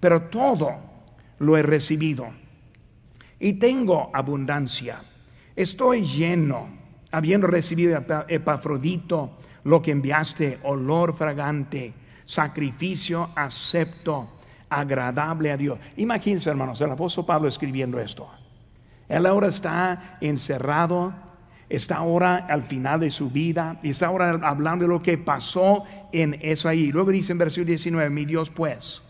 Pero 0.00 0.22
todo 0.22 0.76
lo 1.38 1.56
he 1.56 1.62
recibido 1.62 2.28
y 3.38 3.54
tengo 3.54 4.10
abundancia. 4.12 5.00
Estoy 5.54 6.02
lleno 6.02 6.68
habiendo 7.10 7.46
recibido 7.46 7.98
Epafrodito, 8.28 9.38
lo 9.64 9.82
que 9.82 9.90
enviaste, 9.90 10.60
olor 10.62 11.12
fragante, 11.14 11.92
sacrificio 12.24 13.30
acepto, 13.34 14.28
agradable 14.68 15.52
a 15.52 15.56
Dios. 15.56 15.78
Imagínense, 15.96 16.50
hermanos, 16.50 16.80
el 16.80 16.90
apóstol 16.90 17.26
Pablo 17.26 17.48
escribiendo 17.48 18.00
esto. 18.00 18.28
Él 19.08 19.26
ahora 19.26 19.48
está 19.48 20.18
encerrado, 20.20 21.14
está 21.68 21.96
ahora 21.96 22.46
al 22.48 22.64
final 22.64 23.00
de 23.00 23.10
su 23.10 23.30
vida 23.30 23.78
y 23.82 23.90
está 23.90 24.06
ahora 24.06 24.38
hablando 24.42 24.84
de 24.84 24.88
lo 24.88 25.00
que 25.00 25.18
pasó 25.18 25.84
en 26.12 26.38
eso 26.40 26.68
ahí. 26.68 26.90
Luego 26.92 27.10
dice 27.10 27.32
en 27.32 27.38
versículo 27.38 27.68
19, 27.68 28.10
mi 28.10 28.24
Dios 28.24 28.50
pues 28.50 29.02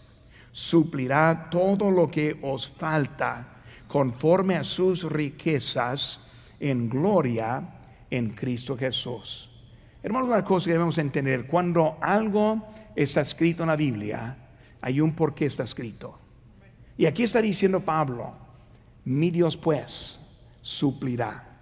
suplirá 0.52 1.48
todo 1.50 1.90
lo 1.90 2.10
que 2.10 2.38
os 2.42 2.70
falta 2.70 3.46
conforme 3.88 4.56
a 4.56 4.64
sus 4.64 5.02
riquezas 5.04 6.20
en 6.58 6.88
gloria 6.88 7.75
en 8.10 8.30
Cristo 8.30 8.76
Jesús. 8.76 9.50
Hermanos, 10.02 10.28
una 10.28 10.44
cosa 10.44 10.66
que 10.66 10.72
debemos 10.72 10.98
entender, 10.98 11.46
cuando 11.46 11.98
algo 12.00 12.68
está 12.94 13.22
escrito 13.22 13.62
en 13.62 13.68
la 13.68 13.76
Biblia, 13.76 14.36
hay 14.80 15.00
un 15.00 15.14
por 15.14 15.34
qué 15.34 15.46
está 15.46 15.64
escrito. 15.64 16.18
Y 16.96 17.06
aquí 17.06 17.24
está 17.24 17.42
diciendo 17.42 17.80
Pablo, 17.80 18.32
mi 19.04 19.30
Dios 19.30 19.56
pues 19.56 20.20
suplirá. 20.60 21.58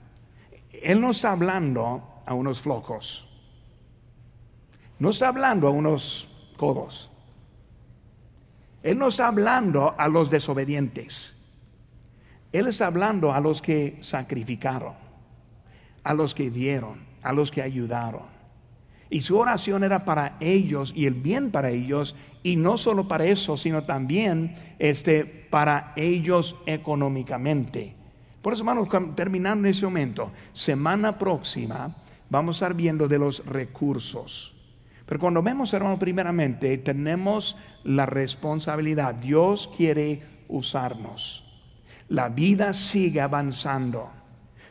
Él 0.70 1.00
no 1.00 1.10
está 1.10 1.32
hablando 1.32 2.22
a 2.26 2.34
unos 2.34 2.60
flojos, 2.60 3.28
no 4.98 5.10
está 5.10 5.28
hablando 5.28 5.68
a 5.68 5.70
unos 5.70 6.30
codos, 6.56 7.10
Él 8.82 8.98
no 8.98 9.08
está 9.08 9.28
hablando 9.28 9.94
a 9.96 10.08
los 10.08 10.30
desobedientes, 10.30 11.34
Él 12.52 12.66
está 12.66 12.86
hablando 12.86 13.32
a 13.32 13.40
los 13.40 13.62
que 13.62 13.98
sacrificaron, 14.00 14.94
a 16.04 16.14
los 16.14 16.34
que 16.34 16.50
dieron, 16.50 16.98
a 17.22 17.32
los 17.32 17.50
que 17.50 17.62
ayudaron. 17.62 18.34
Y 19.10 19.20
su 19.20 19.38
oración 19.38 19.84
era 19.84 20.04
para 20.04 20.36
ellos 20.40 20.92
y 20.94 21.06
el 21.06 21.14
bien 21.14 21.50
para 21.50 21.70
ellos, 21.70 22.16
y 22.42 22.56
no 22.56 22.76
solo 22.76 23.08
para 23.08 23.24
eso, 23.26 23.56
sino 23.56 23.84
también 23.84 24.54
este, 24.78 25.24
para 25.24 25.92
ellos 25.96 26.56
económicamente. 26.66 27.94
Por 28.42 28.52
eso, 28.52 28.62
hermanos, 28.62 28.88
terminando 29.14 29.66
en 29.66 29.70
ese 29.70 29.86
momento, 29.86 30.30
semana 30.52 31.18
próxima 31.18 31.96
vamos 32.28 32.56
a 32.56 32.66
estar 32.66 32.74
viendo 32.74 33.08
de 33.08 33.18
los 33.18 33.44
recursos. 33.46 34.54
Pero 35.06 35.20
cuando 35.20 35.42
vemos, 35.42 35.72
hermano, 35.72 35.98
primeramente 35.98 36.76
tenemos 36.78 37.56
la 37.84 38.06
responsabilidad. 38.06 39.14
Dios 39.14 39.70
quiere 39.76 40.22
usarnos. 40.48 41.44
La 42.08 42.28
vida 42.28 42.72
sigue 42.72 43.20
avanzando. 43.20 44.10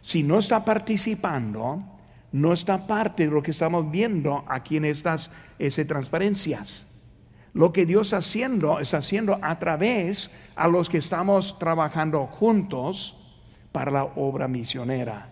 Si 0.03 0.21
no 0.21 0.39
está 0.39 0.65
participando, 0.65 1.81
no 2.33 2.51
está 2.51 2.85
parte 2.85 3.23
de 3.23 3.31
lo 3.31 3.41
que 3.41 3.51
estamos 3.51 3.89
viendo 3.89 4.43
aquí 4.49 4.75
en 4.75 4.83
estas 4.83 5.31
transparencias. 5.87 6.85
Lo 7.53 7.71
que 7.71 7.85
Dios 7.85 8.07
está 8.07 8.17
haciendo 8.17 8.79
es 8.81 8.93
haciendo 8.93 9.39
a 9.41 9.57
través 9.59 10.29
a 10.57 10.67
los 10.67 10.89
que 10.89 10.97
estamos 10.97 11.57
trabajando 11.57 12.27
juntos 12.27 13.17
para 13.71 13.91
la 13.91 14.03
obra 14.03 14.49
misionera. 14.49 15.29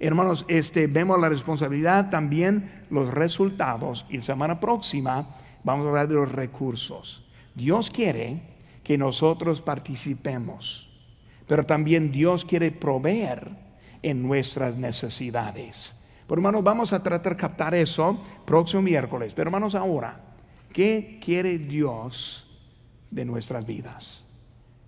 Hermanos, 0.00 0.44
este, 0.48 0.88
vemos 0.88 1.20
la 1.20 1.28
responsabilidad, 1.28 2.10
también 2.10 2.86
los 2.90 3.14
resultados 3.14 4.04
y 4.10 4.16
la 4.16 4.22
semana 4.22 4.58
próxima 4.58 5.36
vamos 5.62 5.86
a 5.86 5.90
hablar 5.90 6.08
de 6.08 6.16
los 6.16 6.32
recursos. 6.32 7.24
Dios 7.54 7.88
quiere 7.88 8.42
que 8.82 8.98
nosotros 8.98 9.62
participemos, 9.62 10.90
pero 11.46 11.64
también 11.64 12.10
Dios 12.10 12.44
quiere 12.44 12.72
proveer 12.72 13.67
en 14.02 14.22
nuestras 14.22 14.76
necesidades. 14.76 15.94
Pero 16.26 16.40
hermanos, 16.40 16.62
vamos 16.62 16.92
a 16.92 17.02
tratar 17.02 17.32
de 17.32 17.40
captar 17.40 17.74
eso 17.74 18.20
próximo 18.44 18.82
miércoles. 18.82 19.32
Pero 19.34 19.48
hermanos, 19.48 19.74
ahora, 19.74 20.20
¿qué 20.72 21.18
quiere 21.24 21.58
Dios 21.58 22.46
de 23.10 23.24
nuestras 23.24 23.66
vidas? 23.66 24.24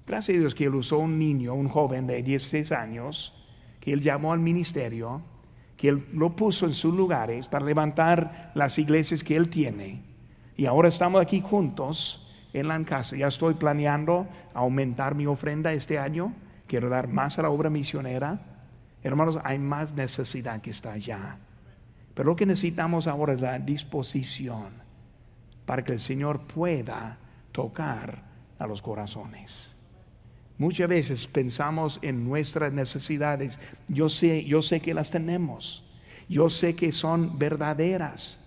Gracias 0.07 0.37
a 0.37 0.41
Dios 0.41 0.55
que 0.55 0.65
Él 0.65 0.75
usó 0.75 0.99
un 0.99 1.19
niño, 1.19 1.55
un 1.55 1.69
joven 1.69 2.07
de 2.07 2.23
16 2.23 2.73
años, 2.73 3.33
que 3.81 3.93
Él 3.93 4.01
llamó 4.01 4.33
al 4.33 4.41
ministerio, 4.41 5.23
que 5.77 5.89
Él 5.89 6.05
lo 6.13 6.37
puso 6.37 6.67
en 6.67 6.75
sus 6.75 6.95
lugares 6.95 7.49
para 7.49 7.65
levantar 7.65 8.53
las 8.55 8.79
iglesias 8.79 9.25
que 9.25 9.37
Él 9.37 9.49
tiene. 9.49 10.03
Y 10.57 10.67
ahora 10.67 10.89
estamos 10.89 11.23
aquí 11.23 11.41
juntos 11.41 12.29
en 12.53 12.69
la 12.69 12.83
casa. 12.83 13.17
Ya 13.17 13.29
estoy 13.29 13.55
planeando 13.55 14.27
aumentar 14.53 15.15
mi 15.15 15.27
ofrenda 15.27 15.73
este 15.73 15.99
año. 15.99 16.35
Quiero 16.67 16.91
dar 16.91 17.09
más 17.09 17.39
a 17.39 17.43
la 17.43 17.51
obra 17.51 17.71
misionera. 17.71 18.50
Hermanos, 19.03 19.39
hay 19.45 19.59
más 19.59 19.95
necesidad 19.95 20.61
que 20.61 20.71
está 20.71 20.93
allá. 20.93 21.39
Pero 22.15 22.31
lo 22.31 22.37
que 22.37 22.47
necesitamos 22.47 23.07
ahora 23.07 23.33
es 23.33 23.41
la 23.41 23.59
disposición 23.59 24.69
para 25.65 25.85
que 25.85 25.93
el 25.93 26.01
Señor 26.01 26.41
pueda 26.41 27.19
tocar 27.53 28.23
a 28.59 28.67
los 28.67 28.83
corazones. 28.83 29.75
Muchas 30.59 30.89
veces 30.89 31.27
pensamos 31.27 31.99
en 32.03 32.25
nuestras 32.25 32.73
necesidades. 32.75 33.59
Yo 33.89 34.11
sé, 34.11 34.45
yo 34.45 34.61
sé 34.61 34.81
que 34.81 34.93
las 34.93 35.11
tenemos. 35.11 35.85
Yo 36.29 36.51
sé 36.51 36.77
que 36.77 36.93
son 36.93 37.39
verdaderas. 37.39 38.39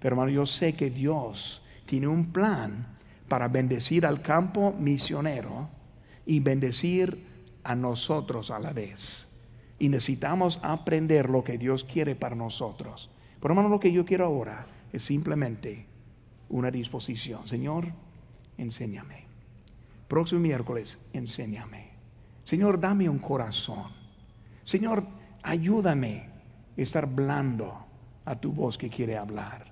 Pero 0.00 0.14
hermano, 0.14 0.32
yo 0.32 0.46
sé 0.46 0.72
que 0.72 0.90
Dios 0.90 1.62
tiene 1.86 2.08
un 2.08 2.32
plan 2.32 2.86
para 3.28 3.46
bendecir 3.46 4.04
al 4.04 4.22
campo 4.22 4.72
misionero 4.72 5.68
y 6.26 6.40
bendecir 6.40 7.24
a 7.62 7.76
nosotros 7.76 8.50
a 8.50 8.58
la 8.58 8.72
vez. 8.72 9.29
Y 9.80 9.88
necesitamos 9.88 10.60
aprender 10.62 11.28
lo 11.28 11.42
que 11.42 11.58
Dios 11.58 11.82
quiere 11.82 12.14
para 12.14 12.36
nosotros. 12.36 13.10
Pero 13.40 13.52
hermano, 13.52 13.68
lo 13.68 13.80
que 13.80 13.90
yo 13.90 14.04
quiero 14.04 14.26
ahora 14.26 14.66
es 14.92 15.02
simplemente 15.02 15.86
una 16.50 16.70
disposición. 16.70 17.48
Señor, 17.48 17.86
enséñame. 18.58 19.24
Próximo 20.06 20.40
miércoles, 20.40 21.00
enséñame. 21.12 21.90
Señor, 22.44 22.78
dame 22.78 23.08
un 23.08 23.18
corazón. 23.18 23.86
Señor, 24.64 25.04
ayúdame 25.42 26.28
a 26.76 26.80
estar 26.80 27.06
blando 27.06 27.86
a 28.24 28.38
tu 28.38 28.52
voz 28.52 28.76
que 28.76 28.88
quiere 28.88 29.16
hablar. 29.16 29.66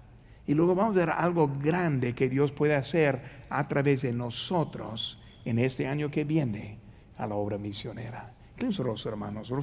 Y 0.47 0.55
luego 0.55 0.75
vamos 0.75 0.97
a 0.97 1.01
ver 1.01 1.11
algo 1.11 1.49
grande 1.49 2.15
que 2.15 2.29
Dios 2.29 2.53
puede 2.53 2.75
hacer 2.75 3.21
a 3.51 3.67
través 3.69 4.03
de 4.03 4.13
nosotros 4.13 5.21
en 5.45 5.59
este 5.59 5.87
año 5.87 6.11
que 6.11 6.25
viene 6.25 6.79
a 7.19 7.27
la 7.27 7.35
obra 7.35 7.59
misionera. 7.59 8.33
hermanos. 9.05 9.51